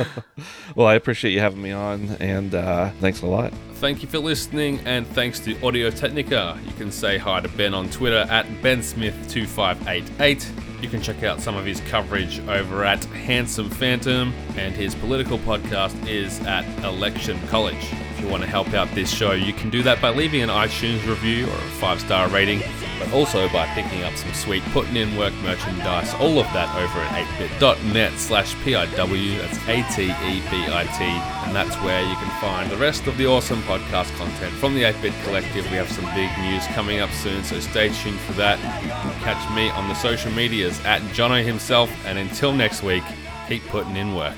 well, 0.76 0.88
I 0.88 0.96
appreciate 0.96 1.32
you 1.32 1.39
having 1.39 1.62
me 1.62 1.72
on 1.72 2.10
and 2.20 2.56
uh 2.56 2.89
thanks 3.00 3.22
a 3.22 3.28
lot. 3.28 3.54
Thank 3.76 4.02
you 4.02 4.08
for 4.08 4.20
listening, 4.20 4.80
and 4.86 5.06
thanks 5.08 5.39
to 5.41 5.62
Audio 5.66 5.89
Technica. 5.91 6.60
You 6.66 6.72
can 6.74 6.91
say 6.91 7.18
hi 7.18 7.41
to 7.41 7.50
Ben 7.50 7.74
on 7.74 7.89
Twitter 7.89 8.26
at 8.30 8.46
BenSmith2588. 8.62 10.74
You 10.82 10.89
can 10.89 11.01
check 11.01 11.23
out 11.23 11.41
some 11.41 11.55
of 11.55 11.65
his 11.65 11.80
coverage 11.82 12.39
over 12.47 12.86
at 12.86 13.03
Handsome 13.05 13.69
Phantom, 13.69 14.34
and 14.55 14.76
his 14.76 14.93
political 14.95 15.38
podcast 15.39 16.07
is 16.07 16.39
at 16.41 16.65
Election 16.84 17.39
College. 17.47 17.91
If 18.16 18.22
you 18.22 18.30
want 18.30 18.43
to 18.43 18.49
help 18.49 18.74
out 18.74 18.89
this 18.91 19.13
show, 19.13 19.34
you 19.34 19.51
can 19.51 19.70
do 19.70 19.84
that 19.84 20.01
by 20.01 20.09
leaving 20.09 20.41
an 20.41 20.47
iTunes 20.47 21.05
review 21.05 21.47
or 21.47 21.53
a 21.53 21.70
five 21.82 21.99
star 21.99 22.30
rating, 22.30 22.61
but 22.97 23.11
also 23.11 23.49
by 23.49 23.68
picking 23.74 24.03
up 24.03 24.16
some 24.16 24.34
sweet 24.34 24.63
putting 24.72 24.95
in 24.95 25.18
work 25.18 25.34
merchandise. 25.43 26.13
All 26.13 26.39
of 26.39 26.45
that 26.53 26.74
over 26.78 26.99
at 27.01 27.28
atebit.net 27.28 28.13
slash 28.13 28.55
PIW. 28.55 29.38
That's 29.39 29.57
A 29.68 29.84
T 29.93 30.03
E 30.05 30.41
B 30.49 30.66
I 30.72 30.86
T. 30.97 31.03
And 31.45 31.53
that's 31.53 31.76
where 31.84 32.07
you 32.07 32.16
can 32.16 32.32
find 32.39 32.72
the 32.72 32.78
rest 32.78 33.05
of 33.05 33.18
the 33.18 33.28
awesome 33.28 33.61
podcast 33.63 34.16
content 34.16 34.53
from 34.53 34.76
the 34.76 34.86
8 34.86 35.01
Bit 35.01 35.13
Collective. 35.26 35.70
We 35.70 35.76
have 35.76 35.91
some 35.91 36.05
big 36.16 36.32
news 36.39 36.66
coming 36.68 37.01
up 37.01 37.11
soon, 37.11 37.43
so 37.43 37.59
stay 37.59 37.89
tuned 37.89 38.20
for 38.22 38.34
that. 38.34 38.57
You 38.82 38.91
can 38.91 39.22
catch 39.24 39.53
me 39.53 39.70
on 39.72 39.89
the 39.89 39.95
social 39.95 40.32
medias 40.32 40.80
at 40.86 41.01
Jono 41.11 41.43
himself. 41.43 41.91
And 42.05 42.18
until 42.18 42.53
next 42.53 42.82
week, 42.82 43.03
keep 43.49 43.66
putting 43.68 43.97
in 43.97 44.16
work. 44.16 44.38